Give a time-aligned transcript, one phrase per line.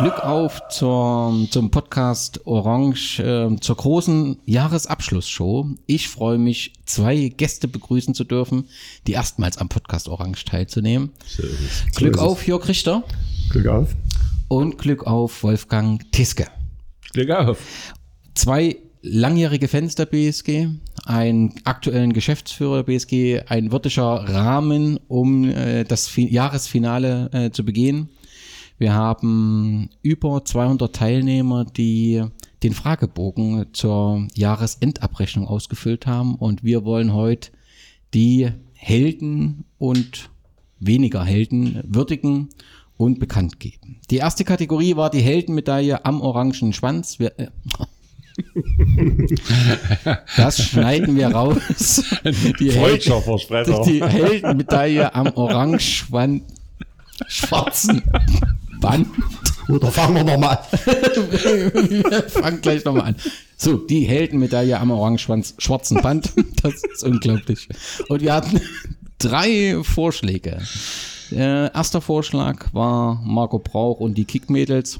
[0.00, 5.66] Glück auf zur, zum Podcast Orange, äh, zur großen Jahresabschlussshow.
[5.86, 8.64] Ich freue mich, zwei Gäste begrüßen zu dürfen,
[9.06, 11.10] die erstmals am Podcast Orange teilzunehmen.
[11.26, 11.42] So
[11.96, 13.04] Glück so auf, Jörg Richter.
[13.50, 13.94] Glück auf.
[14.48, 16.46] Und Glück auf, Wolfgang Tiske.
[17.12, 17.92] Glück auf.
[18.34, 20.68] Zwei langjährige Fans der BSG,
[21.04, 28.08] einen aktuellen Geschäftsführer der BSG, ein wirklicher Rahmen, um äh, das Jahresfinale äh, zu begehen.
[28.80, 32.24] Wir haben über 200 Teilnehmer, die
[32.62, 37.50] den Fragebogen zur Jahresendabrechnung ausgefüllt haben und wir wollen heute
[38.14, 40.30] die Helden und
[40.78, 42.48] weniger Helden würdigen
[42.96, 44.00] und bekannt geben.
[44.08, 47.18] Die erste Kategorie war die Heldenmedaille am orangen Schwanz.
[47.18, 47.48] Wir, äh,
[50.38, 52.02] das schneiden wir raus.
[52.58, 56.06] Die, Helden, die Heldenmedaille am orange
[57.28, 58.02] schwarzen
[58.80, 59.06] Band.
[59.68, 60.80] Oder fangen wir nochmal an.
[61.90, 63.16] wir fangen gleich nochmal an.
[63.56, 66.32] So, die Heldenmedaille am orange-schwarzen Band.
[66.62, 67.68] Das ist unglaublich.
[68.08, 68.60] Und wir hatten
[69.18, 70.58] drei Vorschläge.
[71.30, 74.98] Äh, erster Vorschlag war Marco Brauch und die Kickmädels,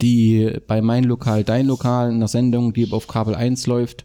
[0.00, 4.04] die bei Mein Lokal, Dein Lokal in der Sendung, die auf Kabel 1 läuft,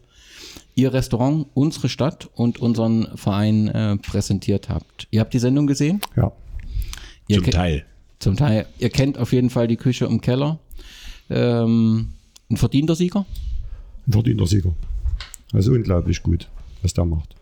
[0.74, 5.08] ihr Restaurant, unsere Stadt und unseren Verein äh, präsentiert habt.
[5.10, 6.00] Ihr habt die Sendung gesehen?
[6.16, 6.32] Ja.
[7.26, 7.84] Ihr Zum Teil.
[8.22, 8.66] Zum Teil.
[8.78, 10.60] Ihr kennt auf jeden Fall die Küche im Keller.
[11.28, 12.12] Ähm,
[12.48, 13.26] ein verdienter Sieger?
[14.06, 14.76] Ein verdienter Sieger.
[15.52, 16.48] Also unglaublich gut,
[16.82, 17.34] was der macht.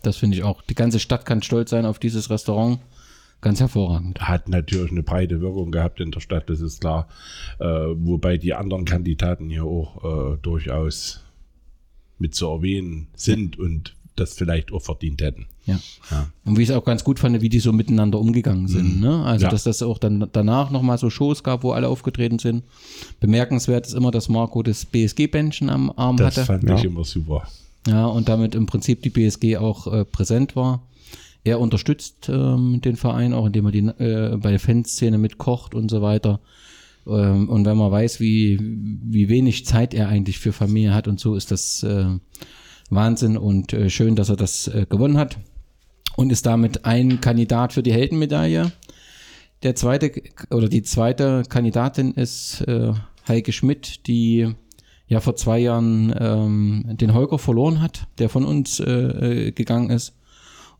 [0.00, 0.62] Das finde ich auch.
[0.62, 2.80] Die ganze Stadt kann stolz sein auf dieses Restaurant.
[3.42, 4.22] Ganz hervorragend.
[4.22, 7.08] Hat natürlich eine breite Wirkung gehabt in der Stadt, das ist klar.
[7.58, 11.20] Äh, wobei die anderen Kandidaten hier auch äh, durchaus
[12.18, 15.44] mit zu erwähnen sind und das vielleicht auch verdient hätten.
[15.64, 15.78] Ja.
[16.10, 16.28] ja.
[16.44, 18.96] Und wie ich es auch ganz gut fand, wie die so miteinander umgegangen sind.
[18.96, 19.00] Mhm.
[19.00, 19.24] Ne?
[19.24, 19.50] Also, ja.
[19.50, 22.64] dass das auch dann danach nochmal so Shows gab, wo alle aufgetreten sind.
[23.20, 26.40] Bemerkenswert ist immer, dass Marco das BSG-Bändchen am Arm das hatte.
[26.40, 26.74] Das fand ja.
[26.76, 27.46] ich immer super.
[27.86, 30.86] Ja, und damit im Prinzip die BSG auch äh, präsent war.
[31.44, 35.90] Er unterstützt ähm, den Verein auch, indem er die, äh, bei der Fanszene mitkocht und
[35.90, 36.40] so weiter.
[37.06, 41.18] Ähm, und wenn man weiß, wie, wie wenig Zeit er eigentlich für Familie hat und
[41.18, 42.06] so, ist das äh,
[42.90, 45.38] Wahnsinn und äh, schön, dass er das äh, gewonnen hat
[46.16, 48.72] und ist damit ein Kandidat für die Heldenmedaille.
[49.62, 50.12] Der zweite
[50.50, 52.92] oder die zweite Kandidatin ist äh,
[53.28, 54.54] Heike Schmidt, die
[55.06, 59.90] ja vor zwei Jahren ähm, den Holger verloren hat, der von uns äh, äh gegangen
[59.90, 60.14] ist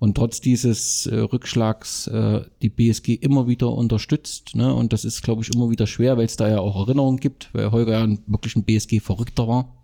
[0.03, 4.57] und trotz dieses äh, Rückschlags äh, die BSG immer wieder unterstützt.
[4.57, 4.75] Ne?
[4.75, 7.51] Und das ist, glaube ich, immer wieder schwer, weil es da ja auch Erinnerungen gibt,
[7.53, 9.77] weil Holger ja wirklich ein BSG-Verrückter war.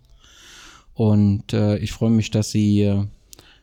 [0.93, 2.81] Und äh, ich freue mich, dass sie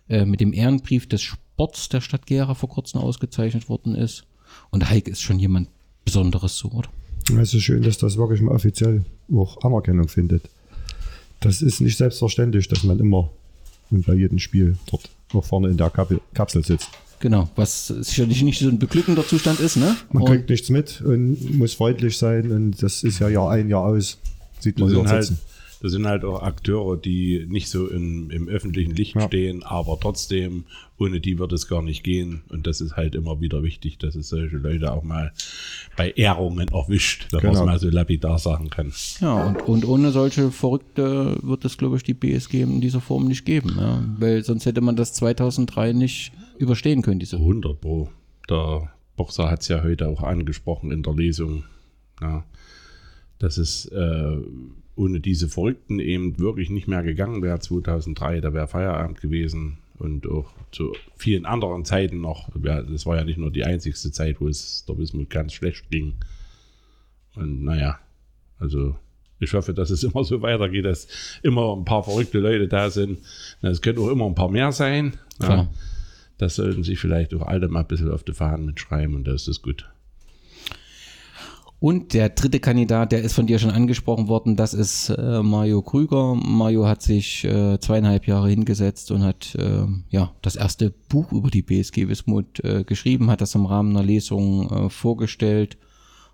[0.08, 4.24] äh, mit dem Ehrenbrief des Sports der Stadt Gera vor kurzem ausgezeichnet worden ist.
[4.68, 5.68] Und Heike ist schon jemand
[6.04, 6.90] Besonderes so, oder?
[7.40, 10.42] Es ist schön, dass das wirklich mal offiziell auch Anerkennung findet.
[11.40, 13.30] Das ist nicht selbstverständlich, dass man immer
[13.90, 15.90] und bei jedem Spiel dort noch vorne in der
[16.34, 16.90] Kapsel sitzt.
[17.20, 19.96] Genau, was sicherlich nicht so ein beglückender Zustand ist, ne?
[20.12, 23.70] Man und kriegt nichts mit und muss freundlich sein und das ist ja Jahr ein,
[23.70, 24.18] Jahr aus.
[24.60, 25.40] Sieht man dort halt, sitzen
[25.86, 29.20] das sind halt auch Akteure, die nicht so in, im öffentlichen Licht ja.
[29.20, 30.64] stehen, aber trotzdem,
[30.98, 32.42] ohne die wird es gar nicht gehen.
[32.48, 35.32] Und das ist halt immer wieder wichtig, dass es solche Leute auch mal
[35.96, 37.52] bei Ehrungen erwischt, wenn genau.
[37.52, 38.92] man es mal so lapidar sagen kann.
[39.20, 43.28] Ja, und, und ohne solche Verrückte wird es, glaube ich, die BSG in dieser Form
[43.28, 43.76] nicht geben.
[43.78, 44.02] Ja?
[44.18, 48.08] Weil sonst hätte man das 2003 nicht überstehen können, diese 100 Pro.
[48.50, 51.62] Der Boxer hat es ja heute auch angesprochen in der Lesung.
[52.20, 52.44] Ja,
[53.38, 54.36] das ist äh,
[54.96, 58.40] ohne diese Verrückten eben wirklich nicht mehr gegangen wäre 2003.
[58.40, 62.50] Da wäre Feierabend gewesen und auch zu vielen anderen Zeiten noch.
[62.54, 66.14] Das war ja nicht nur die einzigste Zeit, wo es der Wismut ganz schlecht ging.
[67.34, 67.98] Und naja,
[68.58, 68.96] also
[69.38, 71.08] ich hoffe, dass es immer so weitergeht, dass
[71.42, 73.18] immer ein paar verrückte Leute da sind.
[73.62, 75.18] Es können auch immer ein paar mehr sein.
[75.40, 75.68] Ja,
[76.38, 79.48] das sollten sich vielleicht auch alle mal ein bisschen auf die Fahnen mitschreiben und das
[79.48, 79.88] ist gut.
[81.86, 85.82] Und der dritte Kandidat, der ist von dir schon angesprochen worden, das ist äh, Mario
[85.82, 86.34] Krüger.
[86.34, 91.48] Mario hat sich äh, zweieinhalb Jahre hingesetzt und hat äh, ja das erste Buch über
[91.48, 95.78] die BSG Wismut äh, geschrieben, hat das im Rahmen einer Lesung äh, vorgestellt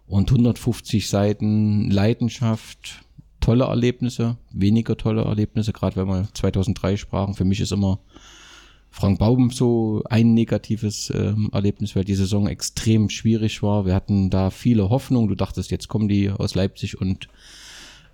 [0.06, 3.04] und 150 Seiten Leidenschaft,
[3.42, 7.34] tolle Erlebnisse, weniger tolle Erlebnisse, gerade wenn wir 2003 sprachen.
[7.34, 7.98] Für mich ist immer
[8.94, 13.86] Frank Baum so ein negatives ähm, Erlebnis, weil die Saison extrem schwierig war.
[13.86, 15.28] Wir hatten da viele Hoffnungen.
[15.28, 17.28] Du dachtest, jetzt kommen die aus Leipzig und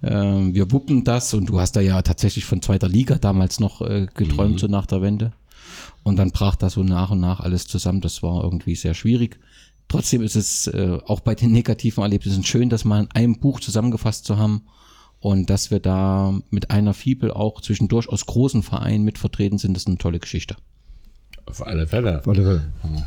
[0.02, 1.34] äh, wir wuppen das.
[1.34, 4.58] Und du hast da ja tatsächlich von zweiter Liga damals noch äh, geträumt, mhm.
[4.58, 5.32] so nach der Wende.
[6.04, 8.00] Und dann brach da so nach und nach alles zusammen.
[8.00, 9.40] Das war irgendwie sehr schwierig.
[9.88, 13.58] Trotzdem ist es äh, auch bei den negativen Erlebnissen schön, das mal in einem Buch
[13.58, 14.62] zusammengefasst zu haben
[15.20, 19.74] und dass wir da mit einer Fibel auch zwischen durchaus großen Vereinen mit vertreten sind,
[19.74, 20.56] das ist eine tolle Geschichte.
[21.48, 22.18] Auf alle Fälle.
[22.18, 22.62] Auf alle Fälle.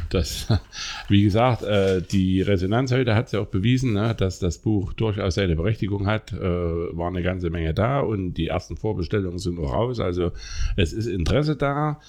[0.09, 0.47] Das,
[1.09, 5.35] wie gesagt, äh, die Resonanz heute hat ja auch bewiesen, ne, dass das Buch durchaus
[5.35, 6.33] seine Berechtigung hat.
[6.33, 9.99] Äh, war eine ganze Menge da und die ersten Vorbestellungen sind auch raus.
[9.99, 10.31] Also
[10.75, 11.99] es ist Interesse da.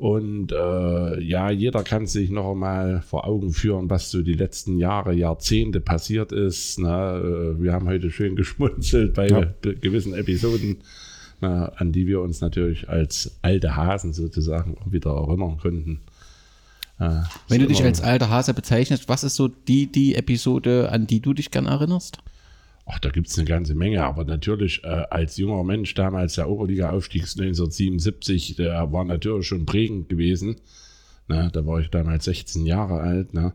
[0.00, 4.78] Und äh, ja, jeder kann sich noch einmal vor Augen führen, was so die letzten
[4.78, 6.78] Jahre, Jahrzehnte passiert ist.
[6.78, 6.88] Ne?
[7.58, 9.44] Äh, wir haben heute schön geschmunzelt bei Ja.
[9.60, 10.78] gewissen Episoden,
[11.42, 16.00] na, an die wir uns natürlich als alte Hasen sozusagen wieder erinnern konnten.
[16.98, 21.06] Äh, Wenn du dich als alter Hase bezeichnest, was ist so die, die Episode, an
[21.06, 22.16] die du dich gern erinnerst?
[22.86, 26.48] Ach, da gibt es eine ganze Menge, aber natürlich äh, als junger Mensch damals der
[26.48, 30.56] Oberliga-Aufstieg 1977, der war natürlich schon prägend gewesen.
[31.28, 33.34] Ne, da war ich damals 16 Jahre alt.
[33.34, 33.52] Ne?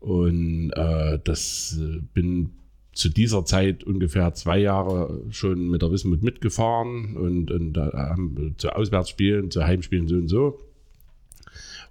[0.00, 2.50] Und äh, das äh, bin
[2.92, 8.70] zu dieser Zeit ungefähr zwei Jahre schon mit der Wismut mitgefahren und, und äh, zu
[8.70, 10.58] Auswärtsspielen, zu Heimspielen so und so.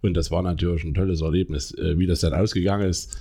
[0.02, 1.74] Und das war natürlich ein tolles Erlebnis.
[1.78, 3.18] Äh, wie das dann ausgegangen ist,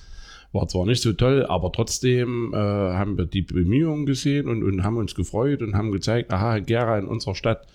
[0.53, 4.83] war zwar nicht so toll, aber trotzdem äh, haben wir die Bemühungen gesehen und, und
[4.85, 7.67] haben uns gefreut und haben gezeigt, aha, Gera in unserer Stadt,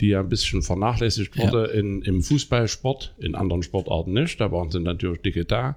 [0.00, 4.70] die ja ein bisschen vernachlässigt wurde in, im Fußballsport, in anderen Sportarten nicht, da waren
[4.70, 5.76] sie natürlich dicke da,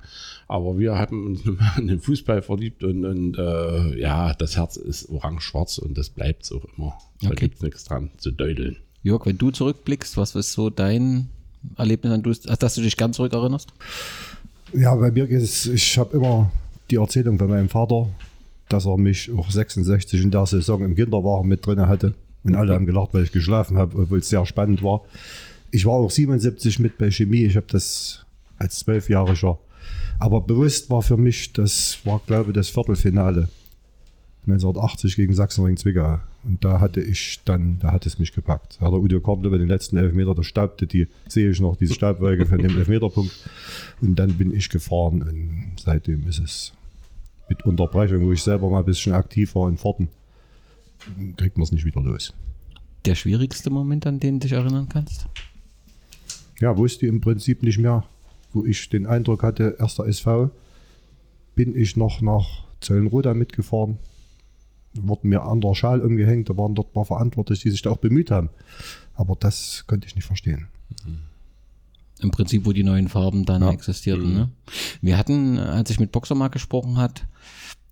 [0.49, 1.41] aber wir haben uns
[1.77, 6.51] in den Fußball verliebt und, und äh, ja, das Herz ist orange-schwarz und das bleibt
[6.51, 6.97] auch immer.
[7.21, 7.45] Da Okay.
[7.45, 8.75] gibt es nichts dran zu deuteln.
[9.03, 11.29] Jörg, wenn du zurückblickst, was ist so dein
[11.77, 13.69] Erlebnis, an du, dass du dich ganz zurückerinnerst?
[14.73, 16.51] Ja, bei mir geht es, ich habe immer
[16.91, 18.07] die Erzählung von meinem Vater,
[18.67, 22.13] dass er mich auch 66 in der Saison im Kinderwagen mit drin hatte.
[22.43, 25.01] Und alle haben gelacht, weil ich geschlafen habe, obwohl es sehr spannend war.
[25.71, 27.45] Ich war auch 77 mit bei Chemie.
[27.45, 28.25] Ich habe das
[28.57, 29.57] als Zwölfjähriger.
[30.19, 33.49] Aber bewusst war für mich, das war, glaube ich, das Viertelfinale
[34.43, 36.19] 1980 gegen Sachsenring Zwickau.
[36.43, 38.77] Und da hatte ich dann, da hat es mich gepackt.
[38.79, 41.75] Da hat der Udo Korble bei den letzten Elfmeter, da staubte die, sehe ich noch,
[41.75, 43.31] diese Staubwolke von dem Elfmeterpunkt.
[44.01, 46.73] Und dann bin ich gefahren und seitdem ist es
[47.49, 50.07] mit Unterbrechung, wo ich selber mal ein bisschen aktiv war in Fahrten,
[51.35, 52.33] kriegt man es nicht wieder los.
[53.05, 55.27] Der schwierigste Moment, an den du dich erinnern kannst?
[56.59, 58.05] Ja, wusste im Prinzip nicht mehr,
[58.53, 60.51] wo ich den Eindruck hatte, erster SV,
[61.55, 63.97] bin ich noch nach Zöllenroda mitgefahren,
[64.93, 67.97] wurden mir an der Schal umgehängt, da waren dort mal verantwortlich, die sich da auch
[67.97, 68.49] bemüht haben.
[69.15, 70.67] Aber das konnte ich nicht verstehen.
[72.21, 73.71] Im Prinzip, wo die neuen Farben dann Ja.
[73.71, 74.33] existierten.
[74.33, 74.49] Ne?
[75.01, 77.25] Wir hatten, als ich mit Boxermark gesprochen hat,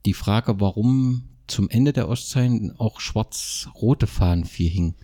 [0.06, 4.96] die Frage, warum zum Ende der Ostzeiten auch schwarz-rote Fahnen viel hingen.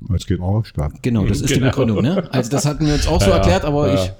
[0.00, 1.00] Weil es geht auch gab.
[1.00, 1.66] Genau, das ist die Genau.
[1.68, 2.02] Begründung.
[2.02, 2.28] Ne?
[2.32, 4.04] Also das hatten wir uns auch so Ja, erklärt, aber ja.
[4.04, 4.12] ich,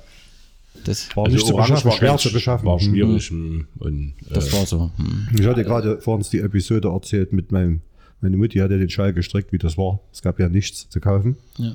[0.85, 2.67] das, War nicht zu beschaffen, schwer ganz- zu beschaffen.
[2.67, 2.81] War Mhm.
[2.81, 3.67] schwierig mhm.
[3.79, 4.91] und das äh, war so.
[4.97, 5.29] Hm.
[5.39, 7.81] Ich hatte gerade vor uns die Episode erzählt mit meinem,
[8.21, 10.01] meine Mutti hatte den Schal gestrickt, wie das war.
[10.13, 11.37] Es gab ja nichts zu kaufen.
[11.59, 11.73] Ja.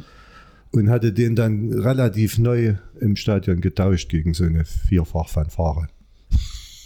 [0.72, 5.88] Und hatte den dann relativ neu im Stadion getauscht gegen so eine Vierfach-Fanfare.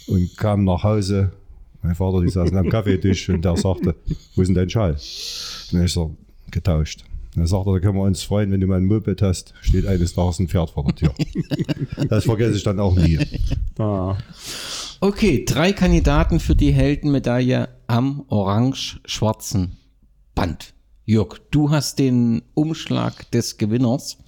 [0.06, 1.32] Und kam nach Hause.
[1.82, 3.96] Mein Vater, die saßen am Kaffeetisch und der sagte,
[4.36, 4.96] wo ist denn dein Schal?
[5.72, 6.16] Und ich so,
[6.52, 7.04] getauscht.
[7.34, 9.86] Und er sagte, da können wir uns freuen, wenn du mal ein Moped hast, steht
[9.86, 11.14] eines Tages ein Pferd vor der Tür.
[12.08, 13.18] das vergesse ich dann auch nie.
[13.78, 14.16] ah,
[15.00, 19.76] Okay, drei Kandidaten für die Heldenmedaille am orange-schwarzen
[20.36, 20.74] Band.
[21.04, 24.18] Jörg, du hast den Umschlag des Gewinners.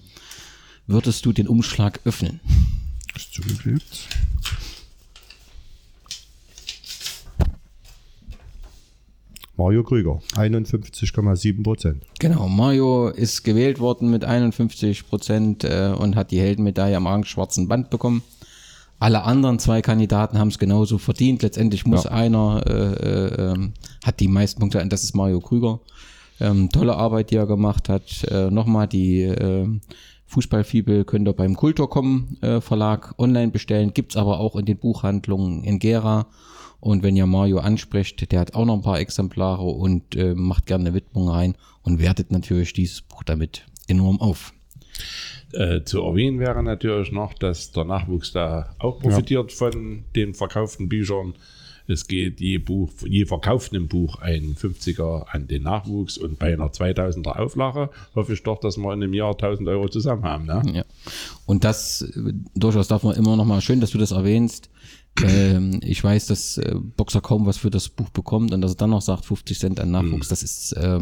[0.89, 2.41] Würdest du den Umschlag öffnen?
[3.15, 4.09] Ist zugeklebt.
[9.57, 12.03] Mario Krüger, 51,7 Prozent.
[12.19, 17.69] Genau, Mario ist gewählt worden mit 51 Prozent äh, und hat die Heldenmedaille am orange-schwarzen
[17.69, 18.23] Band bekommen.
[18.99, 21.43] Alle anderen zwei Kandidaten haben es genauso verdient.
[21.43, 22.11] Letztendlich muss Ja.
[22.13, 23.73] einer, äh, äh, ähm,
[24.05, 25.81] hat die meisten Punkte, und das ist Mario Krüger.
[26.41, 28.25] Ähm, tolle Arbeit, die er gemacht hat.
[28.25, 29.69] Äh, Nochmal die äh,
[30.27, 33.93] Fußballfibel könnt ihr beim Kulturcom äh, Verlag online bestellen.
[33.95, 36.27] Gibt's aber auch in den Buchhandlungen in Gera.
[36.85, 40.67] Und wenn ihr Mario ansprecht, der hat auch noch ein paar Exemplare und äh, macht
[40.67, 44.53] gerne eine Widmung rein und wertet natürlich dieses Buch damit enorm auf.
[45.55, 50.91] Äh, zu erwähnen wäre natürlich noch, dass der Nachwuchs da auch profitiert von den verkauften
[50.91, 51.33] Büchern.
[51.87, 56.69] Es geht je, Buch, je verkauftem Buch ein 50er an den Nachwuchs und bei einer
[56.69, 60.45] 2000er Auflage hoffe ich doch, dass wir in einem Jahr 1000 Euro zusammen haben.
[60.45, 60.63] Ne?
[60.75, 60.85] Ja.
[61.47, 64.69] Und das äh, durchaus darf man immer noch mal schön, dass du das erwähnst.
[65.23, 68.77] Ähm, ich weiß, dass äh, Boxer kaum was für das Buch bekommt und dass er
[68.77, 70.29] dann noch sagt 50 Cent an Nachwuchs.
[70.29, 71.01] Das ist äh,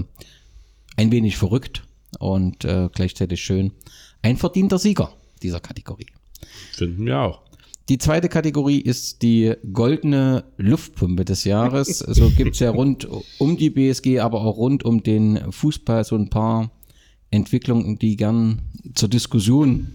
[0.96, 1.84] ein wenig verrückt
[2.18, 3.72] und äh, gleichzeitig schön.
[4.20, 6.06] Ein verdienter Sieger dieser Kategorie.
[6.72, 7.42] Finden wir auch.
[7.88, 11.98] Die zweite Kategorie ist die goldene Luftpumpe des Jahres.
[12.08, 16.30] So gibt's ja rund um die BSG, aber auch rund um den Fußball so ein
[16.30, 16.70] paar
[17.30, 18.62] Entwicklungen, die gern
[18.94, 19.88] zur Diskussion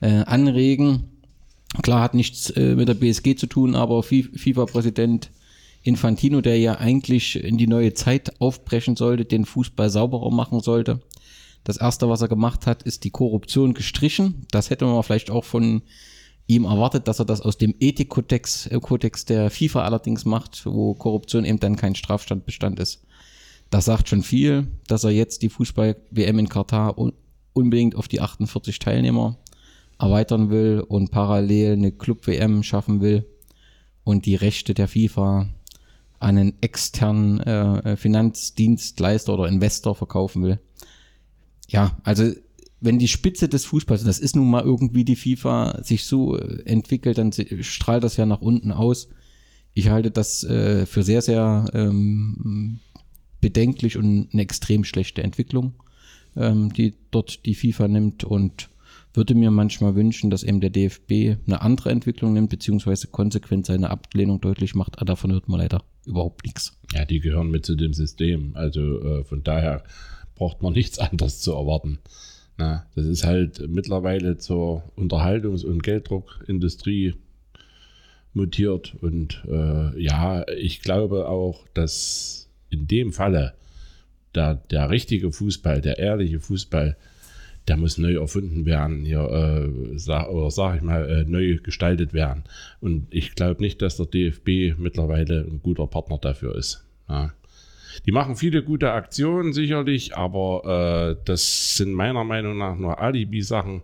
[0.00, 1.10] äh, anregen.
[1.82, 5.30] Klar hat nichts äh, mit der BSG zu tun, aber FIFA-Präsident
[5.82, 11.00] Infantino, der ja eigentlich in die neue Zeit aufbrechen sollte, den Fußball sauberer machen sollte.
[11.64, 14.46] Das erste, was er gemacht hat, ist die Korruption gestrichen.
[14.50, 15.82] Das hätte man vielleicht auch von
[16.46, 20.94] ihm erwartet, dass er das aus dem Ethikkodex äh, Kodex der FIFA allerdings macht, wo
[20.94, 23.04] Korruption eben dann kein Strafstandbestand ist.
[23.70, 26.96] Das sagt schon viel, dass er jetzt die Fußball-WM in Katar
[27.52, 29.36] unbedingt auf die 48 Teilnehmer
[29.98, 33.26] erweitern will und parallel eine Club-WM schaffen will
[34.04, 35.48] und die Rechte der FIFA
[36.20, 40.58] an einen externen äh, Finanzdienstleister oder Investor verkaufen will.
[41.68, 42.32] Ja, also
[42.80, 46.62] wenn die Spitze des Fußballs, das ist nun mal irgendwie die FIFA, sich so äh,
[46.64, 49.08] entwickelt, dann strahlt das ja nach unten aus.
[49.74, 52.80] Ich halte das äh, für sehr, sehr ähm,
[53.40, 55.74] bedenklich und eine extrem schlechte Entwicklung,
[56.36, 58.70] ähm, die dort die FIFA nimmt und
[59.18, 63.90] würde mir manchmal wünschen, dass eben der DFB eine andere Entwicklung nimmt, beziehungsweise konsequent seine
[63.90, 64.98] Ablehnung deutlich macht.
[64.98, 66.78] Aber davon hört man leider überhaupt nichts.
[66.94, 68.52] Ja, die gehören mit zu dem System.
[68.54, 69.82] Also äh, von daher
[70.36, 71.98] braucht man nichts anderes zu erwarten.
[72.58, 77.14] Na, das ist halt mittlerweile zur Unterhaltungs- und Gelddruckindustrie
[78.34, 78.94] mutiert.
[79.00, 83.54] Und äh, ja, ich glaube auch, dass in dem Falle
[84.36, 86.96] der, der richtige Fußball, der ehrliche Fußball,
[87.68, 92.44] der muss neu erfunden werden, hier, äh, oder sag ich mal, äh, neu gestaltet werden.
[92.80, 96.84] Und ich glaube nicht, dass der DFB mittlerweile ein guter Partner dafür ist.
[97.08, 97.32] Ja.
[98.06, 103.82] Die machen viele gute Aktionen sicherlich, aber äh, das sind meiner Meinung nach nur Alibi-Sachen.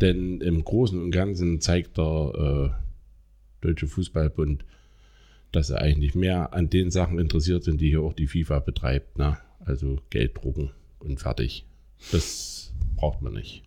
[0.00, 4.64] Denn im Großen und Ganzen zeigt der äh, Deutsche Fußballbund,
[5.52, 9.16] dass er eigentlich mehr an den Sachen interessiert sind, die hier auch die FIFA betreibt.
[9.18, 9.38] Ne?
[9.64, 11.64] Also Geld drucken und fertig.
[12.12, 13.62] Das braucht man nicht.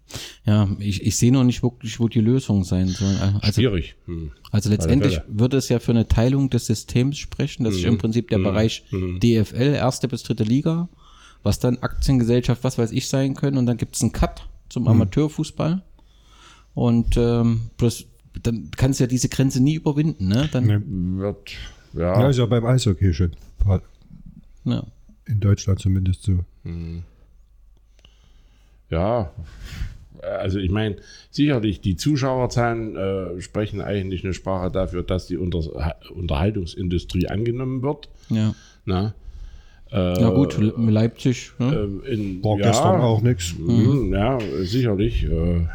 [0.46, 3.16] Ja, ich, ich sehe noch nicht wirklich, wo die Lösung sein soll.
[3.42, 3.96] Also, Schwierig.
[4.06, 4.32] Hm.
[4.52, 7.64] Also letztendlich würde es ja für eine Teilung des Systems sprechen.
[7.64, 7.80] Das mhm.
[7.80, 8.44] ist im Prinzip der mhm.
[8.44, 9.20] Bereich mhm.
[9.20, 10.90] DFL, erste bis dritte Liga,
[11.44, 13.58] was dann Aktiengesellschaft, was weiß ich sein können.
[13.58, 14.90] Und dann gibt es einen Cut zum mhm.
[14.90, 15.84] Amateurfußball.
[16.74, 18.06] Und ähm, bloß,
[18.42, 20.28] dann kannst du ja diese Grenze nie überwinden.
[20.28, 20.50] Ne?
[20.52, 21.22] Dann nee.
[21.22, 21.52] wird,
[21.94, 22.20] ja.
[22.22, 23.32] ja, ist ja beim Eishockey schon.
[24.66, 24.84] Ja.
[25.26, 26.40] In Deutschland zumindest so.
[28.92, 29.32] Mhm ja,
[30.22, 30.98] also ich meine,
[31.32, 38.10] sicherlich die Zuschauerzahlen äh, sprechen eigentlich eine Sprache dafür, dass die Unter Unterhaltungsindustrie angenommen wird.
[38.30, 38.54] Ja.
[38.86, 39.14] Na,
[39.92, 41.54] äh, Na gut, Leipzig.
[41.58, 41.90] Ne?
[42.06, 43.56] Äh, in, War ja, gestern auch nichts.
[43.58, 44.14] Mhm.
[44.14, 45.24] Ja, sicherlich.
[45.24, 45.68] Äh,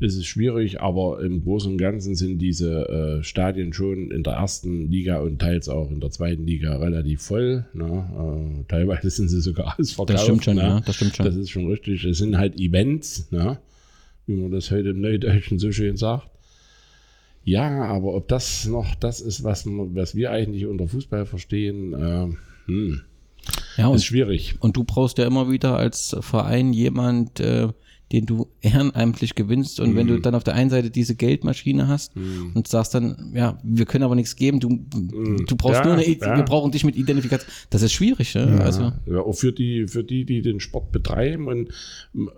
[0.00, 4.34] ist es schwierig, aber im Großen und Ganzen sind diese äh, Stadien schon in der
[4.34, 7.66] ersten Liga und teils auch in der zweiten Liga relativ voll.
[7.72, 8.62] Ne?
[8.62, 10.10] Äh, teilweise sind sie sogar ausverkauft.
[10.10, 10.62] Das stimmt schon, ne?
[10.62, 11.26] ja, das stimmt schon.
[11.26, 12.04] Das ist schon richtig.
[12.04, 13.58] Es sind halt Events, ne?
[14.26, 16.28] wie man das heute im Neudeutschen so schön sagt.
[17.44, 22.28] Ja, aber ob das noch das ist, was, was wir eigentlich unter Fußball verstehen, äh,
[22.66, 23.00] hm,
[23.76, 24.56] ja, und, ist schwierig.
[24.60, 27.68] Und du brauchst ja immer wieder als Verein jemand, äh,
[28.12, 29.80] den du ehrenamtlich gewinnst.
[29.80, 29.96] Und mm.
[29.96, 30.22] wenn du mhm.
[30.22, 32.52] dann auf der einen Seite diese Geldmaschine hast mm.
[32.54, 35.44] und sagst dann, ja, wir können aber nichts geben, du, mm.
[35.46, 36.36] du brauchst ja, nur eine, ja.
[36.36, 37.52] wir brauchen dich mit Identifikation.
[37.70, 38.56] Das ist schwierig, ne?
[38.58, 38.64] ja.
[38.64, 38.92] Also.
[39.06, 41.48] Ja, auch für die, für die, die den Sport betreiben.
[41.48, 41.68] Und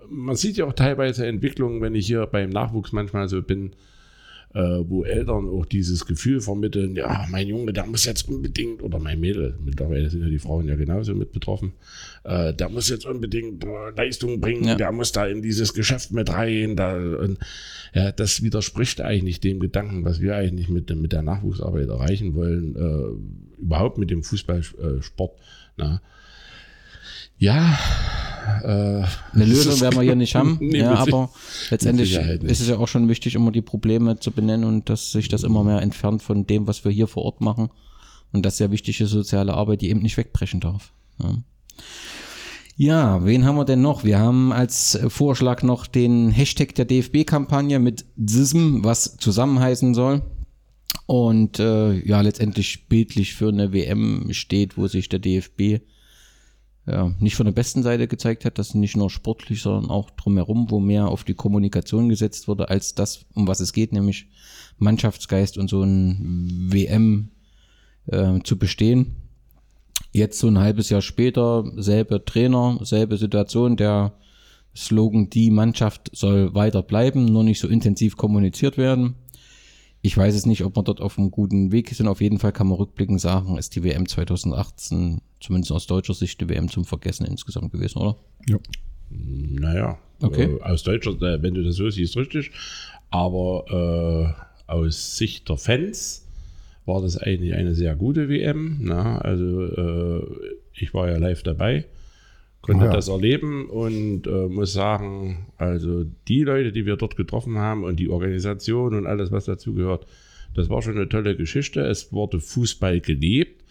[0.09, 3.73] man sieht ja auch teilweise Entwicklungen, wenn ich hier beim Nachwuchs manchmal so bin,
[4.53, 9.21] wo Eltern auch dieses Gefühl vermitteln, ja, mein Junge, der muss jetzt unbedingt, oder mein
[9.21, 11.73] Mädel, mittlerweile sind ja die Frauen ja genauso mit betroffen,
[12.25, 14.75] äh, der muss jetzt unbedingt äh, Leistung bringen, ja.
[14.75, 16.77] der muss da in dieses Geschäft mit rein.
[16.77, 17.39] Da, und,
[17.95, 22.77] ja, das widerspricht eigentlich dem Gedanken, was wir eigentlich mit, mit der Nachwuchsarbeit erreichen wollen,
[22.77, 25.39] äh, überhaupt mit dem Fußballsport.
[25.77, 26.03] Na.
[27.39, 27.79] Ja,
[28.63, 31.31] äh, eine Lösung werden wir hier nicht haben, nee, ja, aber
[31.71, 35.29] letztendlich ist es ja auch schon wichtig, immer die Probleme zu benennen und dass sich
[35.29, 37.71] das immer mehr entfernt von dem, was wir hier vor Ort machen.
[38.33, 40.93] Und das ist ja wichtige soziale Arbeit, die eben nicht wegbrechen darf.
[41.23, 41.39] Ja.
[42.77, 44.05] Ja, wen haben wir denn noch?
[44.05, 50.23] Wir haben als Vorschlag noch den Hashtag der DFB-Kampagne mit DISM, was zusammenheißen soll.
[51.05, 55.81] Und äh, ja, letztendlich bildlich für eine WM steht, wo sich der DFB
[56.87, 60.71] ja, nicht von der besten Seite gezeigt hat, dass nicht nur sportlich, sondern auch drumherum,
[60.71, 64.27] wo mehr auf die Kommunikation gesetzt wurde, als das, um was es geht, nämlich
[64.79, 67.31] Mannschaftsgeist und so ein WM
[68.07, 69.17] äh, zu bestehen.
[70.13, 74.15] Jetzt so ein halbes Jahr später, selbe Trainer, selbe Situation, der
[74.75, 79.15] Slogan, die Mannschaft soll weiter bleiben, nur nicht so intensiv kommuniziert werden.
[80.03, 82.09] Ich weiß es nicht, ob wir dort auf einem guten Weg sind.
[82.09, 86.41] Auf jeden Fall kann man rückblickend sagen, ist die WM 2018, zumindest aus deutscher Sicht,
[86.41, 88.17] die WM zum Vergessen insgesamt gewesen, oder?
[88.49, 88.57] Ja.
[89.11, 90.45] Naja, Okay.
[90.45, 92.51] äh, aus deutscher, äh, wenn du das so siehst, richtig.
[93.11, 94.35] Aber
[94.69, 96.27] äh, aus Sicht der Fans
[96.87, 98.79] war das eigentlich eine sehr gute WM.
[98.81, 100.27] Na, also äh,
[100.73, 101.85] ich war ja live dabei,
[102.63, 102.93] konnte Ja.
[102.93, 107.97] das erleben und äh, muss sagen, also die Leute, die wir dort getroffen haben und
[107.99, 110.07] die Organisation und alles, was dazugehört,
[110.55, 111.81] das war schon eine tolle Geschichte.
[111.81, 113.65] Es wurde Fußball gelebt.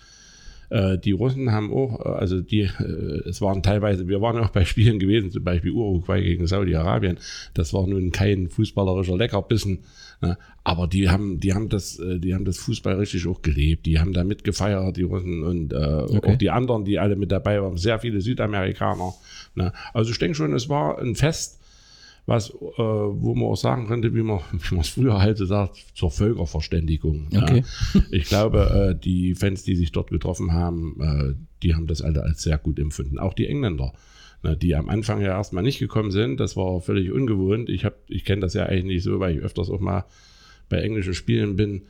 [0.70, 4.50] Äh, die Russen haben auch, äh, also die, äh, es waren teilweise, wir waren auch
[4.50, 7.18] bei Spielen gewesen, zum Beispiel Uruguay gegen Saudi-Arabien.
[7.54, 9.80] Das war nun kein fußballerischer Leckerbissen?
[10.64, 13.86] Aber die haben, die haben das, äh, die haben das Fußball richtig auch gelebt.
[13.86, 16.34] Die haben da mitgefeiert, die Russen und äh, Okay.
[16.34, 19.14] auch die anderen, die alle mit dabei waren, sehr viele Südamerikaner.
[19.56, 19.72] Ne?
[19.94, 21.60] Also ich denke schon, es war ein Fest,
[22.26, 25.46] was, äh, wo man auch sagen könnte, wie man wie man es früher halt so
[25.46, 27.28] sagt, zur Völkerverständigung.
[27.36, 27.64] Okay.
[27.94, 28.02] Ja.
[28.12, 31.34] Ich glaube, äh, die Fans, die sich dort getroffen haben, äh,
[31.64, 33.18] die haben das alle als sehr gut empfunden.
[33.20, 33.92] Auch die Engländer, ne,
[34.44, 37.70] die am Anfang ja erstmal nicht gekommen sind, das war völlig ungewohnt.
[37.70, 40.06] Ich, hab- ich kenne das ja eigentlich nicht so, weil ich öfters auch mal
[40.70, 41.82] bei englischen Spielen bin,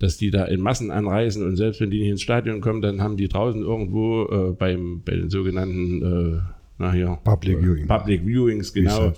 [0.00, 3.00] dass die da in Massen anreisen und selbst wenn die nicht ins Stadion kommen, dann
[3.00, 6.40] haben die draußen irgendwo äh, beim, bei den sogenannten äh,
[6.78, 7.86] na hier, Public Viewing.
[7.86, 9.12] Public Viewings, genau.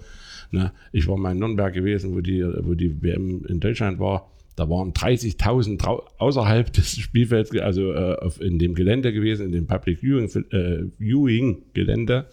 [0.52, 4.30] Na, ich war mal in Nürnberg gewesen, wo die, wo die WM in Deutschland war.
[4.54, 9.52] Da waren 30.000 drau- außerhalb des Spielfelds, also äh, auf, in dem Gelände gewesen, in
[9.52, 12.26] dem Public Viewing, äh, Viewing Gelände.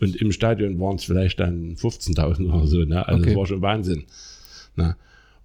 [0.00, 2.78] Und im Stadion waren es vielleicht dann 15.000 oder so.
[2.84, 3.06] Ne?
[3.06, 3.30] Also Okay.
[3.30, 4.04] das war schon Wahnsinn.
[4.76, 4.96] Ne?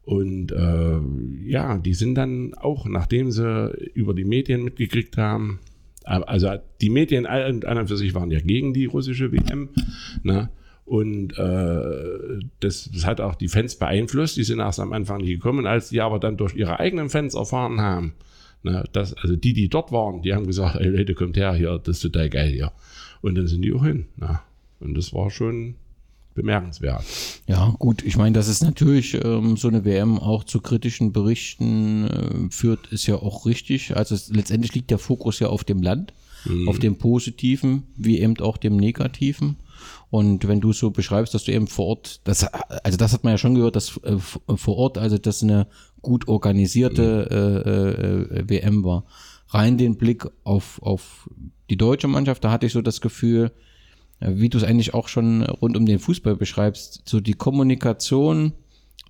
[0.03, 5.59] Und äh, ja, die sind dann auch, nachdem sie über die Medien mitgekriegt haben,
[6.05, 9.69] äh, also die Medien an an und für sich waren ja gegen die russische WM.
[10.23, 10.49] Ne?
[10.85, 14.37] Und äh, das, das hat auch die Fans beeinflusst.
[14.37, 17.33] Die sind erst am Anfang nicht gekommen, als die aber dann durch ihre eigenen Fans
[17.33, 18.13] erfahren haben,
[18.65, 21.79] ne, dass, also die, die dort waren, die haben gesagt, ey Leute, kommt her hier,
[21.79, 22.71] das ist total geil hier.
[23.21, 24.07] Und dann sind die auch hin.
[24.17, 24.39] Ne?
[24.79, 25.75] Und das war schon
[26.33, 27.05] bemerkenswert.
[27.47, 32.07] Ja, gut, ich meine, dass es natürlich ähm, so eine WM auch zu kritischen Berichten
[32.07, 33.95] äh, führt, ist ja auch richtig.
[33.95, 36.13] Also es, letztendlich liegt der Fokus ja auf dem Land,
[36.67, 39.55] auf dem Positiven, wie eben auch dem Negativen.
[40.09, 42.43] Und wenn du so beschreibst, dass du eben vor Ort, das,
[42.83, 45.67] also das hat man ja schon gehört, dass äh, f- vor Ort, also das eine
[46.01, 49.05] gut organisierte äh, äh, WM war.
[49.49, 51.29] Rein den Blick auf, auf
[51.69, 53.51] die deutsche Mannschaft, da hatte ich so das Gefühl,
[54.21, 58.53] ja, wie du es eigentlich auch schon rund um den Fußball beschreibst, so die Kommunikation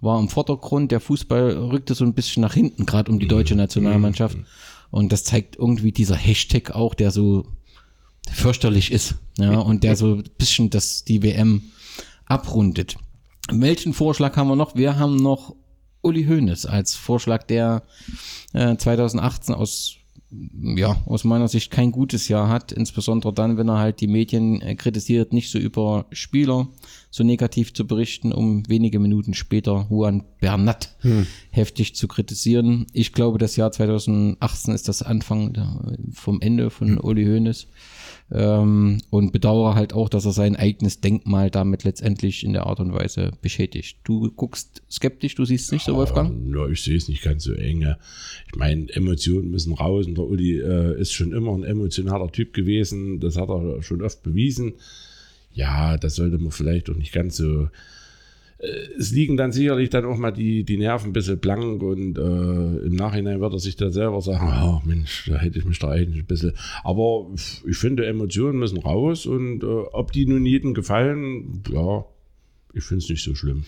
[0.01, 3.55] war im Vordergrund, der Fußball rückte so ein bisschen nach hinten, gerade um die deutsche
[3.55, 4.37] Nationalmannschaft.
[4.91, 7.45] Und das zeigt irgendwie dieser Hashtag auch, der so
[8.31, 11.63] fürchterlich ist, ja, und der so ein bisschen das, die WM
[12.25, 12.97] abrundet.
[13.49, 14.75] Welchen Vorschlag haben wir noch?
[14.75, 15.55] Wir haben noch
[16.01, 17.83] Uli Hoeneß als Vorschlag, der
[18.53, 19.97] äh, 2018 aus
[20.75, 24.61] ja, aus meiner Sicht kein gutes Jahr hat, insbesondere dann, wenn er halt die Medien
[24.61, 26.67] äh, kritisiert, nicht so über Spieler
[27.09, 30.95] so negativ zu berichten, um wenige Minuten später Juan Bernat
[31.51, 32.87] heftig zu kritisieren.
[32.91, 37.67] Ich glaube, das Jahr 2018 ist das Anfang vom Ende von Uli Hoeneß
[38.31, 42.79] ähm, und bedauere halt auch, dass er sein eigenes Denkmal damit letztendlich in der Art
[42.79, 43.99] und Weise beschädigt.
[44.03, 46.53] Du guckst skeptisch, du siehst es nicht so, Wolfgang?
[46.53, 47.81] Ja, ich sehe es nicht ganz so eng.
[47.81, 47.97] ja.
[48.47, 52.53] Ich meine, Emotionen müssen raus und der Uli äh, ist schon immer ein emotionaler Typ
[52.53, 53.19] gewesen.
[53.19, 54.73] Das hat er schon oft bewiesen.
[55.53, 57.69] Ja, das sollte man vielleicht auch nicht ganz so.
[58.65, 62.17] Äh, Es liegen dann sicherlich dann auch mal die, die Nerven ein bisschen blank und
[62.17, 65.79] äh, im Nachhinein wird er sich da selber sagen, oh Mensch, da hätte ich mich
[65.79, 66.53] da eigentlich ein bisschen.
[66.83, 67.27] Aber
[67.67, 72.05] ich finde, Emotionen müssen raus und äh, ob die nun jedem gefallen, ja,
[72.73, 73.63] ich finde es nicht so schlimm.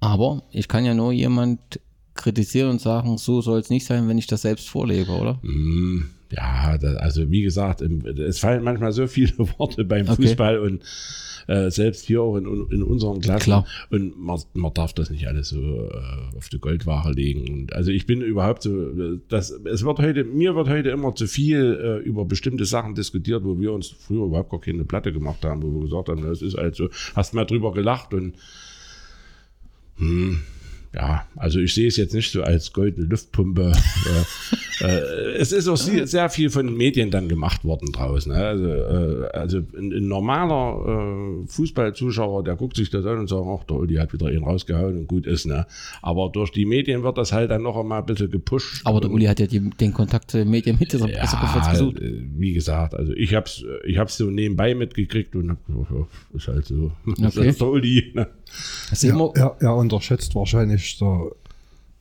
[0.00, 1.80] Aber ich kann ja nur jemand
[2.14, 5.40] kritisieren und sagen, so soll es nicht sein, wenn ich das selbst vorlebe, oder?
[5.42, 10.22] Mm, Ja, da, also wie gesagt, im- es fallen manchmal so viele Worte beim Okay.
[10.22, 10.82] Fußball und
[11.46, 13.44] äh, selbst hier auch in, in unseren Klassen.
[13.44, 13.66] Klar.
[13.90, 17.52] Und man, man darf das nicht alles so äh, auf die Goldwaage legen.
[17.52, 21.26] Und also ich bin überhaupt so, das, es wird heute, mir wird heute immer zu
[21.26, 25.44] viel äh, über bestimmte Sachen diskutiert, wo wir uns früher überhaupt gar keine Platte gemacht
[25.44, 28.36] haben, wo wir gesagt haben, das ist halt so, hast mal drüber gelacht und
[29.98, 30.40] hm,
[30.94, 33.72] ja, also ich sehe es jetzt nicht so als goldene Luftpumpe.
[34.80, 34.86] äh,
[35.36, 38.32] es ist auch sehr, sehr viel von den Medien dann gemacht worden draußen.
[38.32, 38.38] Ne?
[38.38, 43.42] Also, äh, also ein, ein normaler äh, Fußballzuschauer, der guckt sich das an und sagt,
[43.44, 45.46] ach, der Uli hat wieder ihn rausgehauen und gut ist.
[45.46, 45.66] Ne?
[46.00, 48.82] Aber durch die Medien wird das halt dann noch einmal ein bisschen gepusht.
[48.84, 52.00] Aber der Uli hat ja die, den Kontakt zu den Medien mit dieser Pressekonferenz gesucht.
[52.00, 56.06] äh, wie gesagt, also ich hab's, ich hab's so nebenbei mitgekriegt und hab gesagt, ja,
[56.36, 56.92] ist halt so.
[57.18, 57.48] Das Okay.
[57.48, 58.12] ist der Uli.
[58.14, 58.28] Ne?
[58.92, 61.30] Sehen Ja, er, er unterschätzt wahrscheinlich der,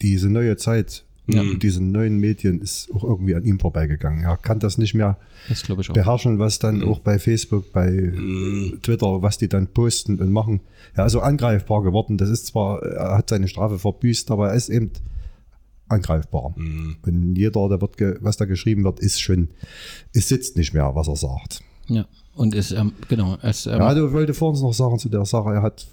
[0.02, 1.42] diese neue Zeit, Ja.
[1.42, 4.24] mit diesen neuen Medien ist auch irgendwie an ihm vorbeigegangen.
[4.26, 8.12] Er kann das nicht mehr Das beherrschen, was dann auch bei Facebook, bei
[8.82, 10.60] Twitter, was die dann posten und machen.
[10.98, 12.18] Ja, also angreifbar geworden.
[12.18, 14.92] Das ist zwar, er hat seine Strafe verbüßt, aber er ist eben
[15.88, 16.54] angreifbar.
[17.06, 19.50] Und jeder, der wird, was da geschrieben wird, ist schon,
[20.14, 21.62] es sitzt nicht mehr, was er sagt.
[21.88, 22.06] Ja.
[22.36, 25.24] Und ist, ähm, genau, es, ähm, Ja, du wollte vor uns noch sagen zu der
[25.26, 25.86] Sache, er hat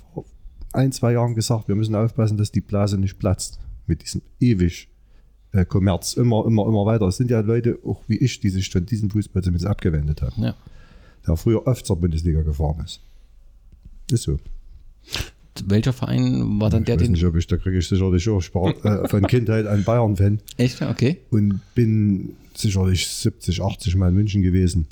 [0.72, 3.59] ein, zwei Jahren gesagt, wir müssen aufpassen, dass die Blase nicht platzt.
[3.87, 4.88] Mit diesem ewig
[5.52, 6.14] äh, Kommerz.
[6.14, 7.06] Immer, immer, immer weiter.
[7.09, 10.42] Es sind ja Leute, auch wie ich, die sich von diesem Fußball zumindest abgewendet haben.
[10.42, 10.54] ja.
[11.26, 13.00] Der früher oft zur Bundesliga gefahren ist.
[14.11, 14.38] Ist so.
[15.66, 17.12] Welcher Verein war dann Ich der, weiß den.
[17.12, 20.80] nicht, ob ich, da kriege ich sicherlich auch Spar äh, von Kindheit ein Bayern-Fan Echt?
[20.80, 21.18] Okay.
[21.30, 24.87] und bin sicherlich 70, 80 Mal in München gewesen.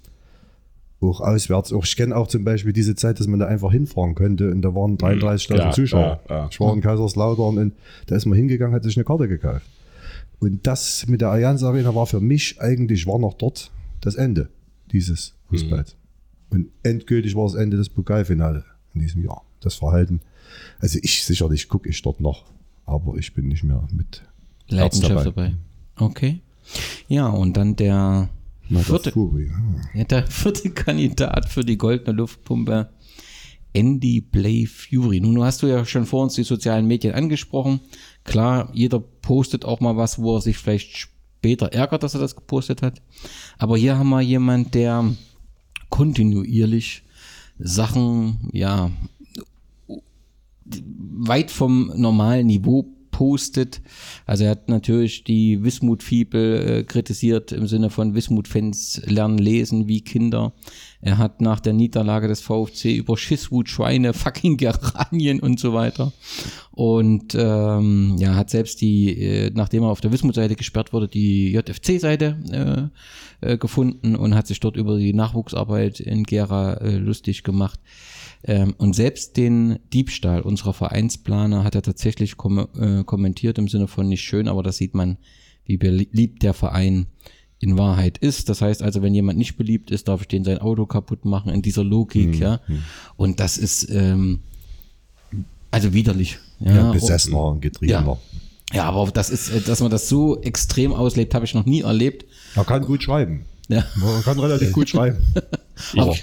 [1.01, 1.73] Auch auswärts.
[1.73, 4.63] Auch ich kenne auch zum Beispiel diese Zeit, dass man da einfach hinfahren könnte und
[4.63, 6.21] da waren 33.000 Ja, Zuschauer.
[6.29, 6.49] ja, ja.
[6.51, 7.73] Ich war in Kaiserslautern und
[8.07, 9.65] da ist man hingegangen, hat sich eine Karte gekauft.
[10.41, 14.49] Und das mit der Allianz Arena war für mich eigentlich, war noch dort das Ende
[14.93, 15.97] dieses Fußballs.
[16.51, 19.43] Und endgültig war das Ende des Pokalfinale in diesem Jahr.
[19.61, 20.21] Das Verhalten.
[20.81, 22.45] Also ich sicherlich gucke ich dort noch,
[22.87, 24.23] aber ich bin nicht mehr mit
[24.69, 25.55] Leidenschaft dabei.
[25.97, 26.41] Okay.
[27.09, 28.29] Ja, und dann der
[28.69, 29.51] Na, der vierte, Fury.
[29.95, 32.91] ja, der vierte Kandidat für die goldene Luftpumpe,
[33.73, 35.21] Andy Play Fury.
[35.21, 37.81] Nun hast du ja schon vor uns die sozialen Medien angesprochen.
[38.25, 42.37] Klar, jeder postet auch mal was, wo er sich vielleicht später ärgert, dass er das
[42.37, 43.01] gepostet hat.
[43.59, 45.15] Aber hier haben wir jemand, der
[45.89, 47.05] kontinuierlich
[47.59, 48.91] Sachen, ja,
[50.65, 52.87] weit vom normalen Niveau
[53.19, 53.81] postet.
[54.27, 60.03] Also er hat natürlich die Wismut-Fibel äh, kritisiert im Sinne von Wismut-Fans lernen lesen wie
[60.03, 60.53] Kinder.
[61.01, 66.13] Er hat nach der Niederlage des VfC über Schisswut, Schweine, fucking Geranien und so weiter.
[66.71, 71.51] Und ähm, ja, hat selbst die, äh, nachdem er auf der Wismut-Seite gesperrt wurde, die
[71.51, 72.93] JFC-Seite
[73.43, 77.81] äh, äh, gefunden und hat sich dort über die Nachwuchsarbeit in Gera äh, lustig gemacht.
[78.45, 83.89] Ähm, und selbst den Diebstahl unserer Vereinsplaner hat er tatsächlich kom äh, kommentiert im Sinne
[83.89, 85.17] von nicht schön, aber das sieht man,
[85.65, 87.07] wie beliebt der Verein
[87.61, 88.49] in Wahrheit ist.
[88.49, 91.53] Das heißt also, wenn jemand nicht beliebt ist, darf ich den sein Auto kaputt machen
[91.53, 92.61] in dieser Logik, ja.
[93.17, 94.41] Und das ist ähm,
[95.71, 96.39] also widerlich.
[96.61, 98.19] Ja, Ja, besessener und getriebener.
[98.73, 101.81] Ja, aber das ist, äh, dass man das so extrem auslebt, habe ich noch nie
[101.83, 102.25] erlebt.
[102.55, 103.45] Er kann gut schreiben.
[103.69, 105.19] Ja, Er kann relativ gut schreiben.
[105.97, 106.15] aber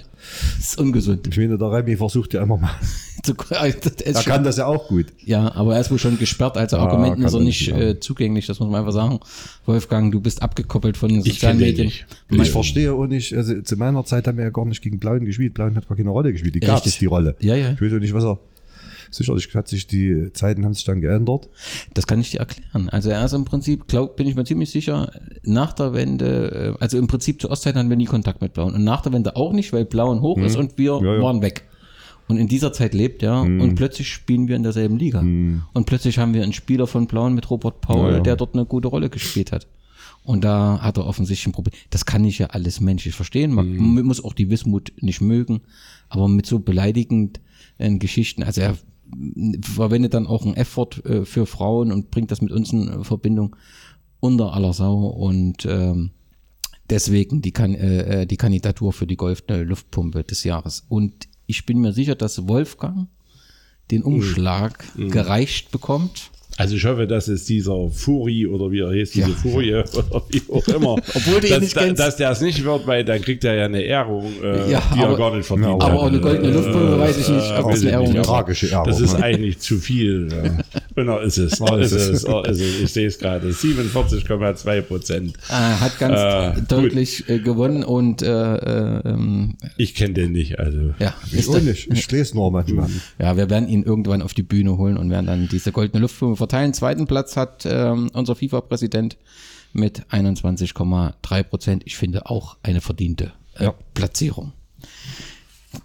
[0.58, 1.28] das ist ungesund.
[1.28, 2.72] Ich meine, der Remy versucht ja immer mal.
[3.28, 5.08] Ist Er kann das ja auch gut.
[5.24, 7.78] Ja, aber er ist wohl schon gesperrt, also Argumenten kann ist er nicht ja.
[7.78, 9.20] äh, zugänglich, das muss man einfach sagen.
[9.66, 11.92] Wolfgang, du bist abgekoppelt von den Ich sozialen den Medien.
[12.30, 15.00] Mein- Ich verstehe auch nicht, also zu meiner Zeit haben wir ja gar nicht gegen
[15.00, 15.56] Blauen gespielt.
[15.56, 16.54] Blauen hat gar keine Rolle gespielt.
[16.54, 17.36] Die gab es, die Rolle.
[17.40, 17.72] Ja, ja.
[17.72, 18.38] Ich weiß auch nicht, was er.
[19.15, 21.49] Sicherlich hat sich die Zeiten haben sich dann geändert.
[21.93, 22.89] Das kann ich dir erklären.
[22.89, 25.12] Also er ist im Prinzip, glaub, bin ich mir ziemlich sicher,
[25.43, 28.73] nach der Wende, äh, also im Prinzip zur Ostzeit hatten wir nie Kontakt mit Blauen.
[28.73, 31.06] Und nach der Wende auch nicht, weil Blauen hoch ist und wir Mhm.
[31.06, 31.21] Ja, ja.
[31.21, 31.63] waren weg.
[32.28, 35.19] Und in dieser Zeit lebt er und plötzlich spielen wir in derselben Liga.
[35.19, 38.15] Und plötzlich haben wir einen Spieler von Blauen mit Robert Paul, Mhm.
[38.17, 39.67] Ja, der dort eine gute Rolle gespielt hat.
[40.23, 41.73] Und da hat er offensichtlich ein Problem.
[41.91, 43.51] Das kann ich ja alles menschlich verstehen.
[43.54, 44.01] Man Mhm.
[44.06, 45.62] muss auch die Wismut nicht mögen,
[46.10, 47.41] aber mit so beleidigend
[47.78, 48.75] äh, Geschichten, also er
[49.62, 53.56] verwendet dann auch ein Effort äh, für Frauen und bringt das mit uns in Verbindung
[54.20, 56.12] unter aller Sau und ähm,
[56.89, 60.86] deswegen die, kan äh, äh, die Kandidatur für die goldene Luftpumpe des Jahres.
[60.88, 63.08] Und ich bin mir sicher, dass Wolfgang
[63.91, 66.32] den Umschlag gereicht bekommt.
[66.58, 70.41] Also ich hoffe, dass es dieser Furi oder wie er heißt, diese Furie oder wie
[70.52, 73.22] auch immer, Obwohl du ihn dass, nicht da, dass der es nicht wird, weil dann
[73.22, 75.82] kriegt er ja eine Ehrung, äh, Ja, die aber- er gar nicht verdient Ja, hat.
[75.91, 78.15] Aber auch eine goldene Luftpumpe weiß ich nicht, ob es eine Ehrung ist.
[78.18, 78.86] aber Tragische Ehrung.
[78.88, 80.30] Das ist eigentlich zu viel.
[80.32, 80.58] Ja.
[80.96, 81.60] Und er ist es.
[81.60, 82.24] Er ist es.
[82.24, 82.80] Er ist es.
[82.82, 83.50] Ich sehe es gerade.
[83.50, 85.34] 47,2 Prozent.
[85.50, 86.72] Er hat ganz Äh, gut.
[86.72, 90.58] deutlich äh, gewonnen und äh, äh, ähm, Ich kenne den nicht.
[90.60, 91.89] Also ja, Ich auch nicht.
[91.91, 92.89] Ich lese nur manchmal.
[93.20, 96.38] Ja, wir werden ihn irgendwann auf die Bühne holen und werden dann diese goldene Luftpumpe
[96.45, 96.73] verteilen.
[96.73, 99.17] Zweiten Platz hat ähm, unser FIFA-Präsident
[99.73, 101.84] mit 21,3 Prozent.
[101.86, 103.73] Ich finde auch eine verdiente äh, Ja.
[103.95, 104.53] Platzierung.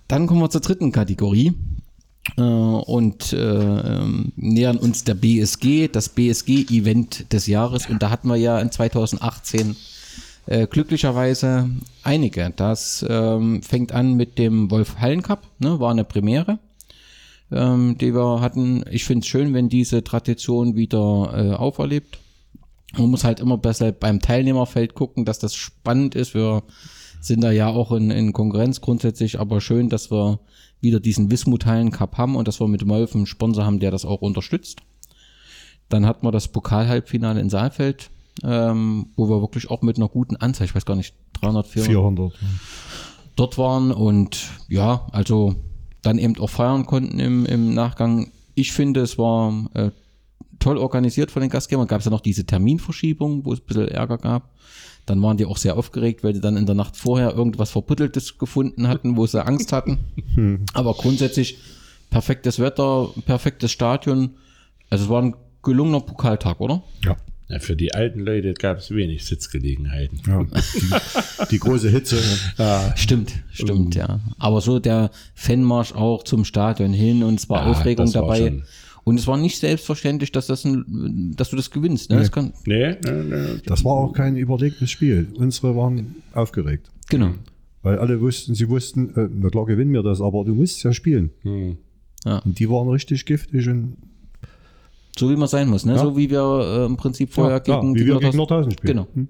[0.06, 1.54] Dann kommen wir zur dritten Kategorie
[2.36, 7.88] äh, und äh, ähm, nähern uns der BSG, das BSG-Event des Jahres.
[7.88, 9.76] Und da hatten wir ja in 2018
[10.44, 11.70] äh, glücklicherweise
[12.02, 12.52] einige.
[12.54, 16.58] Das ähm, fängt an mit dem Wolf Hallen Cup, ne, war eine Premiere
[17.52, 18.84] ähm, die wir hatten.
[18.90, 22.18] Ich finde es schön, wenn diese Tradition wieder äh, auferlebt.
[22.96, 26.34] Man muss halt immer besser beim Teilnehmerfeld gucken, dass das spannend ist.
[26.34, 26.62] Wir
[27.20, 30.40] sind da ja auch in, in Konkurrenz grundsätzlich, aber schön, dass wir
[30.80, 33.90] wieder diesen Wismut Hallen Cup haben und dass wir mit Wolf einen Sponsor haben, der
[33.90, 34.80] das auch unterstützt.
[35.88, 38.10] Dann hatten wir das Pokal-Halbfinale in Saalfeld,
[38.42, 41.92] ähm, wo wir wirklich auch mit einer guten Anzahl, ich weiß gar nicht, 300, 400,
[41.92, 42.32] 400.
[43.36, 45.56] dort waren und ja, also
[46.02, 48.30] dann eben auch feiern konnten im, im Nachgang.
[48.54, 49.90] Ich finde, es war äh,
[50.58, 51.86] toll organisiert von den Gastgebern.
[51.86, 54.50] Gab es ja noch diese Terminverschiebung, wo es ein bisschen Ärger gab.
[55.06, 58.38] Dann waren die auch sehr aufgeregt, weil die dann in der Nacht vorher irgendwas Verbuddeltes
[58.38, 59.98] gefunden hatten, wo sie Angst hatten.
[60.74, 61.58] Aber grundsätzlich
[62.10, 64.34] perfektes Wetter, perfektes Stadion.
[64.90, 66.82] Also es war ein gelungener Pokaltag, oder?
[67.04, 67.16] Ja.
[67.50, 70.20] Ja, für die alten Leute gab es wenig Sitzgelegenheiten.
[70.26, 70.44] ja.
[70.44, 72.16] Die, die große Hitze.
[72.94, 74.20] Stimmt, stimmt, ja.
[74.38, 78.62] Aber so der Fanmarsch auch zum Stadion hin und es war Ja, Aufregung dabei.
[79.02, 82.10] Und es war nicht selbstverständlich, dass, das ein, dass du das gewinnst.
[82.10, 82.18] Ne?
[82.18, 83.60] Das kann, Nee, nee, nee.
[83.66, 85.26] Das war auch kein überlegtes Spiel.
[85.34, 86.90] Unsere waren aufgeregt.
[87.08, 87.32] genau.
[87.82, 90.92] Weil alle wussten, sie wussten, äh, na klar gewinnen wir das, aber du musst ja
[90.92, 91.30] spielen.
[91.40, 91.78] Hm.
[92.26, 92.38] Ja.
[92.40, 93.96] Und die waren richtig giftig und
[95.18, 95.94] So wie man sein muss, ne?
[95.94, 95.98] Ja.
[95.98, 98.96] So wie wir äh, im Prinzip vorher ja, gegen, wie wir gegen Nordhausen spielen.
[98.96, 99.06] Genau.
[99.14, 99.28] Hm?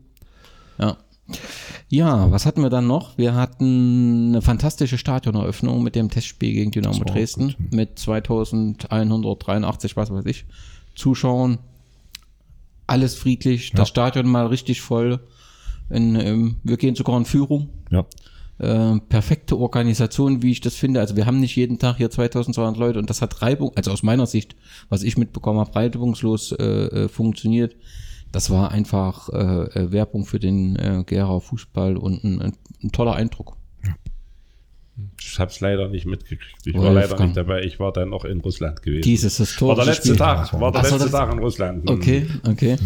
[0.79, 0.97] Ja.
[1.89, 3.19] Ja, was hatten wir dann noch?
[3.19, 10.27] Wir hatten eine fantastische Stadioneröffnung mit dem Testspiel gegen Dynamo Dresden mit 2183, was weiß
[10.27, 10.45] ich,
[10.95, 11.59] Zuschauern.
[12.87, 15.21] Alles friedlich, das Stadion mal richtig voll.
[15.89, 17.71] In, ähm, wir gehen sogar in Führung.
[17.91, 18.07] Ja.
[18.61, 21.01] Äh, perfekte Organisation, wie ich das finde.
[21.01, 24.03] Also wir haben nicht jeden Tag hier 2200 Leute und das hat reibung, also aus
[24.03, 24.55] meiner Sicht,
[24.91, 27.75] was ich mitbekommen habe, reibungslos äh, äh, funktioniert.
[28.33, 32.93] Das war einfach äh, äh, Werbung für den äh, Gera Fußball und ein, ein, ein
[32.93, 33.57] toller Eindruck.
[35.19, 36.67] Ich habe es leider nicht mitgekriegt.
[36.67, 37.29] Ich Oh, war leider Wolfgang.
[37.31, 37.63] nicht dabei.
[37.63, 39.03] Ich war dann noch in Russland gewesen.
[39.03, 40.17] Dieses war historische der letzte Spiel.
[40.17, 40.61] Tag.
[40.61, 41.89] War der Ach letzte Tag in Russland.
[41.91, 42.77] Okay, okay.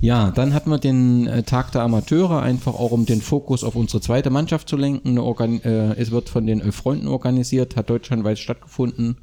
[0.00, 3.76] Ja, dann hatten wir den äh, Tag der Amateure, einfach auch um den Fokus auf
[3.76, 5.16] unsere zweite Mannschaft zu lenken.
[5.16, 9.18] Äh, es wird von den Elf Freunden organisiert, hat deutschlandweit stattgefunden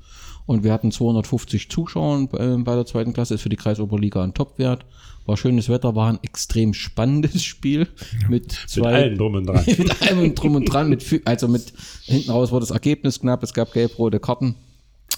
[0.51, 4.33] und wir hatten 250 Zuschauer äh, bei der zweiten Klasse, ist für die Kreisoberliga ein
[4.33, 4.85] Topwert.
[5.25, 7.87] War schönes Wetter, war ein extrem spannendes Spiel
[8.27, 9.63] mit Mit zwei allen drum und dran.
[9.77, 11.71] mit allem drum und dran, mit, also mit
[12.03, 14.55] hinten raus war das Ergebnis knapp, es gab gelb-rote Karten.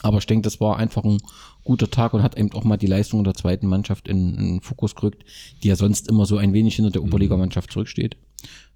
[0.04, 1.18] Aber ich denke, das war einfach ein
[1.64, 4.62] guter Tag und hat eben auch mal die Leistung der zweiten Mannschaft in, in den
[4.62, 5.24] Fokus gerückt,
[5.64, 8.18] die ja sonst immer so ein wenig hinter der Oberligamannschaft zurücksteht.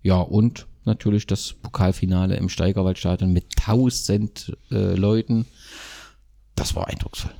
[0.02, 5.46] Ja, und natürlich das Pokalfinale im Steigerwaldstadion mit 1000 äh, Leuten.
[6.58, 7.32] Das war eindrucksvoll.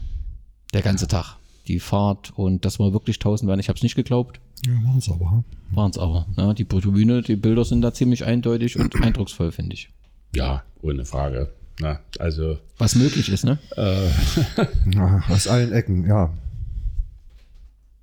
[0.74, 1.38] Der ganze Tag.
[1.68, 3.60] Die Fahrt und dass wir wirklich 1000 waren.
[3.60, 4.40] Ich habe es nicht geglaubt.
[4.66, 5.44] Ja, waren es aber.
[5.72, 6.28] Waren es aber.
[6.38, 9.90] Ja, die Tribüne, die Bilder sind da ziemlich eindeutig und eindrucksvoll, finde ich.
[10.36, 11.52] Ja, ohne Frage.
[11.80, 13.60] Na, also Was möglich ist, ne?
[14.96, 16.34] Ja, aus allen Ecken, ja.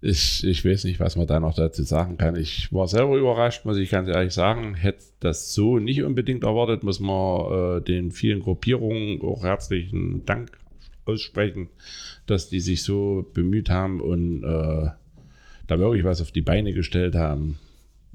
[0.00, 2.37] ich, ich weiß nicht, was man da noch dazu sagen kann.
[2.37, 4.74] Ich war selber überrascht, muss ich ganz ehrlich sagen.
[4.74, 10.50] Hätte das so nicht unbedingt erwartet, muss man äh, den vielen Gruppierungen auch herzlichen Dank
[11.07, 11.69] aussprechen,
[12.27, 14.90] dass die sich so bemüht haben und äh,
[15.67, 17.59] da wirklich was auf die Beine gestellt haben.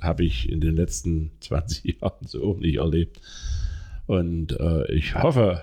[0.02, 3.20] Habe ich in den letzten 20 Jahren so auch nicht erlebt.
[4.08, 5.62] Und äh, ich hoffe,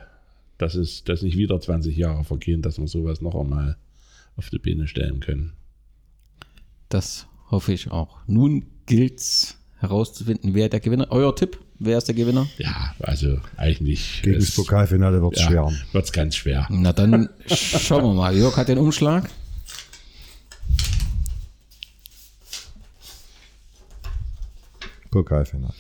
[0.59, 3.77] dass es dass nicht wieder 20 Jahre vergehen, dass wir sowas noch einmal
[4.37, 5.53] auf die Beine stellen können.
[6.89, 8.19] Das hoffe ich auch.
[8.27, 11.09] Nun gilt's herauszufinden, wer der Gewinner.
[11.11, 12.47] Euer Tipp, wer ist der Gewinner?
[12.59, 15.73] Ja, also eigentlich Gegen das Pokalfinale wird es ja, schwer.
[15.93, 16.67] wird's ganz schwer.
[16.71, 18.37] Na dann schauen wir mal.
[18.37, 19.29] Jörg hat den Umschlag.
[25.11, 25.73] Pokalfinale.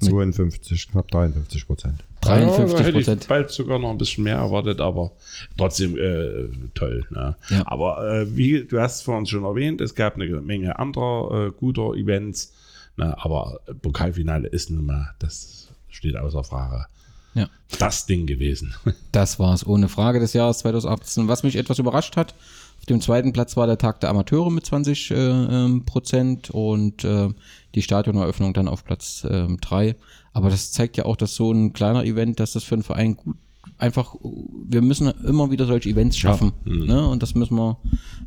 [0.00, 2.04] 52, knapp 53 Prozent.
[2.22, 3.28] 53 Ja, hätte ich Prozent.
[3.28, 5.12] bald sogar noch ein bisschen mehr erwartet, aber
[5.58, 7.04] trotzdem äh, toll.
[7.10, 7.36] Ne?
[7.50, 7.62] Ja.
[7.66, 11.94] Aber äh, wie du hast vorhin schon erwähnt, es gab eine Menge anderer äh, guter
[11.94, 12.54] Events,
[13.00, 13.16] ne?
[13.18, 16.86] aber Pokalfinale ist nun mal, das steht außer Frage,
[17.34, 17.48] Ja.
[17.78, 18.74] das Ding gewesen.
[19.12, 21.26] Das war es ohne Frage des Jahres 2018.
[21.26, 22.34] Was mich etwas überrascht hat,
[22.78, 27.04] auf dem zweiten Platz war der Tag der Amateure mit 20 äh, ähm, Prozent und
[27.04, 27.28] äh,
[27.74, 29.96] die Stadioneröffnung dann auf Platz 3.
[30.32, 33.16] Aber das zeigt ja auch, dass so ein kleiner Event, dass das für einen Verein
[33.16, 33.36] gut
[33.80, 36.52] einfach, wir müssen immer wieder solche Events schaffen.
[36.64, 37.08] Ne?
[37.08, 37.78] Und das müssen wir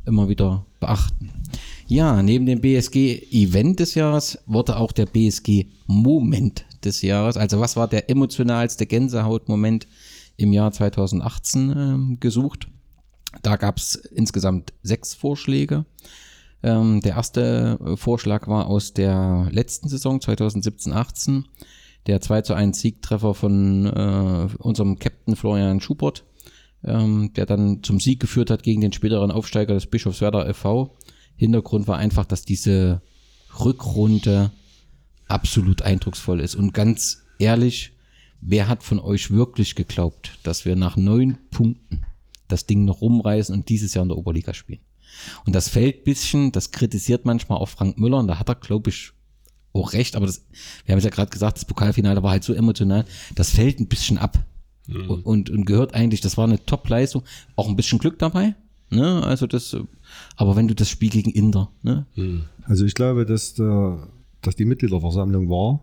[0.06, 1.30] immer wieder beachten.
[1.88, 7.38] Ja, neben dem BSG-Event des Jahres wurde auch der BSG-Moment des Jahres.
[7.38, 9.88] Also was war der emotionalste Gänsehautmoment
[10.38, 12.68] im Jahr 2018 ähm, gesucht?
[13.42, 15.86] Da gab es insgesamt sechs Vorschläge.
[16.62, 21.44] Ähm, der erste äh, Vorschlag war aus der letzten Saison 2017-18.
[22.08, 26.26] Der 2 zu 1 Siegtreffer von äh, unserem Captain Florian Schubert,
[26.84, 30.96] ähm, der dann zum Sieg geführt hat gegen den späteren Aufsteiger des Bischofswerder e.V.
[31.36, 33.02] Hintergrund war einfach, dass diese
[33.60, 34.52] Rückrunde
[35.28, 36.56] absolut eindrucksvoll ist.
[36.56, 37.94] Und ganz ehrlich,
[38.42, 42.06] wer hat von euch wirklich geglaubt, dass wir nach neun Punkten
[42.48, 44.82] das Ding noch rumreißen und dieses Jahr in der Oberliga spielen?
[45.46, 48.90] Und das fällt bisschen, das kritisiert manchmal auch Frank Müller und da hat er, glaube
[48.90, 49.13] ich,
[49.74, 50.46] auch recht, aber das,
[50.86, 53.06] wir haben es ja gerade gesagt, das Pokalfinale war halt so emotional,
[53.36, 54.38] das fällt ein bisschen ab.
[54.88, 57.24] Und, und, und gehört eigentlich, das war eine Top-Leistung,
[57.56, 58.54] auch ein bisschen Glück dabei,
[58.90, 59.76] ne, also das,
[60.36, 62.06] aber wenn du das Spiel gegen Inter, ne,
[62.66, 64.08] Also ich glaube, dass, der,
[64.42, 65.80] dass die Mitgliederversammlung war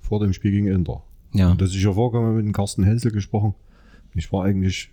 [0.00, 1.02] vor dem Spiel gegen Inter.
[1.32, 3.54] ja, Und dass ich ja vorgekommen mit dem Carsten Hensel gesprochen.
[4.14, 4.90] Ich war eigentlich,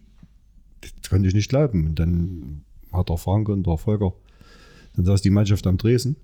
[1.02, 1.88] das konnte ich nicht glauben.
[1.88, 2.62] Und dann
[2.94, 4.14] hat der Frank und der Volker,
[4.96, 6.16] dann saß die Mannschaft am Dresden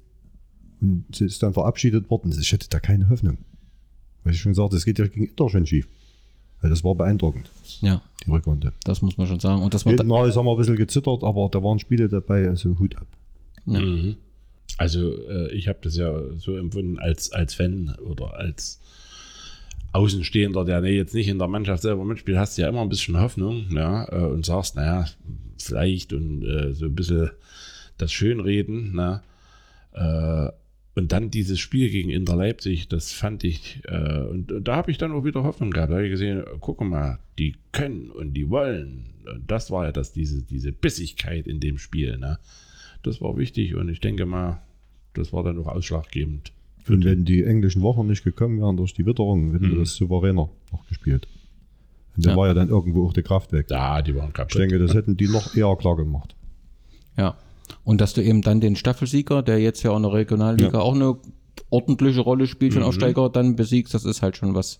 [0.81, 2.35] und sie ist dann verabschiedet worden.
[2.39, 3.37] Ich hätte da keine Hoffnung.
[4.23, 5.87] Weil ich schon sagte, es geht ja gegen Inter schon schief.
[6.61, 7.49] Weil das war beeindruckend,
[7.81, 8.73] ja, die Rückrunde.
[8.83, 9.61] das muss man schon sagen.
[9.61, 12.47] Und das war, Hinten raus haben wir ein bisschen gezittert, aber da waren Spiele dabei,
[12.47, 13.07] also Hut ab.
[13.65, 14.15] Mhm.
[14.77, 18.81] Also äh, ich habe das ja so empfunden als, als Fan oder als
[19.93, 23.19] Außenstehender, der jetzt nicht in der Mannschaft selber mitspielt, hast du ja immer ein bisschen
[23.19, 25.05] Hoffnung ja, äh, und sagst, naja,
[25.57, 27.31] vielleicht und äh, so ein bisschen
[27.97, 28.91] das Schönreden.
[28.93, 29.23] Na,
[29.93, 30.51] äh,
[30.95, 34.91] und dann dieses Spiel gegen Inter Leipzig, das fand ich, äh, und, und da habe
[34.91, 35.91] ich dann auch wieder Hoffnung gehabt.
[35.91, 39.07] Da habe ich gesehen, guck mal, die können und die wollen.
[39.25, 42.17] Und das war ja das, diese, diese Bissigkeit in dem Spiel.
[42.17, 42.39] Ne?
[43.03, 44.61] Das war wichtig und ich denke mal,
[45.13, 46.51] das war dann auch ausschlaggebend.
[46.87, 50.49] Und wenn die englischen Wochen nicht gekommen wären durch die Witterung, hätten wir das souveräner
[50.71, 51.27] noch gespielt.
[52.15, 52.37] Und dann Ja.
[52.37, 53.67] war ja dann irgendwo auch die Kraft weg.
[53.69, 54.59] Ja, die waren Ich kaputt.
[54.61, 56.35] denke, das hätten die noch eher klar gemacht.
[57.17, 57.37] Ja.
[57.83, 60.95] Und dass du eben dann den Staffelsieger, der jetzt ja auch in der Regionalliga auch
[60.95, 61.17] eine
[61.69, 62.75] ordentliche Rolle spielt, Mhm.
[62.75, 64.79] schon Aufsteiger, dann besiegst, das ist halt schon was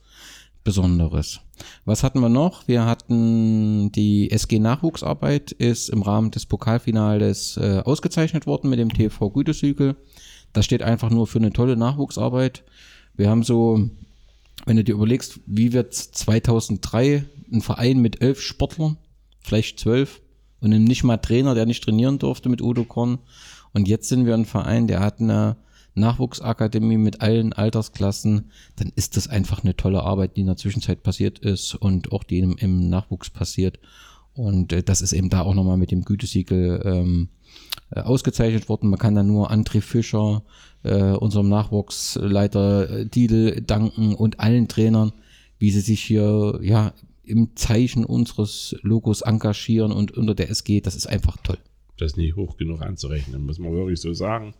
[0.63, 1.41] Besonderes.
[1.85, 2.67] Was hatten wir noch?
[2.67, 8.89] Wir hatten die SG Nachwuchsarbeit ist im Rahmen des Pokalfinales äh, ausgezeichnet worden mit dem
[8.91, 9.95] TV Gütesiegel.
[10.53, 12.63] Das steht einfach nur für eine tolle Nachwuchsarbeit.
[13.15, 13.89] Wir haben so,
[14.65, 18.97] wenn du dir überlegst, wie wird 2003 ein Verein mit elf Sportlern,
[19.41, 20.21] vielleicht zwölf,
[20.61, 23.19] und einem nicht mal Trainer, der nicht trainieren durfte mit Udo Korn.
[23.73, 25.57] Und jetzt sind wir ein Verein, der hat eine
[25.95, 28.51] Nachwuchsakademie mit allen Altersklassen.
[28.75, 32.23] Dann ist das einfach eine tolle Arbeit, die in der Zwischenzeit passiert ist und auch
[32.23, 33.79] die im, im Nachwuchs passiert.
[34.33, 37.29] Und äh, das ist eben da auch nochmal mit dem Gütesiegel ähm,
[37.91, 38.89] äh, ausgezeichnet worden.
[38.89, 40.43] Man kann da nur André Fischer,
[40.83, 45.13] äh, unserem Nachwuchsleiter äh, Diedel danken und allen Trainern,
[45.57, 46.93] wie sie sich hier ja
[47.27, 51.57] im Zeichen unseres Logos engagieren und unter der SG, das ist einfach toll.
[51.97, 54.53] das ist nicht hoch genug anzurechnen, muss man wirklich so sagen.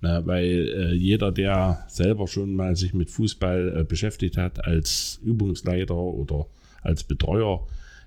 [0.00, 5.20] Na, weil äh, jeder, der selber schon mal sich mit Fußball äh, beschäftigt hat, als
[5.22, 6.46] Übungsleiter oder
[6.82, 7.66] als Betreuer,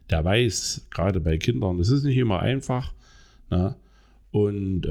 [0.09, 2.93] der weiß, gerade bei Kindern, das ist nicht immer einfach.
[3.49, 3.75] Na,
[4.31, 4.89] und äh,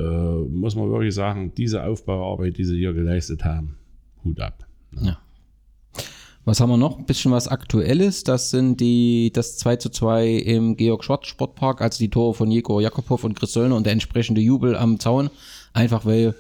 [0.49, 3.77] muss man wirklich sagen, diese Aufbauarbeit, die sie hier geleistet haben,
[4.25, 4.65] Hut ab.
[6.45, 6.99] Was haben wir noch?
[6.99, 8.25] Ein bisschen was Aktuelles.
[8.25, 12.51] Das sind die, das 2 zu 2 im Georg Schwarz Sportpark, also die Tore von
[12.51, 15.31] Jeko Jakobow und Chris Söllner und der entsprechende Jubel am Zaun.
[15.73, 16.35] Einfach weil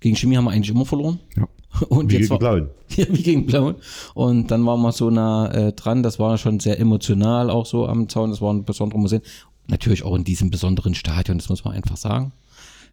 [0.00, 1.20] gegen Chemie haben wir eigentlich immer verloren.
[1.36, 1.48] Ja.
[1.88, 2.70] Und Wie jetzt gegen war, Blauen.
[2.96, 3.76] Ja, wie gegen Blauen.
[4.14, 6.02] Und dann waren wir so nah äh, dran.
[6.02, 8.30] Das war schon sehr emotional auch so am Zaun.
[8.30, 9.22] Das war ein besonderer Museen.
[9.68, 12.32] Natürlich auch in diesem besonderen Stadion, das muss man einfach sagen.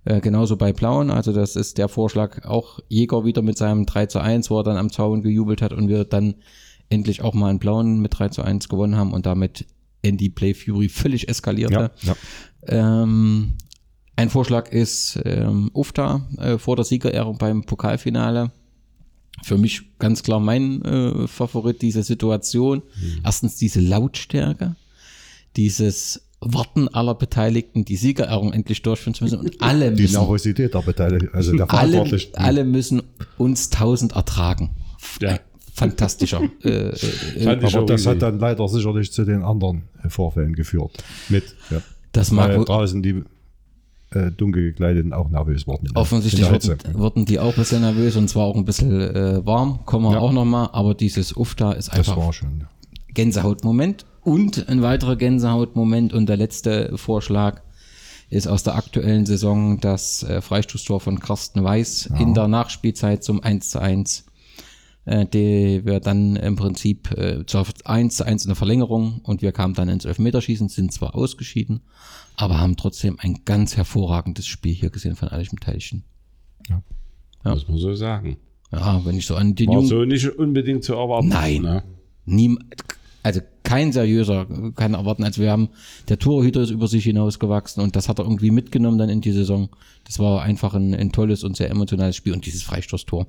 [0.08, 1.12] Äh, genauso bei Blauen.
[1.12, 4.64] Also das ist der Vorschlag auch Jäger wieder mit seinem 3 zu 1, wo er
[4.64, 6.36] dann am Zaun gejubelt hat und wir dann
[6.88, 9.66] endlich auch mal in Blauen mit 3 zu 1 gewonnen haben und damit
[10.04, 11.92] Andy Play Fury völlig eskalierte.
[12.04, 12.16] Ja,
[12.70, 13.04] ja.
[13.04, 13.56] Ähm,
[14.16, 18.52] ein Vorschlag ist ähm, UFTA äh, vor der Siegerehrung beim Pokalfinale.
[19.44, 22.82] Für mich ganz klar mein äh, Favorit diese Situation.
[23.26, 24.78] Erstens diese Lautstärke,
[25.58, 30.74] dieses Warten aller Beteiligten, die Siegerehrung endlich durchführen zu müssen und alle Die müssen, Nervosität
[30.74, 32.36] der Beteiligten, also der alle, Verantwortlichen.
[32.36, 33.02] alle müssen
[33.38, 34.70] uns tausend ertragen.
[35.20, 35.40] Ja.
[35.74, 36.42] Fantastischer.
[36.64, 40.92] äh, äh, Aber das hat dann leider sicherlich zu den anderen äh, Vorfällen geführt.
[41.30, 41.82] Mit, ja.
[42.12, 43.24] das mag Weil draußen die
[44.12, 45.90] äh, dunkel gekleideten auch nervös wurden.
[45.96, 49.86] Offensichtlich wurden, wurden die auch ein bisschen nervös und zwar auch ein bisschen äh, warm,
[49.86, 50.20] kommen wir Ja.
[50.20, 52.60] auch nochmal, aber dieses UFTA ist Das einfach war schon.
[52.62, 52.70] ja.
[53.14, 57.62] Gänsehautmoment und ein weiterer Gänsehautmoment und der letzte Vorschlag
[58.30, 63.42] ist aus der aktuellen Saison das äh, Freistoßtor von Carsten Weiß in der Nachspielzeit zum
[63.42, 64.26] 1 zu 1,
[65.06, 69.42] äh, die wir dann im Prinzip äh, zur 1 zu 1 in der Verlängerung und
[69.42, 71.80] wir kamen dann ins Elfmeterschießen, sind zwar ausgeschieden,
[72.36, 76.04] aber haben trotzdem ein ganz hervorragendes Spiel hier gesehen von Allichem Teilchen.
[76.68, 76.82] Ja.
[77.46, 78.36] Muss man so sagen.
[78.74, 79.88] Ja, wenn ich so an den War Jungen...
[79.88, 81.30] so nicht unbedingt zu erwarten.
[81.30, 81.62] Nein.
[81.62, 81.84] Ne?
[82.26, 82.60] Niem,
[83.28, 85.26] also kein seriöser kann erwarten.
[85.26, 85.70] Also wir haben,
[86.08, 89.34] der Torhüter ist über sich hinausgewachsen und das hat er irgendwie mitgenommen dann in die
[89.34, 89.70] Saison.
[90.06, 93.28] Das war einfach ein, ein tolles und sehr emotionales Spiel und dieses Freistoßtor.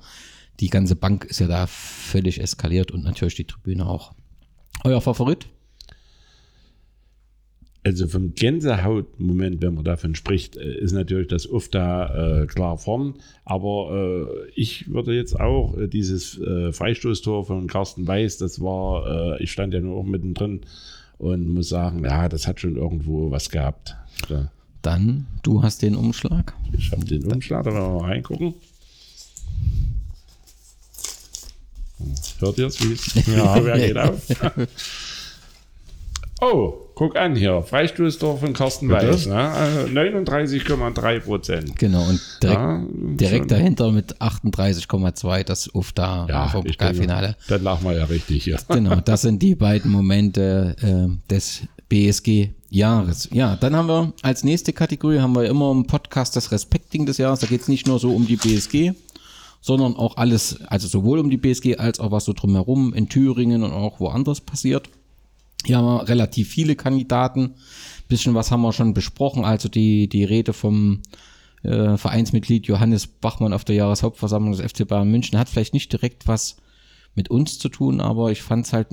[0.61, 4.13] Die ganze Bank ist ja da völlig eskaliert und natürlich die Tribüne auch.
[4.85, 5.47] Euer Favorit?
[7.83, 12.77] Also vom Gänsehautmoment, wenn man davon spricht, äh, ist natürlich das oft da äh, klar
[12.77, 13.15] vorn.
[13.45, 19.37] Aber äh, ich würde jetzt auch äh, dieses äh, Freistoßtor von Carsten Weiß, das war,
[19.37, 20.61] äh, ich stand ja nur auch mittendrin
[21.17, 23.95] und muss sagen, ja, das hat schon irgendwo was gehabt.
[24.27, 24.51] Ja.
[24.81, 26.53] Dann, du hast den Umschlag.
[26.77, 28.53] Ich habe den Umschlag, da wollen wir mal reingucken.
[32.39, 32.79] Hört ihr es?
[33.27, 34.21] Ja, wer geht auf?
[36.41, 37.63] Oh, guck an hier.
[37.63, 39.27] Freistoßtor von Carsten Weiß.
[39.27, 39.35] Ne?
[39.35, 41.79] Also 39,3 Prozent.
[41.79, 47.37] Genau, und direkt, Ja, direkt dahinter mit 38,2 das UFTA Ja, vom ich Pokalfinale.
[47.47, 48.59] Dann lachen wir ja richtig hier.
[48.67, 53.29] Genau, das sind die beiden Momente äh, des BSG-Jahres.
[53.31, 57.17] Ja, dann haben wir als nächste Kategorie haben wir immer im Podcast das Respekting des
[57.17, 57.39] Jahres.
[57.39, 58.91] Da geht es nicht nur so um die BSG,
[59.61, 63.63] sondern auch alles, also sowohl um die BSG als auch was so drumherum in Thüringen
[63.63, 64.89] und auch woanders passiert.
[65.65, 67.55] Hier haben wir relativ viele Kandidaten.
[68.07, 69.45] Bisschen was haben wir schon besprochen.
[69.45, 71.01] Also die, die Rede vom
[71.63, 76.27] äh, Vereinsmitglied Johannes Bachmann auf der Jahreshauptversammlung des FC Bayern München hat vielleicht nicht direkt
[76.27, 76.57] was
[77.15, 78.87] mit uns zu tun, aber ich fand es halt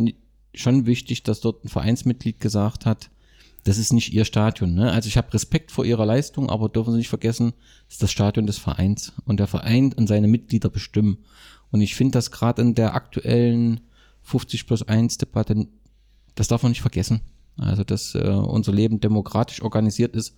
[0.55, 3.11] schon wichtig, dass dort ein Vereinsmitglied gesagt hat,
[3.65, 4.75] das ist nicht ihr Stadion.
[4.75, 4.91] Ne?
[4.91, 7.53] Also ich habe Respekt vor ihrer Leistung, aber dürfen Sie nicht vergessen,
[7.89, 11.19] es ist das Stadion des Vereins und der Verein und seine Mitglieder bestimmen.
[11.73, 13.81] Und ich finde das gerade in der aktuellen
[14.23, 15.67] 50 plus 1 Debatte,
[16.37, 17.21] das darf man nicht vergessen.
[17.59, 20.37] Also dass äh, unser Leben demokratisch organisiert ist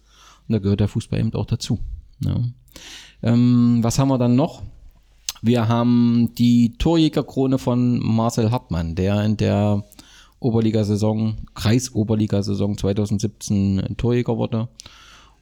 [0.48, 1.80] und da gehört der Fußball eben auch dazu.
[2.24, 2.40] Ja.
[3.22, 4.62] Ähm, was haben wir dann noch?
[5.42, 9.84] Wir haben die Torjägerkrone von Marcel Hartmann, der in der
[10.40, 14.68] Oberligasaison, Kreisoberligasaison 2017 Torjäger wurde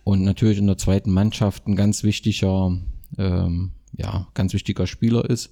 [0.04, 2.76] und natürlich in der zweiten Mannschaft ein ganz wichtiger,
[3.18, 5.50] ähm, ja, ganz wichtiger Spieler ist,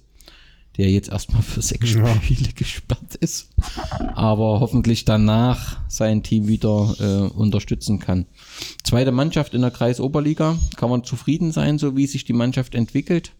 [0.77, 2.15] der jetzt erstmal für sechs Ja.
[2.15, 3.49] Spiele gesperrt ist,
[4.13, 8.25] aber hoffentlich danach sein Team wieder äh, unterstützen kann.
[8.83, 13.33] Zweite Mannschaft in der Kreisoberliga, kann man zufrieden sein, so wie sich die Mannschaft entwickelt.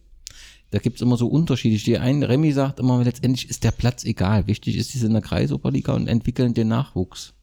[0.71, 1.77] Da gibt's immer so Unterschiede.
[1.77, 4.47] Die ein Remy sagt immer, letztendlich ist der Platz egal.
[4.47, 7.33] Wichtig ist, die sind in der Kreisoberliga und entwickeln den Nachwuchs.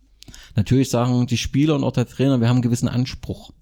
[0.57, 3.53] Natürlich sagen die Spieler und auch der Trainer, wir haben einen gewissen Anspruch.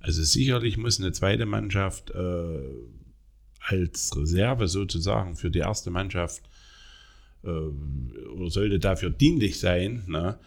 [0.00, 2.58] Also sicherlich muss eine zweite Mannschaft äh,
[3.68, 6.42] als Reserve sozusagen für die erste Mannschaft
[7.44, 10.04] äh, oder sollte dafür dienlich sein.
[10.06, 10.38] Ne?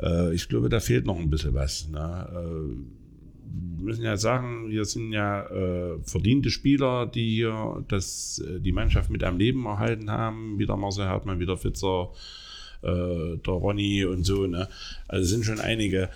[0.00, 1.88] Äh, ich glaube, da fehlt noch ein bisschen was.
[1.88, 2.28] Ne?
[2.30, 3.08] Äh,
[3.50, 8.72] wir müssen ja sagen, wir sind ja äh, verdiente Spieler, die hier das, äh, die
[8.72, 10.58] Mannschaft mit am Leben erhalten haben.
[10.58, 12.10] Wieder Marcel Hartmann, wieder Fitzer,
[12.82, 14.46] äh, der Ronny und so.
[14.46, 14.68] Ne?
[15.06, 16.10] Also sind schon einige.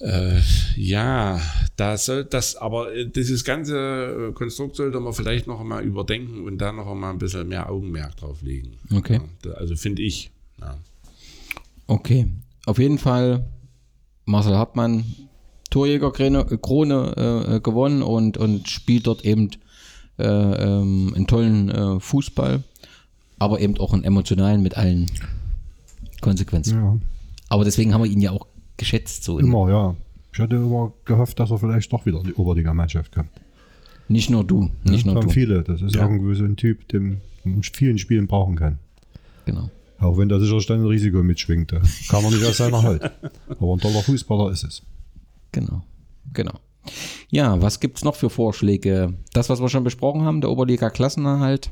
[0.00, 0.40] Äh,
[0.76, 1.40] ja,
[1.76, 6.44] da soll das, aber äh, dieses ganze äh, Konstrukt sollte man vielleicht noch einmal überdenken
[6.44, 8.78] und da noch einmal ein bisschen mehr Augenmerk drauf legen.
[8.94, 9.20] Okay.
[9.44, 10.30] Ja, also finde ich.
[10.60, 10.78] Ja.
[11.88, 12.28] Okay.
[12.66, 13.48] Auf jeden Fall
[14.24, 15.04] Marcel Hartmann,
[15.70, 19.50] Torjägerkrone Krone, äh, äh, gewonnen und, und spielt dort eben
[20.18, 22.62] äh, ähm, einen tollen äh, Fußball,
[23.38, 25.10] aber eben auch einen emotionalen mit allen
[26.20, 26.78] Konsequenzen.
[26.78, 26.98] Ja,
[27.48, 28.46] Aber deswegen haben wir ihn ja auch
[28.78, 29.24] geschätzt.
[29.24, 29.94] So immer, ja.
[30.32, 33.30] Ich hatte immer gehofft, dass er vielleicht doch wieder in die Oberliga-Mannschaft kommt.
[34.08, 35.28] Nicht nur du, nicht das nur du.
[35.28, 35.62] viele.
[35.62, 36.02] Das ist Ja.
[36.02, 38.78] irgendwo so ein Typ, den man in vielen Spielen brauchen kann.
[39.44, 39.68] Genau.
[39.98, 41.70] Auch wenn da sicherlich dann ein Risiko mitschwingt.
[42.08, 43.02] Kann man nicht aus seiner Haut.
[43.48, 44.82] Aber ein toller Fußballer ist es.
[45.52, 45.82] Genau,
[46.32, 46.52] genau.
[47.30, 49.14] Ja, was gibt's noch für Vorschläge?
[49.32, 51.70] Das, was wir schon besprochen haben, der Oberliga-Klassenerhalt.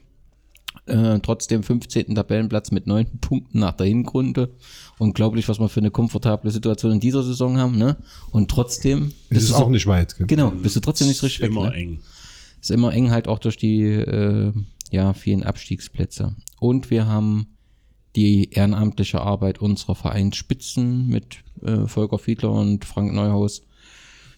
[0.86, 2.14] Äh, trotzdem 15.
[2.14, 4.50] Tabellenplatz mit 9 Punkten nach der Hinrunde.
[4.98, 7.96] Unglaublich, was wir für eine komfortable Situation in dieser Saison haben, ne?
[8.30, 10.16] Und trotzdem Es bist ist du auch nicht weit.
[10.16, 10.26] gell?
[10.26, 11.74] genau, bist du trotzdem nicht richtig weg, Immer ne?
[11.76, 12.00] eng.
[12.60, 14.52] Ist immer eng halt auch durch die äh,
[14.90, 16.34] ja, vielen Abstiegsplätze.
[16.58, 17.48] Und wir haben
[18.16, 23.62] die ehrenamtliche Arbeit unserer Vereinsspitzen mit äh, Volker Fiedler und Frank Neuhaus.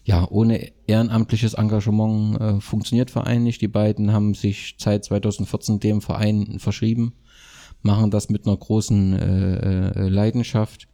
[0.03, 3.61] Ja, ohne ehrenamtliches Engagement äh, funktioniert Verein nicht.
[3.61, 7.13] Die beiden haben sich seit 2014 dem Verein verschrieben,
[7.81, 10.87] machen das mit einer großen äh, äh, Leidenschaft.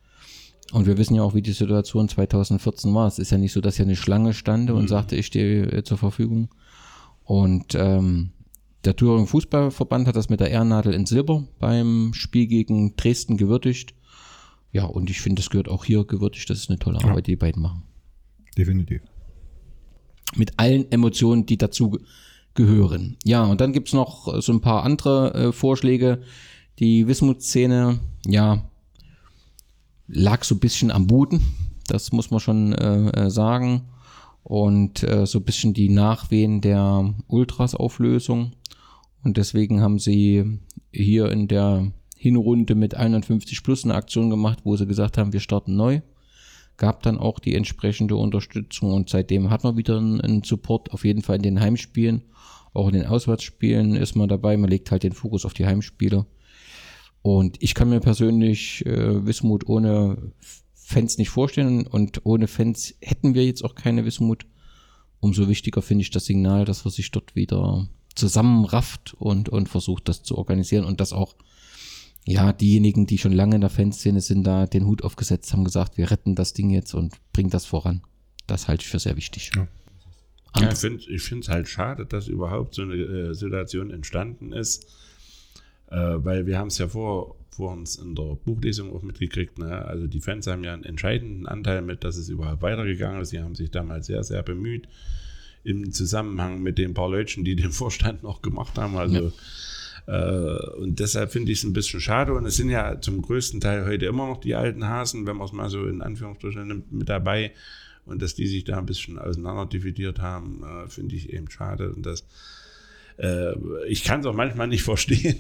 [0.72, 3.08] Und wir wissen ja auch, wie die Situation 2014 war.
[3.08, 5.84] Es ist ja nicht so, dass hier eine Schlange stand und sagte, ich stehe äh,
[5.84, 6.50] zur Verfügung.
[7.24, 8.32] Und ähm,
[8.84, 13.94] der Thüringen Fußballverband hat das mit der Ehrennadel in Silber beim Spiel gegen Dresden gewürdigt.
[14.72, 16.50] Ja, und ich finde, das gehört auch hier gewürdigt.
[16.50, 17.84] Das ist eine tolle Arbeit, die die beiden machen.
[18.58, 19.02] Definitiv.
[20.36, 22.02] Mit allen Emotionen, die dazu ge-
[22.56, 23.18] gehören.
[23.24, 26.22] Ja, und dann gibt's noch äh, so ein paar andere äh, Vorschläge.
[26.80, 28.70] Die Wismut-Szene, ja,
[30.08, 31.42] lag so ein bisschen am Boden.
[31.88, 33.90] Das muss man schon äh, äh, sagen.
[34.44, 38.52] Und äh, so ein bisschen die Nachwehen der Ultras-Auflösung.
[39.24, 40.60] Und deswegen haben sie
[40.92, 45.40] hier in der Hinrunde mit 51 plus eine Aktion gemacht, wo sie gesagt haben, wir
[45.40, 46.02] starten neu.
[46.78, 51.06] Gab dann auch die entsprechende Unterstützung und seitdem hat man wieder einen, einen Support, auf
[51.06, 52.24] jeden Fall in den Heimspielen.
[52.74, 54.58] Auch in den Auswärtsspielen ist man dabei.
[54.58, 56.26] Man legt halt den Fokus auf die Heimspiele.
[57.26, 60.32] Und ich kann mir persönlich äh, Wismut ohne
[60.76, 64.46] Fans nicht vorstellen und ohne Fans hätten wir jetzt auch keine Wismut.
[65.22, 70.08] Umso wichtiger finde ich das Signal, dass man sich dort wieder zusammenrafft und, und versucht,
[70.08, 71.36] das zu organisieren und dass auch,
[72.26, 75.98] ja, diejenigen, die schon lange in der Fanszene sind, da den Hut aufgesetzt haben, gesagt,
[75.98, 78.04] wir retten das Ding jetzt und bringen das voran.
[78.46, 79.50] Das halte ich für sehr wichtig.
[79.56, 79.68] Ja.
[80.60, 84.86] Ja, ich finde es halt schade, dass überhaupt so eine äh, Situation entstanden ist,
[85.90, 89.58] äh, weil wir haben es ja vor, vor uns in der Buchlesung auch mitgekriegt.
[89.60, 89.86] Ne?
[89.86, 93.30] Also die Fans haben ja einen entscheidenden Anteil mit, dass es überhaupt weitergegangen ist.
[93.30, 94.88] Sie haben sich damals sehr, sehr bemüht
[95.66, 98.98] im Zusammenhang mit den paar Leuten, die den Vorstand noch gemacht haben.
[98.98, 99.32] Also
[100.08, 100.54] ja.
[100.54, 102.34] äh, und deshalb finde ich es ein bisschen schade.
[102.34, 105.48] Und es sind ja zum größten Teil heute immer noch die alten Hasen, wenn man
[105.48, 107.52] es mal so in Anführungsstrichen nimmt, mit dabei.
[108.06, 111.92] Und dass die sich da ein bisschen auseinander dividiert haben, äh, finde ich eben schade.
[111.92, 112.28] Und das,
[113.18, 113.54] äh,
[113.88, 115.38] ich kann es auch manchmal nicht verstehen,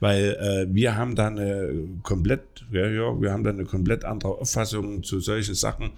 [0.00, 1.70] weil äh, wir haben da eine
[2.02, 2.42] komplett,
[2.72, 5.90] ja, ja, wir haben da eine komplett andere Auffassung zu solchen Sachen.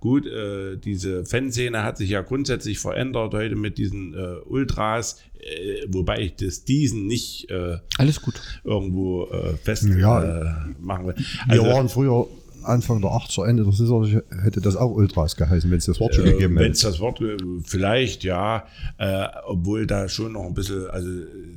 [0.00, 5.86] Gut, äh, diese Fanszene hat sich ja grundsätzlich verändert heute mit diesen äh, Ultras, äh,
[5.88, 11.14] wobei ich das diesen nicht äh, alles gut irgendwo äh, fest ja, machen will.
[11.48, 12.26] Also, wir waren früher
[12.64, 14.04] Anfang der 80er, Ende der Saison
[14.42, 16.64] hätte das auch Ultras geheißen, wenn es das Wort schon gegeben hätte.
[16.64, 17.20] Wenn es das Wort,
[17.64, 18.66] vielleicht ja,
[18.98, 21.08] äh, obwohl da schon noch ein bisschen, also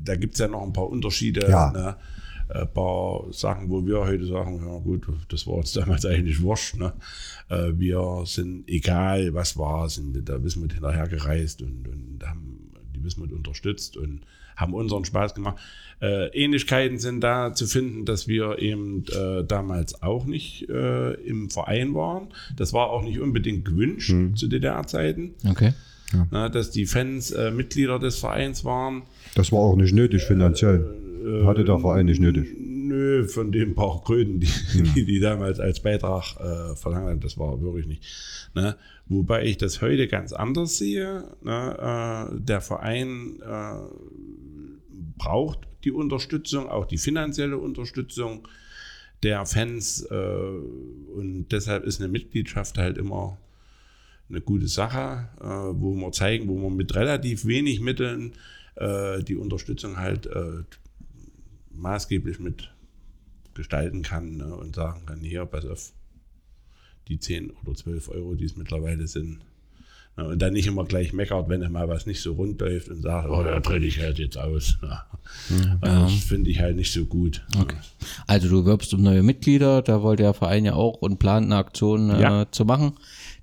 [0.03, 1.47] da gibt es ja noch ein paar Unterschiede.
[1.49, 1.71] Ja.
[1.71, 1.95] Ne?
[2.49, 6.77] Ein paar Sachen, wo wir heute sagen, ja gut, das war uns damals eigentlich wurscht.
[6.77, 6.93] Ne?
[7.49, 12.06] Äh, wir sind, egal was war, sind da Wismut hinterher gereist und, und
[13.03, 14.21] Wismut unterstützt und
[14.55, 15.57] haben unseren Spaß gemacht.
[16.01, 21.49] Äh, Ähnlichkeiten sind da zu finden, dass wir eben äh, damals auch nicht äh, im
[21.49, 22.29] Verein waren.
[22.55, 24.35] Das war auch nicht unbedingt gewünscht hm.
[24.35, 25.35] zu DDR-Zeiten.
[25.47, 25.73] Okay.
[26.13, 26.27] Ja.
[26.31, 29.03] Na, dass die Fans äh, Mitglieder des Vereins waren.
[29.35, 30.85] Das war auch nicht nötig finanziell.
[31.25, 32.47] Äh, Hatte der Verein nicht nötig.
[32.87, 34.47] Nö, von den paar Kröten, die,
[34.95, 38.03] die, die, damals als Beitrag äh, verlangt haben, das war wirklich nicht.
[38.55, 38.75] Ne?
[39.07, 41.23] Wobei ich das heute ganz anders sehe.
[41.43, 42.31] Ne?
[42.31, 43.39] Äh, der Verein
[45.17, 48.47] braucht die Unterstützung, auch die finanzielle Unterstützung
[49.23, 50.01] der Fans.
[50.01, 53.37] Äh, und deshalb ist eine Mitgliedschaft halt immer
[54.29, 58.33] eine gute Sache, äh, wo wir zeigen, wo man mit relativ wenig Mitteln
[58.75, 60.29] äh, die Unterstützung halt
[61.71, 62.73] maßgeblich mit
[63.57, 65.91] gestalten kann ne, und sagen kann, hier, pass auf,
[67.09, 69.39] die 10 oder 12 Euro, die es mittlerweile sind,
[70.17, 73.03] und dann nicht immer gleich meckert, wenn er mal was nicht so rund läuft und
[73.03, 74.77] sagt, oh, da trete ich halt jetzt aus.
[74.81, 75.05] Ja.
[75.49, 76.01] Ja.
[76.01, 77.45] Das finde ich halt nicht so gut.
[77.59, 77.75] Okay.
[78.25, 81.57] Also du wirbst um neue Mitglieder, da wollte der Verein ja auch und plant eine
[81.57, 82.45] Aktion äh, ja.
[82.49, 82.93] zu machen.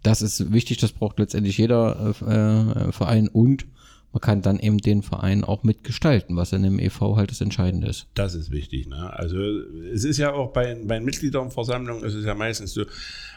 [0.02, 3.66] Das ist wichtig, das braucht letztendlich jeder äh, Verein und
[4.14, 7.88] man kann dann eben den Verein auch mitgestalten, was in dem EV halt das Entscheidende
[7.88, 8.06] ist.
[8.14, 8.86] Das ist wichtig.
[8.86, 9.12] Ne?
[9.12, 9.36] Also
[9.92, 12.82] es ist ja auch bei, bei Mitgliederversammlungen, es ist ja meistens so,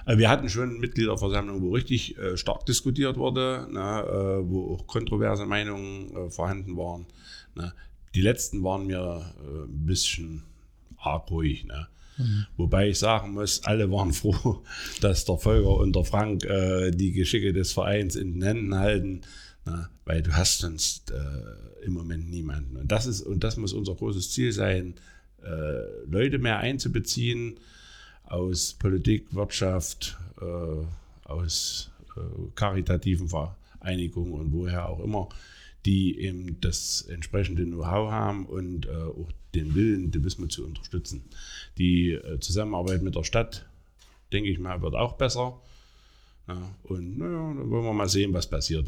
[0.05, 3.79] äh, wir hatten schon Mitgliederversammlungen, wo richtig äh, stark diskutiert wurde, ne?
[3.79, 7.07] äh, wo auch kontroverse Meinungen äh, vorhanden waren.
[7.55, 7.73] Ne?
[8.13, 10.43] Die letzten waren mir äh, ein bisschen
[10.97, 11.65] arg ruhig.
[11.65, 11.87] Ne?
[12.17, 12.45] Mhm.
[12.55, 14.61] Wobei ich sagen muss, alle waren froh,
[15.01, 19.21] dass der Volker und der Frank äh, die Geschicke des Vereins in den Händen halten.
[19.67, 22.77] Na, weil du hast sonst äh, im Moment niemanden.
[22.77, 24.95] Und das ist, und das muss unser großes Ziel sein,
[25.43, 27.59] äh, Leute mehr einzubeziehen
[28.23, 32.21] aus Politik, Wirtschaft, äh, aus äh,
[32.55, 35.27] karitativen Vereinigungen und woher auch immer,
[35.85, 41.23] die eben das entsprechende Know-how haben und äh, auch den Willen, die Wismut zu unterstützen.
[41.77, 43.65] Die äh, Zusammenarbeit mit der Stadt,
[44.31, 45.59] denke ich mal, wird auch besser.
[46.47, 48.87] Ja, und naja, dann wollen wir mal sehen, was passiert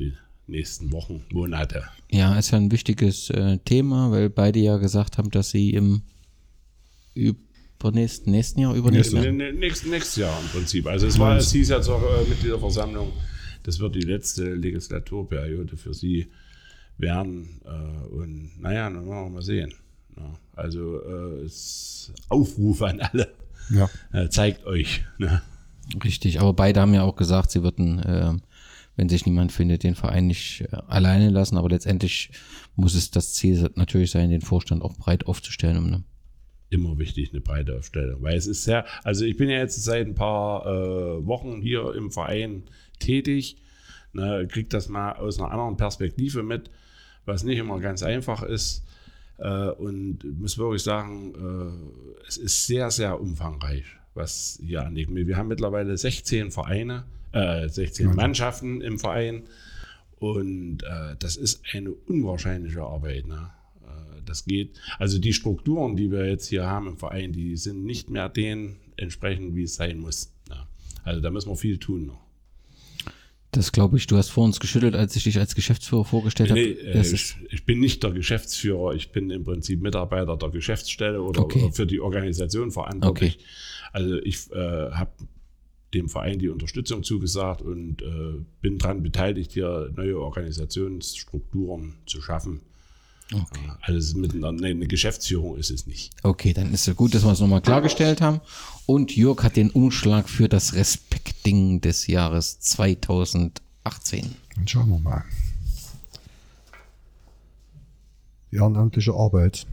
[0.50, 1.84] nächsten Wochen, Monate.
[2.12, 6.02] Ja, ist ja ein wichtiges äh, Thema, weil beide ja gesagt haben, dass sie im
[7.14, 9.32] übernächsten nächsten Jahr, übernächsten Jahr.
[9.32, 10.88] Nächsten, nächstes Jahr im Prinzip.
[10.88, 13.12] Also es war, es hieß ja zur äh, Mitgliederversammlung,
[13.64, 16.28] das wird die letzte Legislaturperiode für sie
[16.98, 17.62] werden.
[17.66, 19.74] Äh, und naja, dann wollen wir mal sehen.
[20.18, 21.50] Ja, also äh,
[22.30, 23.34] Aufruf an alle.
[23.70, 23.90] Ja.
[24.12, 25.06] Äh, zeigt euch.
[25.18, 25.42] Ne?
[26.04, 28.34] Richtig, aber beide haben ja auch gesagt, sie würden äh,
[29.00, 31.58] wenn sich niemand findet, den Verein nicht äh, alleine lassen.
[31.58, 32.32] Aber letztendlich
[32.76, 35.78] muss es das Ziel natürlich sein, den Vorstand auch breit aufzustellen.
[35.78, 36.04] Um, ne?
[36.70, 38.22] Immer wichtig, eine breite Aufstellung.
[38.22, 41.96] Weil es ist sehr, also ich bin ja jetzt seit ein paar äh, Wochen hier
[41.96, 42.64] im Verein
[43.00, 43.56] tätig,
[44.12, 46.70] ne, kriege das mal aus einer anderen Perspektive mit,
[47.26, 48.86] was nicht immer ganz einfach ist.
[49.38, 55.10] Äh, und muss wirklich sagen, äh, es ist sehr, sehr umfangreich, was hier anliegt.
[55.16, 59.44] Wir haben mittlerweile 16 Vereine, äh, 16 Mannschaften im Verein.
[60.20, 63.28] Und äh, das ist eine unwahrscheinliche Arbeit.
[63.28, 63.50] Ne?
[63.84, 67.86] Äh, das geht, also die Strukturen, die wir jetzt hier haben im Verein, die sind
[67.86, 70.34] nicht mehr denen entsprechend, wie es sein muss.
[70.50, 70.58] Ne?
[71.06, 72.20] Also da müssen wir viel tun noch.
[73.52, 76.76] Das glaube ich, du hast vor uns geschüttelt, als ich dich als Geschäftsführer vorgestellt Nee,
[76.76, 77.00] habe.
[77.00, 81.42] äh, ich, ich bin nicht der Geschäftsführer, ich bin im Prinzip Mitarbeiter der Geschäftsstelle oder,
[81.42, 81.64] Okay.
[81.64, 83.40] oder für die Organisation verantwortlich.
[83.92, 85.10] Also ich äh, habe
[85.94, 92.62] dem Verein die Unterstützung zugesagt und äh, bin daran beteiligt, hier neue Organisationsstrukturen zu schaffen.
[93.34, 93.72] okay.
[93.82, 96.12] Also mit einer, nee, eine Geschäftsführung ist es nicht.
[96.24, 98.42] okay, dann ist es gut, dass wir es nochmal klargestellt haben.
[98.86, 104.36] Und Jörg hat den Umschlag für das Respektding des Jahres 2018.
[104.56, 105.24] Dann schauen wir mal.
[108.52, 109.68] Die ehrenamtliche Arbeit,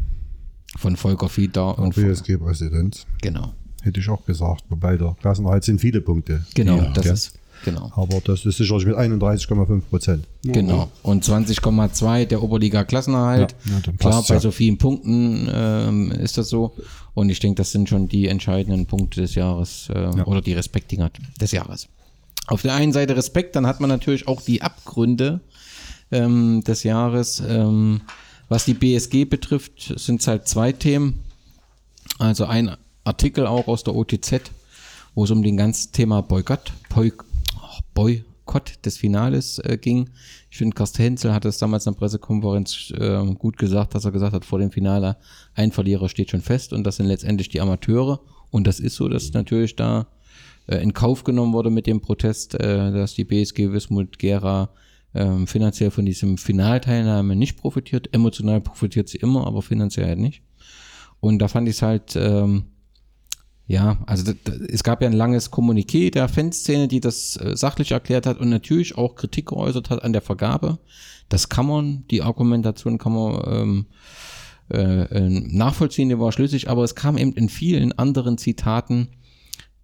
[0.76, 3.54] Von Volker Fiedler und von, BSG-Präsident, genau.
[3.86, 4.64] Hätte ich auch gesagt.
[4.68, 6.44] Wobei der Klassenerhalt sind viele Punkte.
[6.54, 7.14] Genau, Ja, das gell?
[7.14, 7.32] ist
[7.64, 7.90] genau.
[7.94, 10.24] Aber das ist sicherlich mit 31,5 Prozent.
[10.44, 10.90] Genau.
[11.02, 13.54] Und 20,2 der Oberliga Klassenerhalt.
[13.64, 14.40] Ja, ja, Klar, bei ja.
[14.40, 16.74] so vielen Punkten ähm, ist das so.
[17.14, 21.10] Und ich denke, das sind schon die entscheidenden Punkte des Jahres äh, oder die Respektdinger
[21.40, 21.88] des Jahres.
[22.46, 25.40] Auf der einen Seite Respekt, dann hat man natürlich auch die Abgründe
[26.12, 27.42] ähm, des Jahres.
[27.46, 28.02] Ähm,
[28.48, 31.20] was die BSG betrifft, sind es halt zwei Themen.
[32.18, 32.76] Also ein
[33.06, 34.50] Artikel auch aus der OTZ,
[35.14, 37.24] wo es um den ganzen Thema Boykott, Boyk
[37.56, 40.10] oh, Boykott des Finales äh, ging.
[40.50, 44.12] Ich finde, Karsten Henzel hat es damals in der Pressekonferenz äh, gut gesagt, dass er
[44.12, 45.16] gesagt hat, vor dem Finale
[45.54, 48.20] ein Verlierer steht schon fest und das sind letztendlich die Amateure.
[48.50, 50.06] Und das ist so, dass natürlich da
[50.66, 54.70] äh, in Kauf genommen wurde mit dem Protest, äh, dass die BSG Wismut Gera
[55.14, 58.12] ähm, finanziell von diesem Finalteilnahme nicht profitiert.
[58.12, 60.42] Emotional profitiert sie immer, aber finanziell halt nicht.
[61.20, 62.64] Und da fand ich es halt, ähm,
[63.66, 64.32] ja, also
[64.68, 68.48] es gab ja ein langes Kommuniqué der Fanszene, die das äh, sachlich erklärt hat und
[68.48, 70.78] natürlich auch Kritik geäußert hat an der Vergabe.
[71.28, 73.86] Das kann man, die Argumentation kann man ähm,
[74.72, 79.08] äh, äh, nachvollziehen, die war schlüssig, aber es kam eben in vielen anderen Zitaten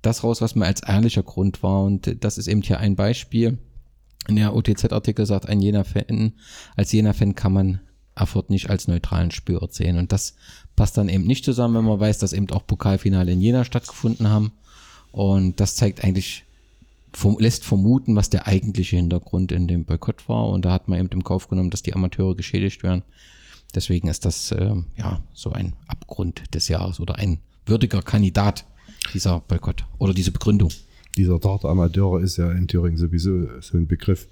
[0.01, 1.83] das raus, was mir als ehrlicher Grund war.
[1.83, 3.59] Und das ist eben hier ein Beispiel.
[4.29, 6.35] In der OTZ-Artikel sagt ein jener Fan,
[6.77, 7.81] als jener Fan kann man
[8.15, 9.99] Erfurt nicht als neutralen Spielort sehen.
[9.99, 10.35] Und das
[10.77, 14.29] passt dann eben nicht zusammen, wenn man weiß, dass eben auch Pokalfinale in Jena stattgefunden
[14.29, 14.53] haben.
[15.11, 16.45] Und das zeigt eigentlich,
[17.39, 20.49] lässt vermuten, was der eigentliche Hintergrund in dem Boykott war.
[20.49, 23.03] Und da hat man eben im Kauf genommen, dass die Amateure geschädigt werden.
[23.75, 28.67] Deswegen ist das ähm, ja so ein Abgrund des Jahres oder ein würdiger Kandidat
[29.15, 30.71] dieser Boykott oder diese Begründung.
[31.17, 34.29] Dieser der Amateure ist ja in Thüringen sowieso so ein Begriff.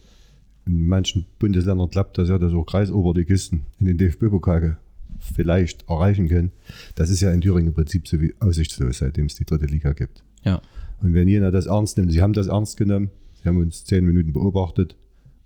[0.66, 4.78] In manchen Bundesländern klappt das ja, dass auch Kreisoberligisten in den DFB-Pokal
[5.20, 6.52] vielleicht erreichen können.
[6.94, 9.92] Das ist ja in Thüringen im Prinzip so wie aussichtslos, seitdem es die dritte Liga
[9.92, 10.22] gibt.
[10.44, 10.62] Ja,
[11.02, 13.10] Und wenn jeder das ernst nimmt, sie haben das ernst genommen,
[13.42, 14.96] sie haben uns zehn Minuten beobachtet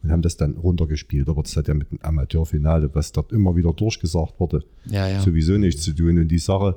[0.02, 1.28] und haben das dann runtergespielt.
[1.28, 5.20] Aber das hat ja mit dem Amateurfinale, was dort immer wieder durchgesagt wurde, ja, ja.
[5.20, 6.18] sowieso nichts zu tun.
[6.18, 6.76] Und die Sache,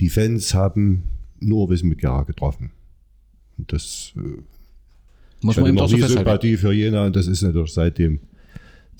[0.00, 1.04] die Fans haben
[1.38, 2.70] nur Wissen mit Gera getroffen.
[3.58, 4.42] Und das äh,
[5.42, 5.96] Muss ich man eben auch so.
[5.96, 8.20] Sympathie für Jena und das ist natürlich seitdem.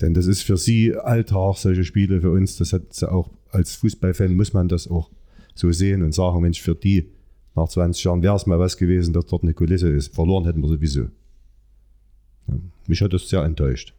[0.01, 2.57] Denn das ist für sie Alltag, solche Spiele für uns.
[2.57, 5.09] Das hat sie auch als Fußballfan muss man das auch
[5.55, 7.09] so sehen und sagen, Mensch, für die
[7.55, 10.13] nach 20 Jahren wäre es mal was gewesen, dass dort eine Kulisse ist.
[10.13, 11.07] Verloren hätten wir sowieso.
[12.47, 13.93] Ja, mich hat das sehr enttäuscht.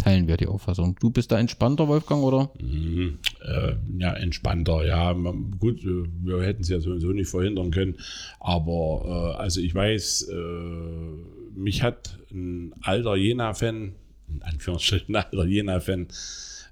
[0.00, 0.96] Teilen wir die Auffassung.
[0.98, 2.50] Du bist da entspannter, Wolfgang, oder?
[2.58, 3.18] Mhm.
[3.44, 4.86] Äh, ja, entspannter.
[4.86, 7.96] Ja, gut, äh, wir hätten es ja sowieso nicht verhindern können.
[8.38, 13.92] Aber äh, also ich weiß, äh, mich hat ein alter Jena-Fan,
[14.28, 16.06] in Anführungsstrichen ein alter Jena-Fan,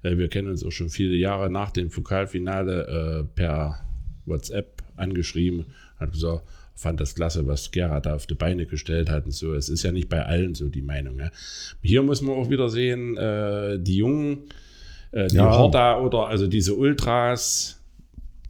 [0.01, 3.79] äh, wir kennen uns auch schon viele Jahre nach dem Pokalfinale äh, per
[4.25, 5.67] WhatsApp angeschrieben,
[5.99, 6.47] hat gesagt,
[6.79, 9.53] fand das klasse, was Gerhard da auf die Beine gestellt hat und so.
[9.53, 11.19] Es ist ja nicht bei allen so die Meinung.
[11.19, 11.29] Ja.
[11.81, 14.43] Hier muss man auch wieder sehen, äh, die Jungen,
[15.11, 15.51] äh, die Ja.
[15.51, 17.81] Horda oder also diese Ultras,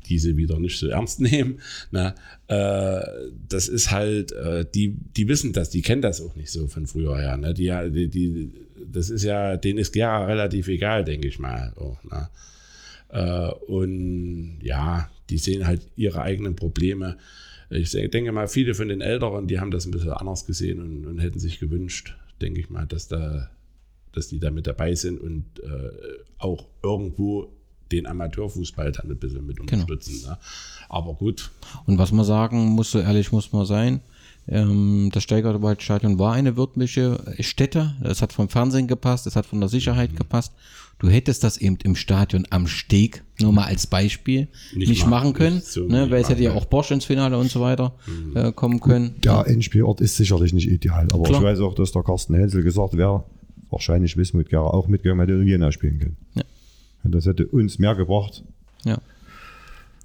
[0.05, 1.59] die sie wieder nicht so ernst nehmen,
[1.89, 2.13] na,
[2.47, 3.03] äh,
[3.47, 6.85] das ist halt, äh, die, die wissen das, die kennen das auch nicht so von
[6.85, 7.35] früher her.
[7.35, 7.55] Ne?
[7.55, 8.51] Die, die, die,
[8.91, 11.73] das ist ja, denen ist Gera relativ egal, denke ich mal.
[11.77, 12.29] Auch, ne?
[13.09, 17.17] äh, und ja, die sehen halt ihre eigenen Probleme.
[17.69, 21.05] Ich denke mal, viele von den Älteren, die haben das ein bisschen anders gesehen und,
[21.05, 23.49] und hätten sich gewünscht, denke ich mal, dass da
[24.11, 25.91] dass die da mit dabei sind und äh,
[26.39, 27.47] auch irgendwo
[27.91, 30.27] den Amateurfußball dann ein bisschen mit unterstützen.
[30.27, 30.37] Ne?
[30.89, 31.51] Aber gut,
[31.85, 34.01] Und was man sagen muss, so ehrlich muss man sein,
[34.51, 37.93] Ähm, das Steigerwaldstadion war eine württembergische Stätte.
[38.01, 40.53] Es hat vom Fernsehen gepasst, es hat von der Sicherheit gepasst.
[40.99, 45.33] Du hättest das eben im Stadion am Steg, nur mal als Beispiel, nicht, Nicht machen,
[45.33, 47.61] können, nicht so ne, nicht weil es hätte ja auch Bosch ins Finale und so
[47.61, 47.95] weiter
[48.35, 49.15] äh, kommen können.
[49.23, 51.39] Der Endspielort ist sicherlich nicht ideal, aber Klar.
[51.39, 53.23] ich weiß auch, dass der Carsten Hensel gesagt wäre,
[53.69, 56.17] wahrscheinlich Wismut Gera auch mitgegangen, hätte in Jena spielen können.
[56.35, 56.43] Ja.
[57.03, 58.43] Und das hätte uns mehr gebracht.
[58.83, 58.97] Ja.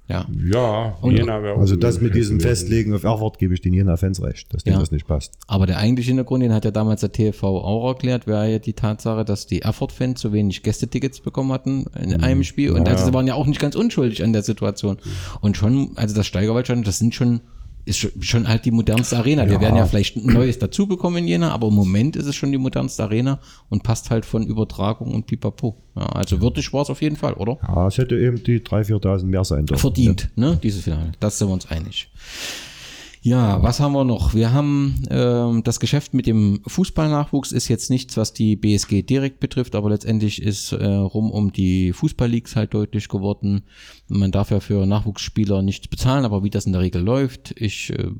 [0.07, 0.27] Ja.
[0.51, 2.47] Ja, Und- Jena wäre Also das mit diesem gewesen.
[2.47, 4.79] Festlegen auf Erfurt gebe ich den Jena-Fans recht, dass denen Ja.
[4.79, 5.33] das nicht passt.
[5.47, 8.73] Aber der eigentliche Hintergrund, den hat ja damals der TV auch erklärt, wäre ja die
[8.73, 12.71] Tatsache, dass die Erfurt-Fans zu wenig Gästetickets bekommen hatten in einem Spiel.
[12.71, 14.97] Und also sie waren ja auch nicht ganz unschuldig an der Situation.
[15.41, 17.41] Und schon, also das Steigerwaldstadion, das sind schon,
[17.85, 19.45] ist schon, halt die modernste Arena.
[19.45, 19.61] Wir Ja.
[19.61, 22.51] werden ja vielleicht ein neues dazu bekommen in Jena, aber im Moment ist es schon
[22.51, 25.75] die modernste Arena und passt halt von Übertragung und pipapo.
[25.95, 27.57] Ja, also würdig war es auf jeden Fall, oder?
[27.61, 29.79] Ja, es hätte eben die 3.000, 4.000 mehr sein dürfen.
[29.81, 31.11] verdient, ne, dieses Finale.
[31.19, 32.09] Das sind wir uns einig.
[33.25, 34.35] Ja, was haben wir noch?
[34.35, 39.39] Wir haben ähm, das Geschäft mit dem Fußballnachwuchs ist jetzt nichts, was die BSG direkt
[39.39, 43.63] betrifft, aber letztendlich ist äh, rum um die Fußballleagues halt deutlich geworden.
[44.07, 47.89] Man darf ja für Nachwuchsspieler nichts bezahlen, aber wie das in der Regel läuft, ich,
[47.89, 48.11] äh,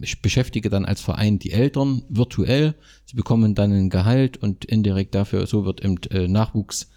[0.00, 2.74] ich beschäftige dann als Verein die Eltern virtuell.
[3.04, 6.88] Sie bekommen dann ein Gehalt und indirekt dafür, so wird eben äh, Nachwuchs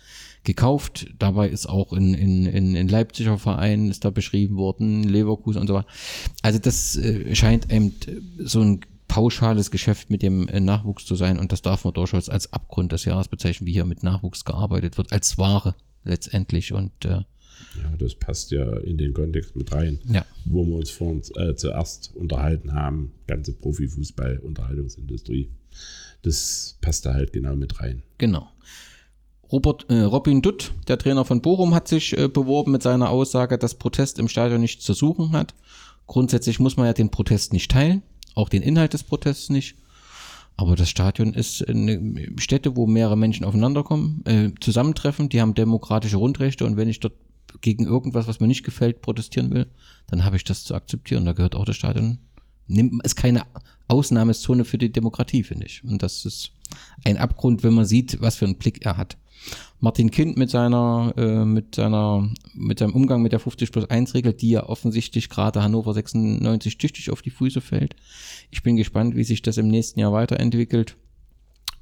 [0.45, 1.07] gekauft.
[1.19, 5.67] Dabei ist auch in, in, in, in Leipziger Verein ist da beschrieben worden, Leverkusen und
[5.67, 5.87] so weiter.
[6.41, 7.93] Also das äh, scheint eben
[8.39, 12.27] so ein pauschales Geschäft mit dem äh, Nachwuchs zu sein und das darf man durchaus
[12.29, 16.91] als Abgrund des Jahres bezeichnen, wie hier mit Nachwuchs gearbeitet wird, als Ware letztendlich und
[17.05, 17.09] äh,
[17.81, 20.25] Ja, das passt ja in den Kontext mit rein, Ja.
[20.45, 25.49] wo wir uns vor uns äh, zuerst unterhalten haben, ganze Profifußball, Unterhaltungsindustrie.
[26.23, 28.01] Das passt da halt genau mit rein.
[28.17, 28.47] Genau.
[29.51, 33.57] Robert, äh, Robin Dutt, der Trainer von Bochum, hat sich äh, beworben mit seiner Aussage,
[33.57, 35.53] dass Protest im Stadion nichts zu suchen hat.
[36.07, 38.03] Grundsätzlich muss man ja den Protest nicht teilen,
[38.35, 39.75] auch den Inhalt des Protests nicht.
[40.57, 46.17] Aber das Stadion ist eine Stätte, wo mehrere Menschen aufeinanderkommen, äh, zusammentreffen, die haben demokratische
[46.17, 47.13] Grundrechte und wenn ich dort
[47.61, 49.67] gegen irgendwas, was mir nicht gefällt, protestieren will,
[50.07, 51.25] dann habe ich das zu akzeptieren.
[51.25, 52.19] Da gehört auch das Stadion,
[52.67, 53.43] nimmt, ist keine
[53.87, 55.83] Ausnahmezone für die Demokratie, finde ich.
[55.83, 56.51] Und das ist
[57.03, 59.17] ein Abgrund, wenn man sieht, was für einen Blick er hat.
[59.79, 64.13] Martin Kind mit seiner, äh, mit seiner, mit seinem Umgang mit der 50 plus 1
[64.13, 67.95] Regel, die ja offensichtlich gerade Hannover 96 tüchtig auf die Füße fällt.
[68.51, 70.95] Ich bin gespannt, wie sich das im nächsten Jahr weiterentwickelt.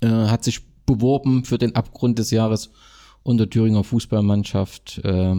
[0.01, 2.71] Äh, hat sich beworben für den Abgrund des Jahres
[3.23, 5.35] unter Thüringer Fußballmannschaft äh,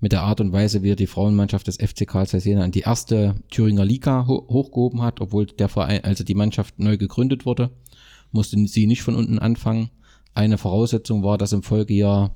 [0.00, 2.72] mit der Art und Weise, wie er die Frauenmannschaft des FC Karl Zeiss Jena in
[2.72, 7.44] die erste Thüringer Liga ho hochgehoben hat, obwohl der Verein, also die Mannschaft neu gegründet
[7.44, 7.70] wurde,
[8.32, 9.90] musste sie nicht von unten anfangen.
[10.34, 12.34] Eine Voraussetzung war, dass im Folgejahr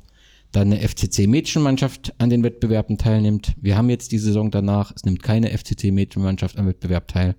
[0.53, 3.55] dann eine FCC-Mädchenmannschaft an den Wettbewerben teilnimmt.
[3.61, 7.34] Wir haben jetzt die Saison danach, es nimmt keine FCC-Mädchenmannschaft am Wettbewerb teil.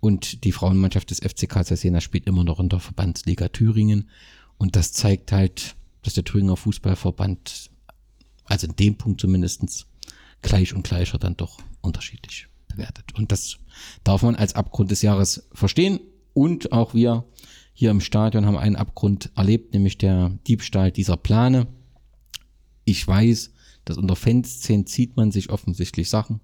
[0.00, 4.08] Und die Frauenmannschaft des FC Karl Zeiss Jena spielt immer noch in der Verbandsliga Thüringen.
[4.56, 7.70] Und das zeigt halt, dass der Thüringer Fußballverband,
[8.44, 9.86] also in dem Punkt zumindestens
[10.40, 13.14] gleich und gleicher dann doch unterschiedlich bewertet.
[13.14, 13.58] Und das
[14.04, 16.00] darf man als Abgrund des Jahres verstehen.
[16.32, 17.24] Und auch wir
[17.78, 21.68] hier im Stadion haben einen Abgrund erlebt, nämlich der Diebstahl dieser Plane.
[22.84, 23.52] Ich weiß,
[23.84, 26.40] dass unter Fanszenen zieht man sich offensichtlich Sachen.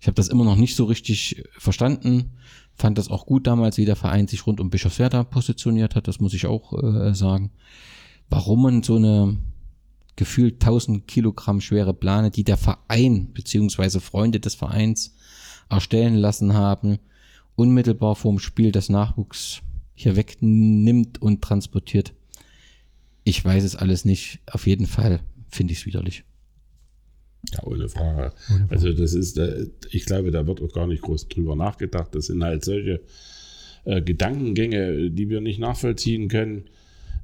[0.00, 2.34] Ich habe das immer noch nicht so richtig verstanden.
[2.76, 6.06] Fand das auch gut damals, wie der Verein sich rund um Bischofswerda positioniert hat.
[6.06, 7.50] Das muss ich auch äh, sagen.
[8.30, 9.38] Warum man so eine
[10.14, 15.16] gefühlt 1000 Kilogramm schwere Plane, die der Verein beziehungsweise Freunde des Vereins
[15.68, 17.00] erstellen lassen haben,
[17.56, 19.60] unmittelbar vorm Spiel des Nachwuchs
[19.94, 22.14] hier wegnimmt und transportiert.
[23.24, 24.40] Ich weiß es alles nicht.
[24.50, 26.24] Auf jeden Fall finde ich es widerlich.
[27.52, 28.32] Ja, ohne Frage.
[28.68, 32.14] Also das ist, äh, ich glaube, da wird auch gar nicht groß drüber nachgedacht.
[32.14, 33.00] Das sind halt solche
[33.84, 36.64] äh, Gedankengänge, die wir nicht nachvollziehen können.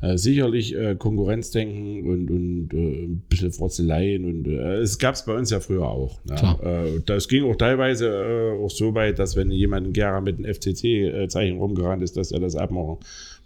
[0.01, 5.24] Äh, sicherlich äh, Konkurrenzdenken und, und äh, ein bisschen Frotzeleien und äh, es gab es
[5.24, 6.20] bei uns ja früher auch.
[6.24, 6.36] Ne?
[6.62, 10.38] Äh, das ging auch teilweise äh, auch so weit, dass wenn jemand in Gera mit
[10.38, 12.99] einem FCC-Zeichen rumgerannt ist, dass er das abmachen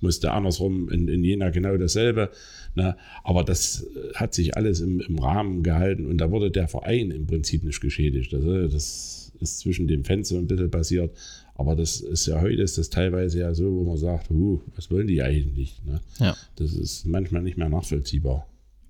[0.02, 0.32] musste.
[0.32, 2.28] Andersrum in, in Jena genau dasselbe.
[2.74, 2.96] Ne?
[3.24, 7.26] Aber das hat sich alles im, im Rahmen gehalten und da wurde der Verein im
[7.26, 8.34] Prinzip nicht geschädigt.
[8.34, 11.16] Also das ist zwischen den Fans so ein bisschen passiert.
[11.54, 14.90] Aber das ist ja heute ist das teilweise ja so, wo man sagt, uh, was
[14.90, 15.82] wollen die eigentlich?
[15.84, 16.00] Ne?
[16.18, 16.36] Ja.
[16.56, 18.46] Das ist manchmal nicht mehr nachvollziehbar.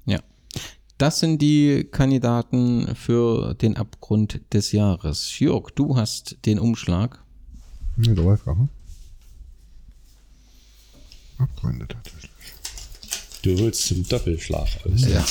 [0.07, 0.21] Ja.
[0.99, 5.39] Das sind die Kandidaten für den Abgrund des Jahres.
[5.39, 7.23] Jörg, du hast den Umschlag.
[7.97, 8.59] Nee, der Wolfgang.
[8.59, 8.69] Hm?
[11.39, 12.31] Abgründe tatsächlich.
[13.43, 15.09] Du holst zum Doppelschlag aus.
[15.09, 15.25] Ja.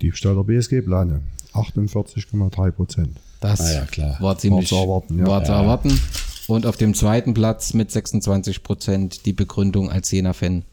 [0.00, 1.22] Diebstahl der BSG-Plane.
[1.54, 3.18] 48,3 Prozent.
[3.40, 4.16] Das Ah ja, klar.
[4.20, 5.26] war ziemlich War zu erwarten, ja.
[5.26, 6.00] war zu erwarten.
[6.46, 10.64] Und auf dem zweiten Platz mit 26 Prozent die Begründung als Jena-Fan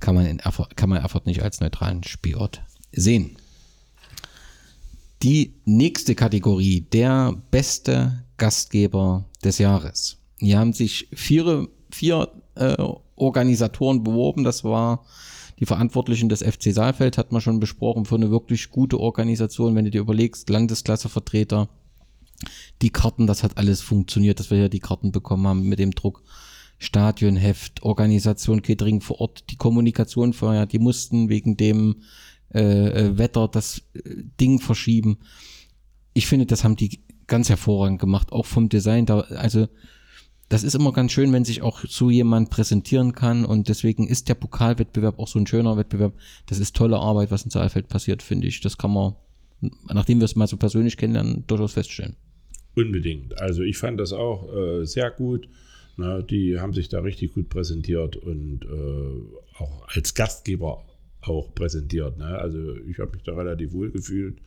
[0.00, 2.62] kann man in Erfurt, kann man Erfurt nicht als neutralen Spielort
[2.92, 3.36] sehen.
[5.22, 10.18] Die nächste Kategorie, der beste Gastgeber des Jahres.
[10.38, 12.76] Hier haben sich vier, vier äh,
[13.16, 14.44] Organisatoren beworben.
[14.44, 15.04] Das war
[15.60, 19.74] die Verantwortlichen des FC Saalfeld, hat man schon besprochen, für eine wirklich gute Organisation.
[19.74, 21.68] Wenn du dir überlegst, Landesklassevertreter,
[22.82, 25.90] die Karten, das hat alles funktioniert, dass wir ja die Karten bekommen haben mit dem
[25.90, 26.22] Druck.
[26.78, 32.02] Stadionheft, Organisation, Catering vor Ort, die Kommunikation vorher, die mussten wegen dem
[32.54, 35.18] äh, äh, Wetter das äh, Ding verschieben.
[36.14, 39.06] Ich finde, das haben die ganz hervorragend gemacht, auch vom Design.
[39.06, 39.68] Da, also
[40.48, 44.28] das ist immer ganz schön, wenn sich auch so jemand präsentieren kann und deswegen ist
[44.28, 46.14] der Pokalwettbewerb auch so ein schöner Wettbewerb.
[46.46, 48.60] Das ist tolle Arbeit, was in Saalfeld passiert, finde ich.
[48.60, 49.14] Das kann man,
[49.92, 52.16] nachdem wir es mal so persönlich kennenlernen, durchaus feststellen.
[52.74, 53.38] Unbedingt.
[53.40, 55.48] Also ich fand das auch äh, sehr gut.
[55.96, 60.84] Na, die haben sich da richtig gut präsentiert und äh, auch als Gastgeber
[61.22, 62.18] auch präsentiert.
[62.18, 62.38] Ne?
[62.38, 64.38] Also ich habe mich da relativ wohl gefühlt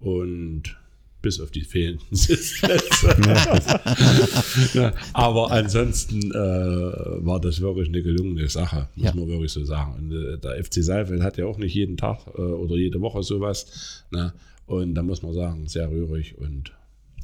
[0.00, 0.76] und
[1.22, 3.16] bis auf die fehlenden Sitzplätze.
[4.74, 9.14] ja, aber ansonsten äh, war das wirklich eine gelungene Sache, muss Ja.
[9.14, 9.94] man wirklich so sagen.
[9.98, 13.22] Und, äh, der FC Saalfeld hat ja auch nicht jeden Tag äh, oder jede Woche
[13.22, 14.04] sowas.
[14.10, 14.32] Ne?
[14.66, 16.72] Und da muss man sagen, sehr rührig und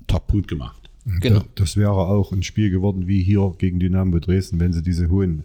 [0.07, 0.88] top gut gemacht.
[1.20, 1.42] Genau.
[1.55, 5.44] Das wäre auch ein Spiel geworden wie hier gegen Dynamo Dresden, wenn sie diese hohen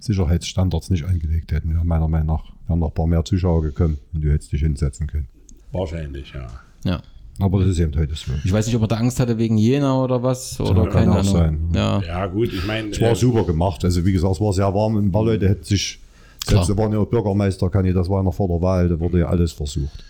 [0.00, 1.72] Sicherheitsstandards nicht eingelegt hätten.
[1.72, 4.60] Ja, meiner Meinung nach wären noch ein paar mehr Zuschauer gekommen und du hättest dich
[4.62, 5.28] hinsetzen können.
[5.72, 6.46] Wahrscheinlich, ja.
[6.84, 7.02] Ja.
[7.38, 8.32] Aber das ist eben heute so.
[8.44, 11.12] Ich weiß nicht, ob er da Angst hatte wegen Jena oder was oder kann keine
[11.12, 11.32] auch Ahnung.
[11.32, 11.58] sein.
[11.74, 12.02] Ja.
[12.02, 12.88] Ja, gut, ich meine.
[12.90, 13.84] Es war äh, super gemacht.
[13.84, 14.96] Also wie gesagt, es war sehr warm.
[14.96, 15.98] Ein paar Leute hätten sich,
[16.46, 19.52] selbst da waren ja Bürgermeisterkandidat, das war noch vor der Wahl, da wurde ja alles
[19.52, 20.02] versucht.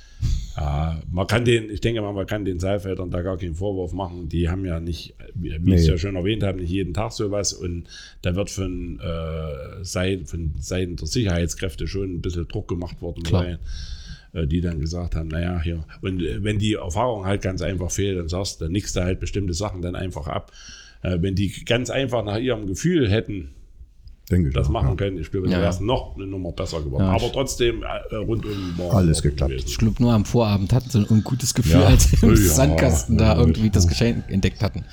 [0.57, 3.93] Ja, man kann den, ich denke mal, man kann den Saalfeldern da gar keinen Vorwurf
[3.93, 4.29] machen.
[4.31, 5.74] Die haben ja nicht, wie Nee.
[5.74, 7.53] ich es ja schon erwähnt habe, nicht jeden Tag sowas.
[7.53, 7.85] Und
[8.22, 13.22] da wird von, äh, Seiten, von Seiten der Sicherheitskräfte schon ein bisschen Druck gemacht worden
[13.24, 13.43] Klar.
[13.45, 13.59] sein,
[14.45, 15.84] die dann gesagt haben, naja, hier.
[16.03, 19.01] Und äh, wenn die Erfahrung halt ganz einfach fehlt, dann sagst du, dann nickst du
[19.01, 20.53] halt bestimmte Sachen dann einfach ab.
[21.03, 23.55] Äh, wenn die ganz einfach nach ihrem Gefühl hätten,
[24.31, 24.55] Denke ich.
[24.55, 24.95] das auch, machen ja.
[24.97, 25.53] können, ich glaube, Ja.
[25.53, 27.05] dann wäre es noch eine Nummer besser geworden.
[27.05, 29.51] Ja, Aber trotzdem, äh, rundum war Alles geklappt.
[29.53, 29.68] gewesen.
[29.68, 31.87] Ich glaube, nur am Vorabend hatten sie ein ungutes Gefühl, Ja.
[31.87, 34.85] als sie im Ja, Sandkasten da ja, irgendwie das Geschenk entdeckt hatten.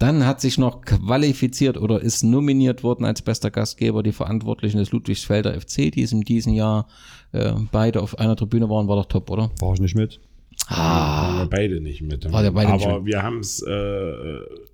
[0.00, 4.90] Dann hat sich noch qualifiziert oder ist nominiert worden als bester Gastgeber die Verantwortlichen des
[4.90, 6.88] Ludwigsfelder FC, die in diesem Jahr
[7.32, 9.50] äh, beide auf einer Tribüne waren, war doch top, oder?
[9.60, 10.18] War ich nicht mit.
[10.68, 12.30] waren wir beide nicht mit.
[12.32, 13.06] War der beide Aber nicht mit.
[13.06, 13.70] wir haben es äh,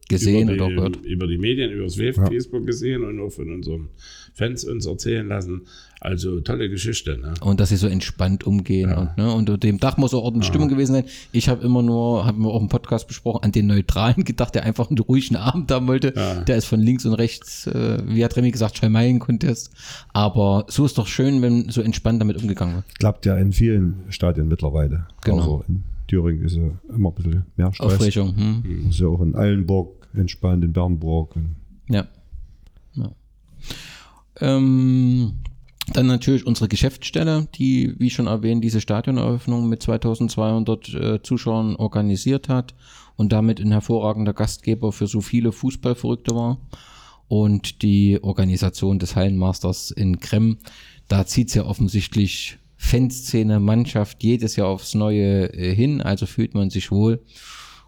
[0.09, 0.97] Gesehen über, oder die, gehört.
[1.05, 3.89] über die Medien, über das Facebook gesehen und auch von unseren
[4.35, 5.63] Fans uns erzählen lassen.
[5.99, 7.19] Also tolle Geschichte.
[7.19, 7.35] Ne?
[7.41, 10.69] Und dass sie so entspannt umgehen und ne, unter dem Dach muss auch ordentlich Stimmung
[10.69, 11.05] gewesen sein.
[11.33, 14.65] Ich habe immer nur, haben wir auch im Podcast besprochen, an den Neutralen gedacht, der
[14.65, 16.13] einfach einen ruhigen Abend haben wollte.
[16.47, 19.71] Der ist von links und rechts, äh, wie hat Remy gesagt, Schallmeilen-Contest.
[20.13, 22.99] Aber so ist doch schön, wenn so entspannt damit umgegangen wird.
[22.99, 25.07] Klappt ja in vielen Stadien mittlerweile.
[25.25, 25.39] Genau.
[25.39, 27.95] Also in Thüringen ist ja immer ein bisschen mehr Stress.
[27.95, 28.37] Aufregung.
[28.37, 28.91] Hm.
[28.91, 31.35] Ist ja auch in Eilenburg entspannt, in Bernburg.
[31.89, 32.07] Ja.
[32.95, 33.11] ja.
[34.41, 35.33] Ähm,
[35.93, 42.49] dann natürlich unsere Geschäftsstelle, die, wie schon erwähnt, diese Stadioneröffnung mit 2200 äh, Zuschauern organisiert
[42.49, 42.75] hat
[43.17, 46.59] und damit ein hervorragender Gastgeber für so viele Fußballverrückte war.
[47.29, 50.59] Und die Organisation des Hallenmasters in Krem,
[51.09, 56.71] da zieht ja offensichtlich Fanszene, Mannschaft jedes Jahr aufs Neue äh, hin, also fühlt man
[56.71, 57.23] sich wohl.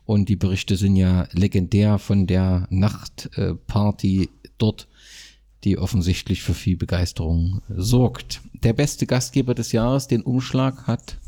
[0.09, 4.89] Und die Berichte sind ja legendär von der Nachtparty dort,
[5.65, 8.41] die offensichtlich für viel Begeisterung sorgt.
[8.55, 11.19] Der beste Gastgeber des Jahres, den Umschlag hat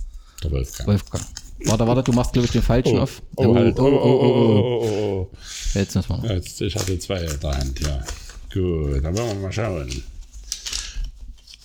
[0.43, 0.89] Der Wolfgang.
[0.89, 1.26] Wolfgang.
[1.66, 3.20] Warte, warte, du machst, glaube ich, den falschen auf.
[3.37, 5.37] Oh, oh, oh, oh, oh, oh, oh.
[5.74, 6.35] Jetzt müssen wir.
[6.37, 8.03] Jetzt, ich hatte zwei in der Hand, ja.
[8.51, 10.03] Gut, dann wollen wir mal schauen.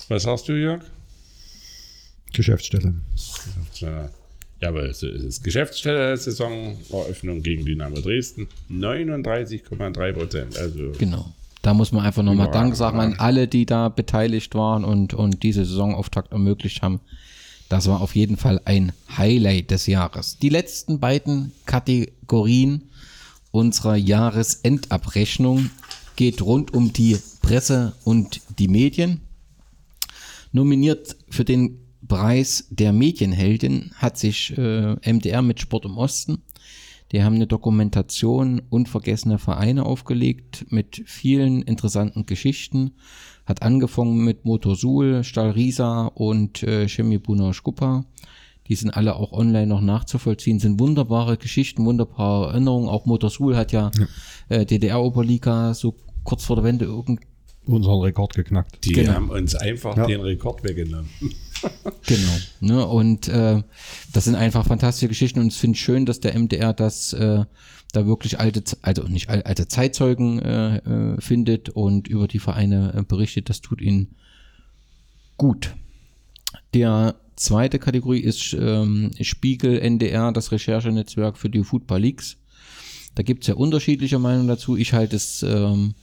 [0.09, 0.84] Was sagst du, Jörg?
[2.34, 2.93] Geschäftsstelle.
[3.76, 4.09] Ja,
[4.61, 10.57] Ja, aber es ist Geschäftsstelle Saison Eröffnung gegen Dynamo Dresden 39,3 Prozent.
[10.57, 11.33] Also Genau.
[11.61, 15.41] Da muss man einfach nochmal Dank sagen an alle, die da beteiligt waren und, und
[15.41, 16.99] diese Saisonauftakt ermöglicht haben.
[17.69, 20.37] Das war auf jeden Fall ein Highlight des Jahres.
[20.37, 22.83] Die letzten beiden Kategorien
[23.49, 25.71] unserer Jahresendabrechnung
[26.15, 29.21] geht rund um die Presse und die Medien.
[30.51, 36.43] Nominiert für den Preis der Medienheldin hat sich äh, MDR mit Sport im Osten.
[37.11, 42.91] Die haben eine Dokumentation unvergessene Vereine aufgelegt mit vielen interessanten Geschichten.
[43.45, 48.05] Hat angefangen mit Motor Suhl, Stahl Riesa und äh, Chemie Buna Skupa,
[48.67, 50.59] Die sind alle auch online noch nachzuvollziehen.
[50.59, 52.89] Sind wunderbare Geschichten, wunderbare Erinnerungen.
[52.89, 54.07] Auch Motorsul hat ja, ja.
[54.49, 57.21] Äh, DDR-Oberliga so kurz vor der Wende irgend
[57.67, 58.83] unseren Rekord geknackt.
[58.85, 59.13] Die genau.
[59.13, 60.05] haben uns einfach ja.
[60.05, 61.09] den Rekord weggenommen.
[62.05, 62.38] genau.
[62.59, 62.86] Ne?
[62.86, 63.61] Und äh,
[64.13, 67.45] das sind einfach fantastische Geschichten und ich finde schön, dass der MDR das äh,
[67.91, 73.03] da wirklich alte, also nicht alte Zeitzeugen äh, äh, findet und über die Vereine äh,
[73.03, 73.49] berichtet.
[73.49, 74.16] Das tut ihnen
[75.38, 75.76] gut.
[76.74, 82.38] Der zweite Kategorie ist ähm, Spiegel NDR, das Recherchenetzwerk für die Football Leagues.
[83.16, 84.76] Da gibt es ja unterschiedliche Meinungen dazu.
[84.76, 85.95] Ich halte es ähm,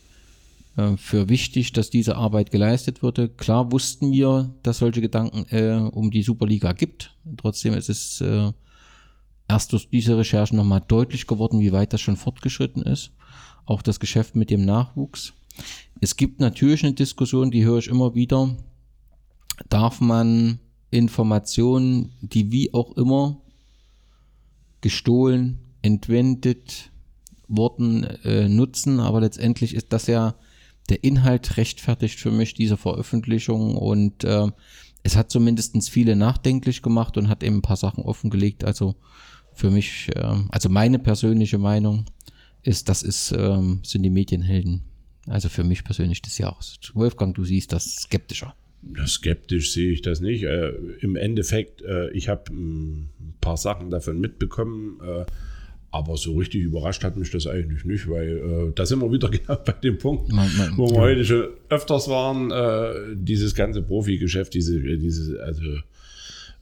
[0.77, 3.29] äh, für wichtig, dass diese Arbeit geleistet wurde.
[3.29, 7.15] Klar wussten wir, dass solche Gedanken äh, um die Superliga gibt.
[7.37, 8.53] Trotzdem ist es äh,
[9.49, 13.13] erst durch diese Recherchen nochmal deutlich geworden, wie weit das schon fortgeschritten ist.
[13.67, 15.35] Auch das Geschäft mit dem Nachwuchs.
[16.01, 18.57] Es gibt natürlich eine Diskussion, die höre ich immer wieder.
[19.69, 20.59] Darf man
[20.91, 23.41] Informationen, die wie auch immer
[24.81, 26.91] gestohlen, entwendet
[27.47, 29.01] wurden, äh, nutzen?
[29.01, 30.35] Aber letztendlich ist das ja
[30.93, 34.49] der Inhalt rechtfertigt für mich diese Veröffentlichung und äh,
[35.03, 38.63] es hat zumindest viele nachdenklich gemacht und hat eben ein paar Sachen offengelegt.
[38.63, 38.97] Also
[39.55, 42.05] für mich, äh, also meine persönliche Meinung
[42.63, 44.83] ist, das ist, ähm, sind die Medienhelden.
[45.27, 46.79] Also für mich persönlich des Jahres.
[46.93, 48.55] Wolfgang, du siehst das skeptischer.
[49.07, 50.43] Skeptisch sehe ich das nicht.
[50.43, 53.09] Äh, Im Endeffekt, äh, ich habe ein
[53.41, 55.01] paar Sachen davon mitbekommen.
[55.01, 55.25] Äh,
[55.93, 59.29] aber so richtig überrascht hat mich das eigentlich nicht, weil äh, da sind wir wieder
[59.31, 61.01] genau bei dem Punkt, man, man, wo wir ja.
[61.03, 62.51] heute schon öfters waren.
[62.51, 65.63] Äh, dieses ganze Profigeschäft, diese, diese, also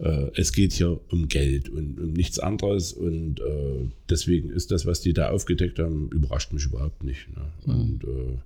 [0.01, 2.93] äh, es geht hier um Geld und um nichts anderes.
[2.93, 7.29] Und äh, deswegen ist das, was die da aufgedeckt haben, überrascht mich überhaupt nicht.
[7.37, 7.43] Ne?
[7.67, 7.81] Mhm.
[7.81, 8.39] Und äh,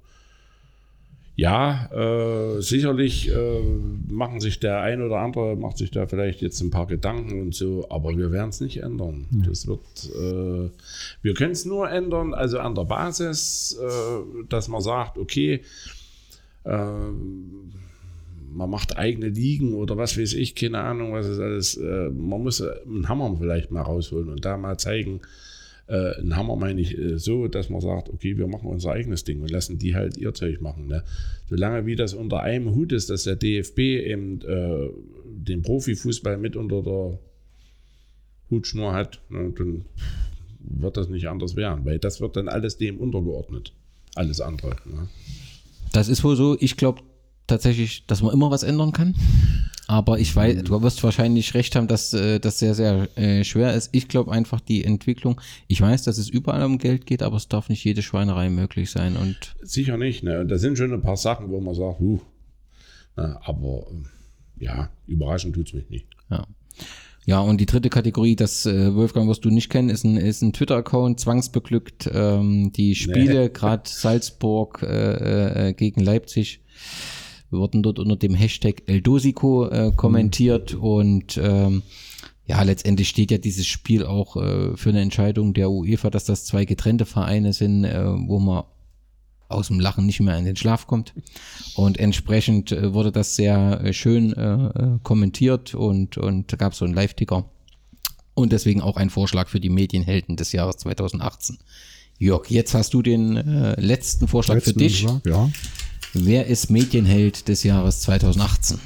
[1.36, 3.60] ja, äh, sicherlich äh,
[4.08, 7.54] machen sich der ein oder andere, macht sich da vielleicht jetzt ein paar Gedanken und
[7.54, 9.26] so, aber wir werden es nicht ändern.
[9.32, 9.48] Ja.
[9.48, 9.80] Das wird,
[10.14, 10.70] äh,
[11.22, 15.62] wir können es nur ändern, also an der Basis, äh, dass man sagt, okay,
[16.62, 16.88] äh,
[18.54, 21.76] man macht eigene Ligen oder was weiß ich, keine Ahnung, was ist alles.
[21.76, 25.20] Äh, man muss einen Hammer vielleicht mal rausholen und da mal zeigen,
[25.86, 29.24] äh, ein Hammer meine ich äh, so, dass man sagt, okay, wir machen unser eigenes
[29.24, 30.86] Ding und lassen die halt ihr Zeug machen.
[30.86, 31.04] Ne?
[31.48, 34.88] Solange wie das unter einem Hut ist, dass der DFB eben äh,
[35.26, 37.18] den Profifußball mit unter der
[38.50, 39.84] Hutschnur hat, ne, dann
[40.60, 43.72] wird das nicht anders werden, weil das wird dann alles dem untergeordnet.
[44.14, 44.76] Alles andere.
[44.86, 45.08] Ne?
[45.92, 46.56] Das ist wohl so.
[46.60, 47.02] Ich glaube
[47.46, 49.14] tatsächlich, dass man immer was ändern kann.
[49.86, 53.74] Aber ich weiß, du wirst wahrscheinlich recht haben, dass äh, das sehr, sehr äh, schwer
[53.74, 53.90] ist.
[53.92, 57.48] Ich glaube einfach die Entwicklung, ich weiß, dass es überall um Geld geht, aber es
[57.48, 59.16] darf nicht jede Schweinerei möglich sein.
[59.16, 60.40] Und Sicher nicht, ne?
[60.40, 62.20] Und da sind schon ein paar Sachen, wo man sagt, huh,
[63.16, 63.86] na, aber
[64.58, 66.06] ja, überraschend tut es mich nicht.
[66.30, 66.46] Ja.
[67.26, 70.42] Ja, und die dritte Kategorie, das äh, Wolfgang wirst du nicht kennen, ist ein, ist
[70.42, 72.10] ein Twitter-Account, zwangsbeglückt.
[72.12, 73.48] Ähm, die Spiele, nee.
[73.48, 76.60] gerade Salzburg äh, äh, gegen Leipzig,
[77.50, 80.80] wurden dort unter dem Hashtag Eldosico äh, kommentiert mhm.
[80.80, 81.82] und ähm,
[82.46, 86.44] ja, letztendlich steht ja dieses Spiel auch äh, für eine Entscheidung der UEFA, dass das
[86.44, 88.64] zwei getrennte Vereine sind, äh, wo man
[89.48, 91.14] aus dem Lachen nicht mehr in den Schlaf kommt.
[91.74, 96.72] Und entsprechend äh, wurde das sehr äh, schön äh, äh kommentiert und, und da gab
[96.72, 97.48] es so einen Live-Ticker.
[98.34, 101.58] Und deswegen auch ein Vorschlag für die Medienhelden des Jahres 2018.
[102.18, 103.34] Jörg, jetzt hast du den
[103.76, 105.06] letzten Vorschlag letzten für dich.
[105.24, 105.50] Ja.
[106.14, 108.78] Wer ist Medienheld des Jahres 2018?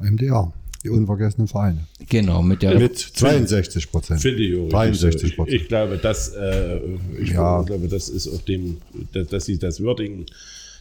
[0.00, 0.52] MDR,
[0.84, 1.86] die unvergessenen Vereine.
[2.08, 4.20] Genau, mit der mit 62 Prozent.
[4.20, 4.68] Finde ich auch.
[4.68, 5.54] 63 Prozent.
[5.56, 6.78] Ich, ich, glaube, das, äh,
[7.20, 7.62] ich ja.
[7.62, 8.78] glaube, das ist auch dem,
[9.12, 10.26] dass, dass sie das würdigen.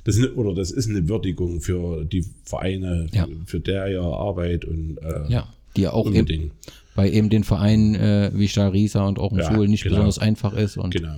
[0.03, 3.28] Das ist eine, oder das ist eine Würdigung für die Vereine, ja.
[3.45, 5.47] für der ihre Arbeit und äh, ja,
[5.78, 6.51] die auch eben,
[6.95, 9.95] bei eben den Vereinen äh, wie Stahl Riesa und auch im ja, Schul nicht genau.
[9.95, 10.78] besonders einfach ist.
[10.78, 11.17] Und genau.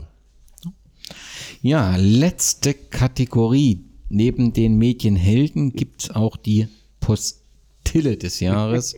[1.66, 3.86] Ja, letzte Kategorie.
[4.10, 6.68] Neben den Medienhelden gibt es auch die
[7.00, 8.98] Postille des Jahres.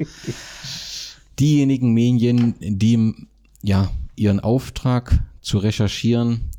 [1.39, 3.13] Diejenigen Medien, die
[3.61, 6.49] ja, ihren Auftrag zu recherchieren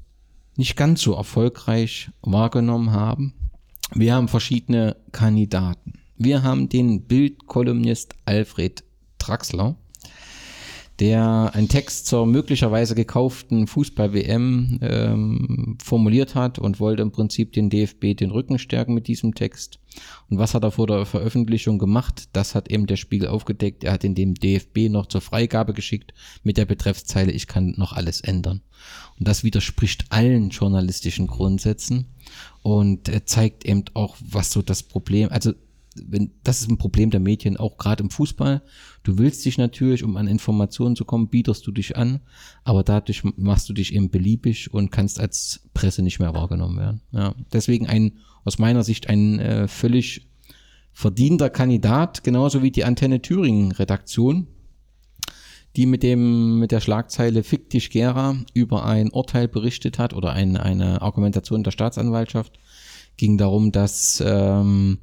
[0.54, 3.34] nicht ganz so erfolgreich wahrgenommen haben.
[3.92, 5.94] Wir haben verschiedene Kandidaten.
[6.16, 8.84] Wir haben den Bildkolumnist Alfred
[9.18, 9.76] Traxler
[10.98, 17.68] der einen Text zur möglicherweise gekauften Fußball-WM ähm, formuliert hat und wollte im Prinzip den
[17.68, 19.78] DFB den Rücken stärken mit diesem Text.
[20.28, 22.28] Und was hat er vor der Veröffentlichung gemacht?
[22.32, 23.84] Das hat eben der Spiegel aufgedeckt.
[23.84, 27.92] Er hat in dem DFB noch zur Freigabe geschickt mit der Betreffszeile, ich kann noch
[27.92, 28.62] alles ändern.
[29.18, 32.06] Und das widerspricht allen journalistischen Grundsätzen
[32.62, 35.52] und er zeigt eben auch, was so das Problem, also
[36.06, 38.62] wenn, das ist ein Problem der Medien, auch gerade im Fußball.
[39.02, 42.20] Du willst dich natürlich, um an Informationen zu kommen, bietest du dich an,
[42.64, 47.00] aber dadurch machst du dich eben beliebig und kannst als Presse nicht mehr wahrgenommen werden.
[47.12, 50.28] Ja, deswegen ein, aus meiner Sicht ein äh, völlig
[50.92, 54.46] verdienter Kandidat, genauso wie die Antenne Thüringen Redaktion,
[55.76, 60.32] die mit dem, mit der Schlagzeile Fick dich Gera über ein Urteil berichtet hat oder
[60.32, 62.58] ein, eine Argumentation der Staatsanwaltschaft
[63.16, 64.98] ging darum, dass ähm,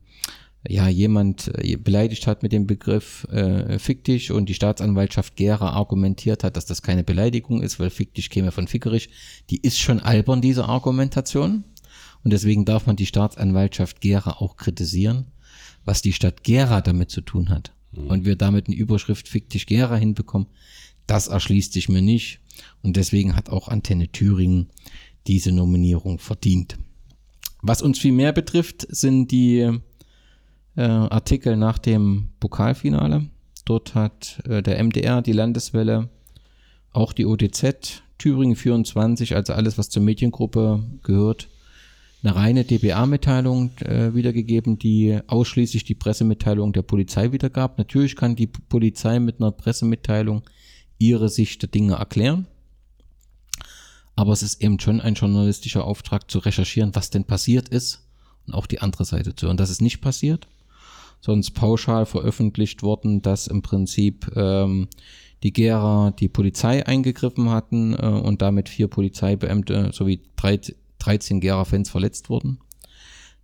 [0.68, 5.72] ja jemand äh, beleidigt hat mit dem Begriff äh, fick dich und die Staatsanwaltschaft Gera
[5.72, 9.09] argumentiert hat, dass das keine Beleidigung ist, weil fick dich käme von fickerig.
[9.49, 11.66] Die ist schon albern, diese Argumentation.
[12.24, 15.32] Und deswegen darf man die Staatsanwaltschaft Gera auch kritisieren,
[15.84, 17.74] was die Stadt Gera damit zu tun hat.
[17.91, 18.07] Mhm.
[18.07, 20.47] Und wir damit eine Überschrift fick dich Gera hinbekommen,
[21.05, 22.39] das erschließt sich mir nicht.
[22.82, 24.70] Und deswegen hat auch Antenne Thüringen
[25.28, 26.78] diese Nominierung verdient.
[27.61, 29.80] Was uns viel mehr betrifft, sind die
[30.76, 33.30] äh, Artikel nach dem Pokalfinale.
[33.65, 36.09] Dort hat äh, der MDR, die Landeswelle,
[36.91, 41.49] auch die OTZ, Thüringen 24, also alles, was zur Mediengruppe gehört,
[42.24, 47.78] eine reine DBA-Mitteilung äh, wiedergegeben, die ausschließlich die Pressemitteilung der Polizei wiedergab.
[47.78, 50.43] Natürlich kann die Polizei mit einer Pressemitteilung
[50.97, 52.47] ihre Sicht der Dinge erklären.
[54.15, 58.07] Aber es ist eben schon ein journalistischer Auftrag zu recherchieren, was denn passiert ist
[58.45, 59.57] und auch die andere Seite zu hören.
[59.57, 60.47] Das ist nicht passiert,
[61.24, 64.89] sonst pauschal veröffentlicht worden, dass im Prinzip ähm,
[65.41, 70.59] die Gera die Polizei eingegriffen hatten äh, und damit vier Polizeibeamte sowie drei,
[70.99, 72.59] 13 Gera-Fans verletzt wurden.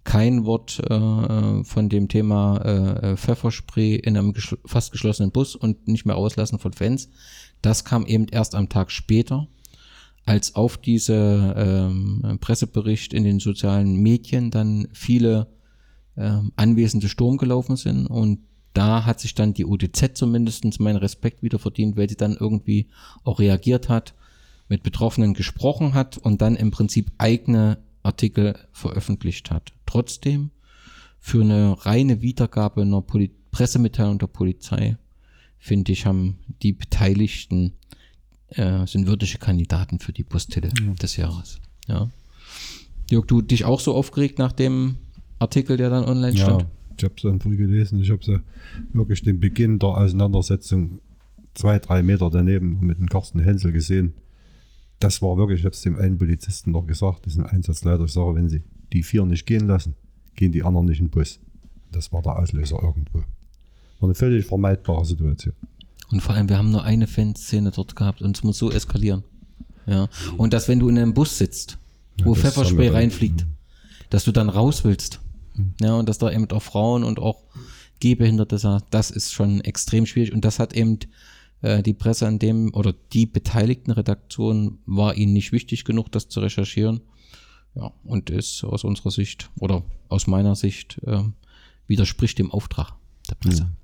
[0.03, 5.87] Kein Wort äh, von dem Thema äh, Pfefferspray in einem geschl fast geschlossenen Bus und
[5.87, 7.09] nicht mehr auslassen von Fans.
[7.61, 9.47] Das kam eben erst am Tag später
[10.25, 15.47] als auf diese ähm, Pressebericht in den sozialen Medien dann viele
[16.19, 18.39] ähm, anwesende Sturm gelaufen sind und
[18.73, 22.87] da hat sich dann die UDZ zumindest meinen Respekt wieder verdient, weil sie dann irgendwie
[23.23, 24.13] auch reagiert hat,
[24.67, 29.73] mit Betroffenen gesprochen hat und dann im Prinzip eigene Artikel veröffentlicht hat.
[29.85, 30.51] Trotzdem
[31.19, 34.97] für eine reine Wiedergabe einer Poli Pressemitteilung der Polizei,
[35.57, 37.73] finde ich, haben die Beteiligten
[38.49, 40.93] äh, sind würdige Kandidaten für die Postille ja.
[40.93, 41.59] des Jahres.
[41.87, 42.09] Ja.
[43.09, 44.97] Jörg, du dich auch so aufgeregt nach dem
[45.39, 46.65] Artikel, der dann online ja, stand?
[46.97, 47.99] Ich habe es dann früh gelesen.
[48.01, 48.39] Ich habe so
[48.93, 50.99] wirklich den Beginn der Auseinandersetzung
[51.53, 54.13] zwei, drei Meter daneben mit dem Carsten Hensel gesehen.
[54.99, 58.35] Das war wirklich, ich habe es dem einen Polizisten noch gesagt, diesem Einsatzleiter, ich sage,
[58.35, 58.61] wenn sie
[58.91, 59.95] die vier nicht gehen lassen,
[60.35, 61.39] gehen die anderen nicht in den Bus.
[61.91, 63.19] Das war der Auslöser irgendwo.
[63.19, 65.53] War eine völlig vermeidbare Situation.
[66.11, 69.23] Und vor allem, wir haben nur eine Fanszene dort gehabt und es muss so eskalieren.
[69.85, 70.07] Ja.
[70.37, 71.77] Und dass, wenn du in einem Bus sitzt,
[72.23, 73.53] wo ja, Pfefferspray reinfliegt, mhm.
[74.09, 75.19] dass du dann raus willst.
[75.59, 75.73] Mhm.
[75.81, 77.43] Ja, und dass da eben auch Frauen und auch
[77.99, 80.33] Gehbehinderte sind, das ist schon extrem schwierig.
[80.33, 80.99] Und das hat eben
[81.61, 86.29] äh, die Presse an dem oder die beteiligten Redaktionen war ihnen nicht wichtig genug, das
[86.29, 87.01] zu recherchieren.
[87.75, 91.23] Ja, und ist aus unserer Sicht oder aus meiner Sicht äh,
[91.87, 92.93] widerspricht dem Auftrag
[93.29, 93.65] der Presse.
[93.65, 93.75] Mhm.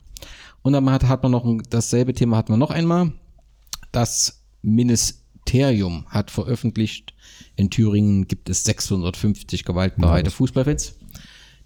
[0.63, 3.11] Und dann hat, hat man noch ein, dasselbe Thema hat man noch einmal.
[3.91, 7.13] Das Ministerium hat veröffentlicht,
[7.55, 10.95] in Thüringen gibt es 650 gewaltbereite Fußballfans.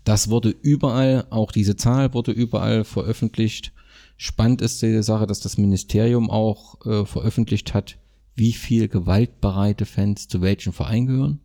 [0.03, 3.73] Das wurde überall, auch diese Zahl wurde überall veröffentlicht.
[4.17, 7.97] Spannend ist die Sache, dass das Ministerium auch äh, veröffentlicht hat,
[8.35, 11.39] wie viel gewaltbereite Fans zu welchem Verein gehören.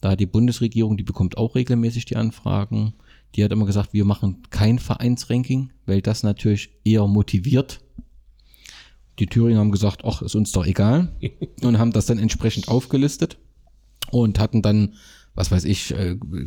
[0.00, 2.94] Da die Bundesregierung, die bekommt auch regelmäßig die Anfragen.
[3.34, 7.80] Die hat immer gesagt, wir machen kein Vereinsranking, weil das natürlich eher motiviert.
[9.18, 11.14] Die Thüringer haben gesagt, ach, ist uns doch egal.
[11.62, 13.36] und haben das dann entsprechend aufgelistet
[14.10, 14.94] und hatten dann,
[15.34, 15.94] was weiß ich,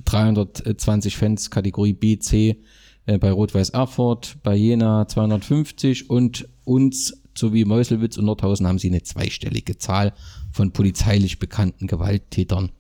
[0.05, 2.61] 320 äh, Fans Kategorie B, C
[3.05, 8.89] äh, bei Rot-Weiß Erfurt, bei Jena 250 und uns sowie Meuselwitz und Nordhausen haben sie
[8.89, 10.14] eine zweistellige Zahl
[10.51, 12.72] von polizeilich bekannten Gewalttätern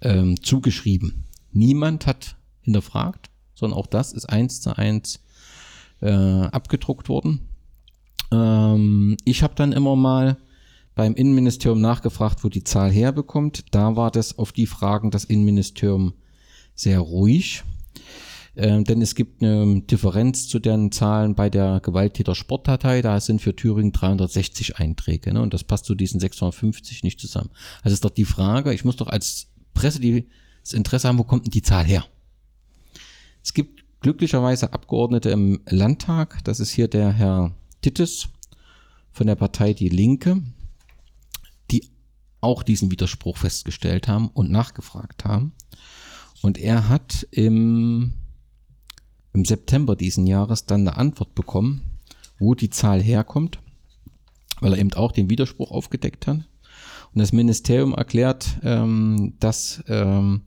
[0.00, 1.24] ähm, zugeschrieben.
[1.52, 5.20] Niemand hat hinterfragt, sondern auch das ist eins zu eins
[6.00, 7.40] äh, abgedruckt worden.
[8.32, 10.36] Ähm, ich habe dann immer mal
[10.94, 13.64] beim Innenministerium nachgefragt, wo die Zahl herbekommt.
[13.70, 16.14] Da war das auf die Fragen das Innenministerium
[16.74, 17.64] sehr ruhig.
[18.56, 23.02] Ähm, denn es gibt eine Differenz zu den Zahlen bei der Gewalttäter-Sportdatei.
[23.02, 25.32] Da sind für Thüringen 360 Einträge.
[25.32, 25.42] Ne?
[25.42, 27.50] Und das passt zu diesen 650 nicht zusammen.
[27.82, 30.28] Also ist doch die Frage, ich muss doch als Presse die,
[30.62, 32.04] das Interesse haben, wo kommt denn die Zahl her?
[33.42, 36.44] Es gibt glücklicherweise Abgeordnete im Landtag.
[36.44, 37.52] Das ist hier der Herr
[37.82, 38.28] Tittes
[39.10, 40.42] von der Partei Die Linke,
[42.44, 45.52] auch diesen Widerspruch festgestellt haben und nachgefragt haben.
[46.42, 48.14] Und er hat im
[49.34, 51.82] im September diesen Jahres dann eine Antwort bekommen,
[52.38, 53.58] wo die Zahl herkommt,
[54.60, 56.36] weil er eben auch den Widerspruch aufgedeckt hat.
[56.36, 60.42] Und das Ministerium erklärt, ähm, dass ähm,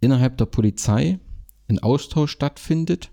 [0.00, 1.18] innerhalb der Polizei
[1.68, 3.10] ein Austausch stattfindet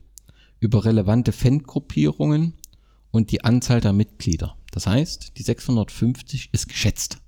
[0.59, 2.53] über relevante Fangruppierungen
[3.11, 4.57] und die Anzahl der Mitglieder.
[4.71, 7.19] Das heißt, die 650 ist geschätzt.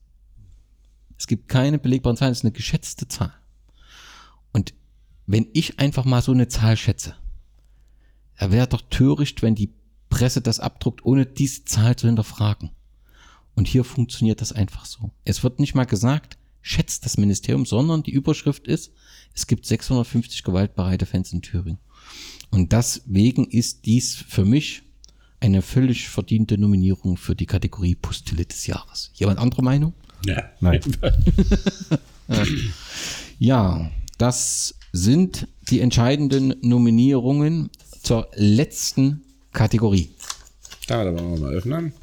[1.19, 3.33] Es gibt keine belegbaren Zahlen, es ist eine geschätzte Zahl.
[4.53, 4.73] Und
[5.27, 7.15] wenn ich einfach mal so eine Zahl schätze,
[8.39, 9.73] da wäre doch töricht, wenn die
[10.09, 12.71] Presse das abdruckt, ohne diese Zahl zu hinterfragen.
[13.53, 15.11] Und hier funktioniert das einfach so.
[15.25, 18.93] Es wird nicht mal gesagt, schätzt das Ministerium, sondern die Überschrift ist,
[19.33, 21.79] es gibt 650 gewaltbereite Fans in Thüringen.
[22.49, 24.83] Und deswegen ist dies für mich
[25.41, 29.11] eine völlig verdiente Nominierung für die Kategorie Pustille des Jahres.
[29.13, 29.93] Jemand andere Meinung?
[30.25, 30.81] Ja, Nein.
[33.39, 37.69] Ja, das sind die entscheidenden Nominierungen
[38.01, 39.21] zur letzten
[39.53, 40.09] Kategorie.
[40.87, 41.93] Da, da wollen wir mal öffnen.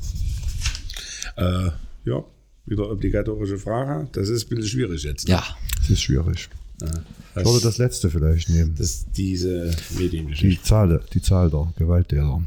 [1.36, 1.70] Äh,
[2.04, 2.24] ja,
[2.64, 4.08] wieder obligatorische Frage.
[4.12, 5.28] Das ist ein bisschen schwierig jetzt.
[5.28, 5.34] ne?
[5.34, 5.44] Ja,
[5.80, 6.48] Das ist schwierig.
[6.80, 6.88] Ja,
[7.36, 8.74] Ich würde das, letzte vielleicht nehmen.
[8.78, 10.62] das ist diese Die Mediengeschichte.
[10.64, 12.42] Zahl, die Zahl der Gewalttäter.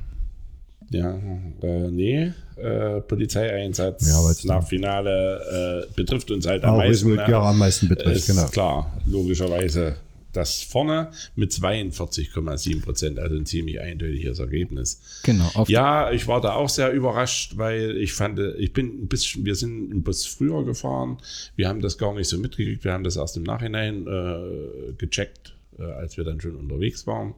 [0.92, 1.20] Ja,
[1.62, 7.10] äh, nee, äh, Polizeieinsatz Ja, nach Finale äh, betrifft uns halt am es meisten.
[7.10, 8.48] wird ja am meisten betrifft, ist genau.
[8.48, 9.96] klar, logischerweise
[10.34, 15.02] das vorne mit 42,7 Prozent, also ein ziemlich eindeutiges Ergebnis.
[15.24, 15.50] genau.
[15.68, 19.56] Ja, ich war da auch sehr überrascht, weil ich fand, ich bin ein bisschen, wir
[19.56, 21.18] sind ein Bus früher gefahren.
[21.56, 22.84] Wir haben das gar nicht so mitgekriegt.
[22.84, 27.34] Wir haben das erst im Nachhinein äh, gecheckt, äh, als wir dann schon unterwegs waren.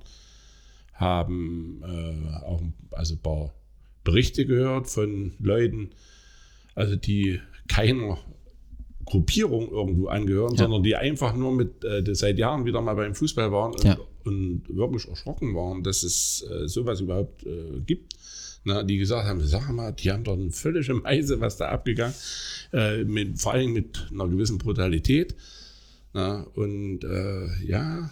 [1.01, 2.61] Haben äh, auch
[2.91, 3.53] also ein paar
[4.03, 5.89] Berichte gehört von Leuten,
[6.75, 8.17] also die keiner
[9.05, 13.51] Gruppierung irgendwo angehören, sondern die einfach nur mit äh, seit Jahren wieder mal beim Fußball
[13.51, 13.97] waren und, Ja.
[14.23, 18.13] und wirklich erschrocken waren, dass es äh, sowas überhaupt äh, gibt.
[18.63, 22.13] Na, die gesagt haben, sag mal, die haben doch eine völlige Meise, was da abgegangen,
[22.73, 25.35] äh, mit, vor allem mit einer gewissen Brutalität.
[26.13, 28.09] Na, und äh, ja,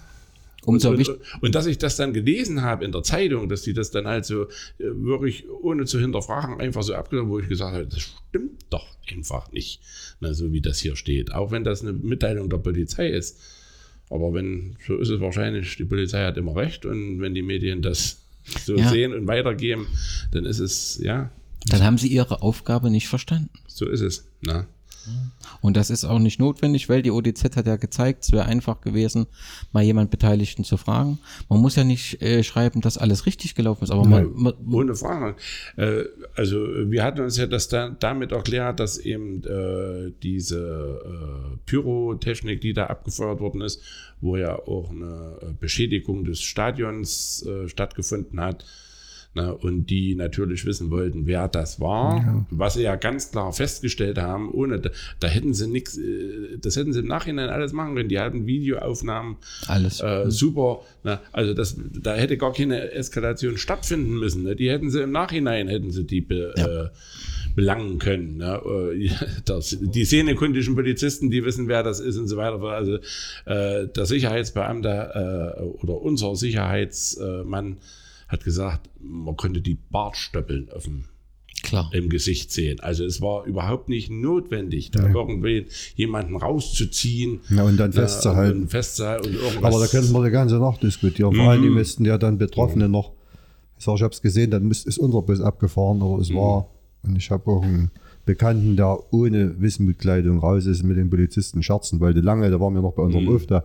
[0.65, 3.73] Umso und, und, und dass ich das dann gelesen habe in der Zeitung, dass die
[3.73, 4.49] das dann halt so äh,
[4.79, 9.51] wirklich ohne zu hinterfragen einfach so abgenommen, wo ich gesagt habe, das stimmt doch einfach
[9.51, 9.81] nicht,
[10.19, 11.33] na, so wie das hier steht.
[11.33, 13.39] Auch wenn das eine Mitteilung der Polizei ist.
[14.09, 17.81] Aber wenn, so ist es wahrscheinlich, die Polizei hat immer recht und wenn die Medien
[17.81, 18.21] das
[18.65, 18.89] so Ja.
[18.89, 19.87] sehen und weitergeben,
[20.31, 21.29] dann ist es, ja,
[21.67, 23.49] Dann haben sie ihre Aufgabe nicht verstanden.
[23.67, 24.27] so ist es.
[24.41, 24.65] Na.
[25.61, 28.81] Und das ist auch nicht notwendig, weil die ODZ hat ja gezeigt, es wäre einfach
[28.81, 29.27] gewesen,
[29.71, 31.19] mal jemand Beteiligten zu fragen.
[31.49, 34.95] Man muss ja nicht äh, schreiben, dass alles richtig gelaufen ist, aber man, man, Ohne
[34.95, 35.35] Frage.
[35.75, 36.03] Äh,
[36.35, 42.61] also wir hatten uns ja das da, damit erklärt, dass eben äh, diese äh, Pyrotechnik,
[42.61, 43.81] die da abgefeuert worden ist,
[44.21, 48.65] wo ja auch eine äh, Beschädigung des Stadions äh, stattgefunden hat,
[49.35, 54.17] na, und die natürlich wissen wollten, wer das war, was sie ja ganz klar festgestellt
[54.17, 54.89] haben, ohne da,
[55.19, 55.99] da hätten sie nichts,
[56.61, 58.09] das hätten sie im Nachhinein alles machen können.
[58.09, 59.37] Die hatten Videoaufnahmen,
[59.67, 60.01] alles.
[60.01, 60.81] äh, super.
[61.03, 64.43] Na, also das, da hätte gar keine Eskalation stattfinden müssen.
[64.43, 64.55] Ne?
[64.55, 68.37] Die hätten sie im Nachhinein hätten sie die be, äh, belangen können.
[68.37, 68.59] Ne?
[68.95, 69.09] Äh,
[69.45, 72.61] Das, die szenekundischen Polizisten, die wissen, wer das ist und so weiter.
[72.63, 72.95] Also
[73.45, 77.77] äh, der Sicherheitsbeamte äh, oder unser Sicherheitsmann
[78.29, 81.03] hat gesagt, man konnte die Bartstöppeln auf dem
[81.63, 81.89] Klar.
[81.93, 82.79] im Gesicht sehen.
[82.79, 85.65] Also es war überhaupt nicht notwendig, da irgendwie
[85.95, 87.41] jemanden rauszuziehen.
[87.49, 88.61] Ja, und dann na, festzuhalten.
[88.61, 89.63] Und festzuhalten und.
[89.65, 91.33] Aber da könnten wir die ganze Nacht diskutieren.
[91.35, 91.49] Vor Mhm.
[91.49, 93.11] allem, die müssten ja dann Betroffene noch.
[93.77, 96.21] Ich sag, ich habe es gesehen, dann muss, ist unser Bus abgefahren, aber Mhm.
[96.21, 96.69] es war,
[97.03, 97.91] und ich habe auch einen
[98.25, 102.19] Bekannten, der ohne Wissenbekleidung raus ist, mit den Polizisten scherzen wollte.
[102.21, 103.07] Lange, da waren wir noch bei Mhm.
[103.07, 103.63] unserem Hof da.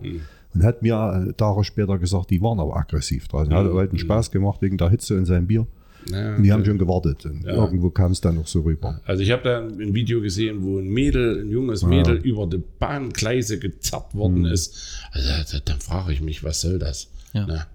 [0.55, 3.53] Und hat mir äh, Tage später gesagt, die waren aber aggressiv draußen.
[3.53, 3.75] Hat Mhm.
[3.77, 5.67] halt einen Spaß gemacht wegen der Hitze und seinem Bier.
[6.09, 7.25] Ja, Und die haben schon gewartet.
[7.25, 9.01] Und irgendwo kam es dann noch so rüber.
[9.05, 12.61] Also ich habe da ein Video gesehen, wo ein Mädel, ein junges Mädel über die
[12.79, 14.45] Bahngleise gezerrt worden Mhm.
[14.45, 14.99] ist.
[15.11, 17.09] Also da- dann frage ich mich, was soll das?
[17.33, 17.65] Ja.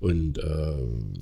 [0.00, 0.42] Und, äh,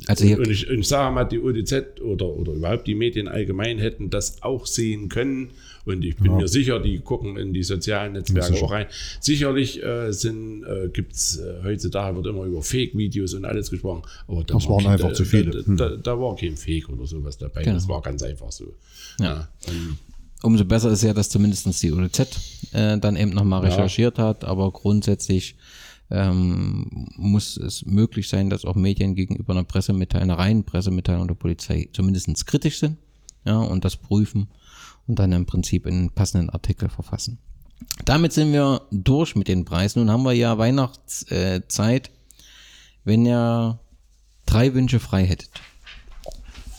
[0.09, 2.95] Also hier- und, und, ich, und ich sage mal, die ODZ oder, oder überhaupt die
[2.95, 5.51] Medien allgemein hätten das auch sehen können.
[5.85, 8.87] Und ich bin mir sicher, die gucken in die sozialen Netzwerke auch rein.
[9.21, 14.03] Sicherlich äh, sind, äh, gibt es äh, heutzutage wird immer über Fake-Videos und alles gesprochen.
[14.29, 15.65] Aber da Das waren kein- einfach da, zu viele.
[15.65, 15.77] Hm.
[15.77, 17.63] Da, da, da war kein Fake oder sowas dabei.
[17.63, 17.75] Genau.
[17.75, 18.75] Das war ganz einfach so.
[19.19, 19.49] Ja.
[19.67, 19.99] Und
[20.45, 22.21] Umso besser ist ja, dass zumindest die ODZ
[22.73, 23.69] äh, dann eben nochmal Ja.
[23.71, 25.55] recherchiert hat, aber grundsätzlich
[26.11, 31.35] ähm, muss es möglich sein, dass auch Medien gegenüber einer Pressemitteilung, einer reinen Pressemitteilung der
[31.37, 32.99] Polizei zumindest kritisch sind
[33.45, 34.49] ja, und das prüfen
[35.07, 37.39] und dann im Prinzip einen passenden Artikel verfassen.
[38.05, 40.01] Damit sind wir durch mit den Preisen.
[40.01, 42.11] Nun haben wir ja Weihnachtszeit.
[43.05, 43.79] Wenn ja
[44.47, 45.51] drei Wünsche frei hättet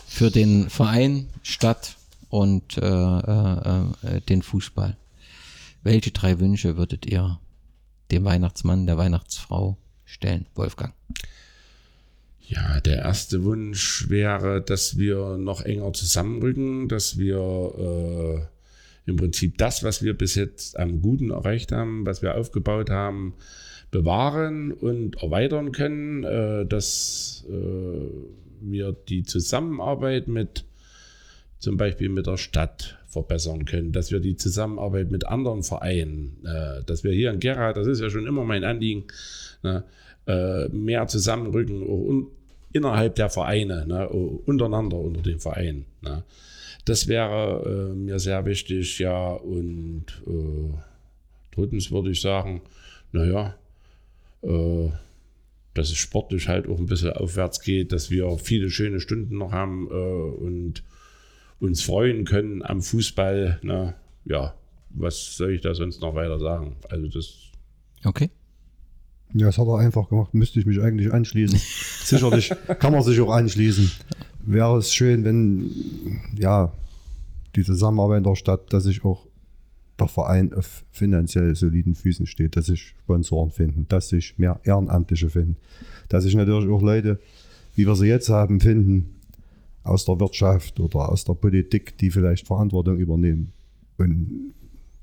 [0.06, 1.96] für den Verein, Stadt
[2.30, 4.96] und äh, äh, äh, den Fußball,
[5.82, 7.38] welche drei Wünsche würdet ihr
[8.10, 10.94] dem Weihnachtsmann, der Weihnachtsfrau stellen, Wolfgang?
[12.46, 18.48] Ja, der erste Wunsch wäre, dass wir noch enger zusammenrücken, dass wir
[19.06, 22.90] äh, im Prinzip das, was wir bis jetzt am Guten erreicht haben, was wir aufgebaut
[22.90, 23.34] haben,
[23.90, 28.10] bewahren und erweitern können, äh, dass äh,
[28.60, 30.64] wir die Zusammenarbeit mit
[31.58, 36.84] zum Beispiel mit der Stadt verbessern können, dass wir die Zusammenarbeit mit anderen Vereinen, äh,
[36.84, 39.04] dass wir hier in Gera, das ist ja schon immer mein Anliegen,
[39.62, 39.84] ne,
[40.26, 42.30] äh, mehr zusammenrücken, auch
[42.72, 45.86] innerhalb der Vereine, ne, untereinander unter den Vereinen.
[46.02, 46.24] Ne.
[46.84, 49.32] Das wäre äh, mir sehr wichtig, ja.
[49.32, 50.74] Und äh,
[51.54, 52.60] drittens würde ich sagen,
[53.12, 53.54] naja,
[54.42, 54.90] äh,
[55.72, 59.52] dass es sportlich halt auch ein bisschen aufwärts geht, dass wir viele schöne Stunden noch
[59.52, 60.82] haben äh, und
[61.58, 63.60] uns freuen können am Fußball.
[63.62, 63.94] Ne?
[64.24, 64.54] Ja,
[64.90, 66.76] was soll ich da sonst noch weiter sagen?
[66.88, 67.34] Also das.
[68.04, 68.30] Okay.
[69.34, 70.32] Ja, das hat er einfach gemacht.
[70.32, 71.58] Müsste ich mich eigentlich anschließen.
[72.04, 73.90] Sicherlich kann man sich auch anschließen.
[74.46, 75.70] Wäre es schön, wenn
[76.38, 76.72] ja
[77.56, 79.26] die Zusammenarbeit in der Stadt, dass sich auch
[79.98, 85.30] der Verein auf finanziell soliden Füßen steht, dass sich Sponsoren finden, dass sich mehr Ehrenamtliche
[85.30, 85.56] finden,
[86.08, 87.20] dass sich natürlich auch Leute,
[87.74, 89.16] wie wir sie jetzt haben, finden
[89.82, 93.52] aus der Wirtschaft oder aus der Politik, die vielleicht Verantwortung übernehmen.
[93.98, 94.54] Und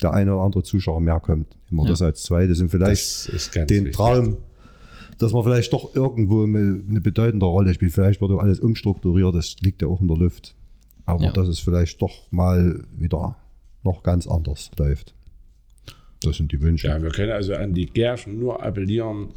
[0.01, 1.57] der eine oder andere Zuschauer mehr kommt.
[1.69, 1.89] Immer ja.
[1.89, 3.93] das als zweites und vielleicht den wichtig.
[3.93, 4.37] Traum,
[5.17, 7.93] dass man vielleicht doch irgendwo eine bedeutende Rolle spielt.
[7.93, 10.55] Vielleicht wird alles umstrukturiert, das liegt ja auch in der Luft.
[11.05, 11.31] Aber ja.
[11.31, 13.35] dass es vielleicht doch mal wieder
[13.83, 15.13] noch ganz anders läuft.
[16.21, 16.87] Das sind die Wünsche.
[16.87, 19.31] Ja, wir können also an die Gärschen nur appellieren, äh,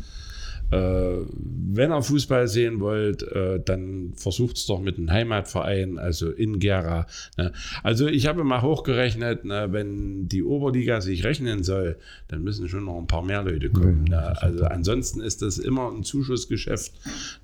[0.77, 6.59] wenn ihr Fußball sehen wollt, äh, dann versucht es doch mit einem Heimatverein, also in
[6.59, 7.07] Gera.
[7.37, 7.53] Ne?
[7.83, 11.97] Also ich habe mal hochgerechnet, ne, wenn die Oberliga sich rechnen soll,
[12.29, 14.05] dann müssen schon noch ein paar mehr Leute kommen.
[14.05, 14.41] Ne?
[14.41, 16.93] Also ansonsten ist das immer ein Zuschussgeschäft.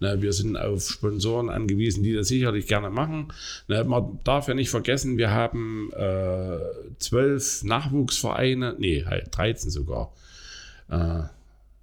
[0.00, 3.28] Wir sind auf Sponsoren angewiesen, die das sicherlich gerne machen.
[3.68, 6.58] Man darf ja nicht vergessen, wir haben äh,
[6.98, 10.12] zwölf Nachwuchsvereine, nee, halt 13 sogar.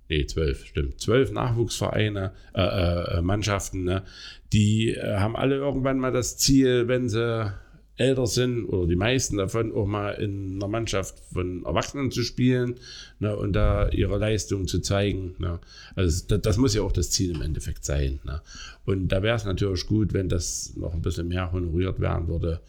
[0.09, 2.61] Äh, nee, zwölf, stimmt, zwölf Nachwuchsvereine, äh,
[3.17, 4.03] äh, Mannschaften, ne?
[4.53, 7.51] die äh, haben alle irgendwann mal das Ziel, wenn sie
[7.97, 12.75] älter sind oder die meisten davon auch mal in einer Mannschaft von Erwachsenen zu spielen
[13.19, 15.35] ne, und da ihre Leistung zu zeigen.
[15.39, 15.59] Ne.
[15.95, 18.19] Also das, das, muss ja auch das Ziel im Endeffekt sein.
[18.23, 18.41] Ne.
[18.85, 22.61] Und da wäre es natürlich gut, wenn das noch ein bisschen mehr honoriert werden würde.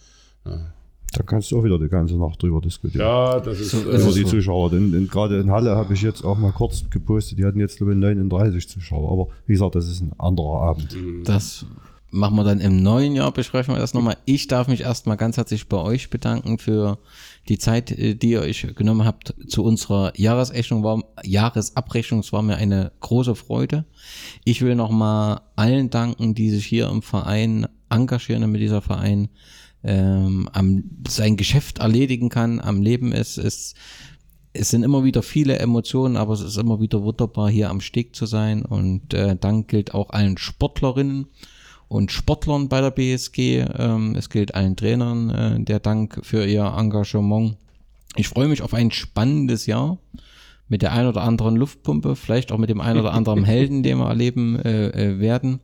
[0.46, 0.72] Ne.
[1.12, 3.06] Da kannst du auch wieder die ganze Nacht drüber diskutieren.
[3.06, 3.72] Ja, das ist.
[3.72, 4.70] Über also die Zuschauer.
[4.70, 7.78] Denn, denn gerade in Halle habe ich jetzt auch mal kurz gepostet, die hatten jetzt
[7.78, 9.10] glaube ich 39 Zuschauer.
[9.10, 10.94] Aber wie gesagt, das ist ein anderer Abend.
[10.94, 11.24] Mhm.
[11.24, 11.64] Das
[12.10, 14.16] machen wir dann im neuen Jahr, besprechen wir das nochmal.
[14.24, 16.98] Ich darf mich erstmal ganz herzlich bei euch bedanken für
[17.48, 22.20] die Zeit, äh, die ihr euch genommen habt zu unserer Jahresrechnung war, Jahresabrechnung.
[22.20, 23.84] Es war mir eine große Freude.
[24.44, 29.28] Ich will nochmal allen danken, die sich hier im Verein engagieren, damit dieser Verein
[29.84, 33.38] ähm, am, sein Geschäft erledigen kann, am Leben ist.
[33.38, 33.74] Es,
[34.52, 38.16] es sind immer wieder viele Emotionen, aber es ist immer wieder wunderbar, hier am Steg
[38.16, 38.64] zu sein.
[38.64, 41.26] Und äh, Dank gilt auch allen Sportlerinnen
[41.88, 43.64] und Sportlern bei der BSG.
[43.76, 47.56] Ähm, es gilt allen Trainern äh, der Dank für ihr Engagement.
[48.16, 49.98] Ich freue mich auf ein spannendes Jahr
[50.68, 53.98] mit der ein oder anderen Luftpumpe, vielleicht auch mit dem ein oder anderen Helden, den
[53.98, 55.60] wir erleben äh, äh werden.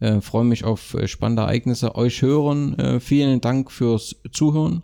[0.00, 1.94] Äh, Freue mich auf äh, spannende Ereignisse.
[1.94, 2.78] Euch hören.
[2.78, 4.82] Äh, vielen Dank fürs Zuhören.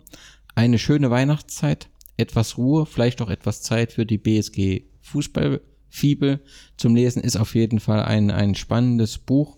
[0.55, 1.89] Eine schöne Weihnachtszeit.
[2.17, 6.39] Etwas Ruhe, vielleicht auch etwas Zeit für die BSG Fußballfibel
[6.77, 9.57] zum Lesen ist auf jeden Fall ein, ein spannendes Buch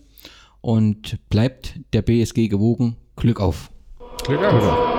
[0.62, 2.96] und bleibt der BSG gewogen.
[3.16, 3.70] Glück auf.
[4.24, 4.93] Glück auf.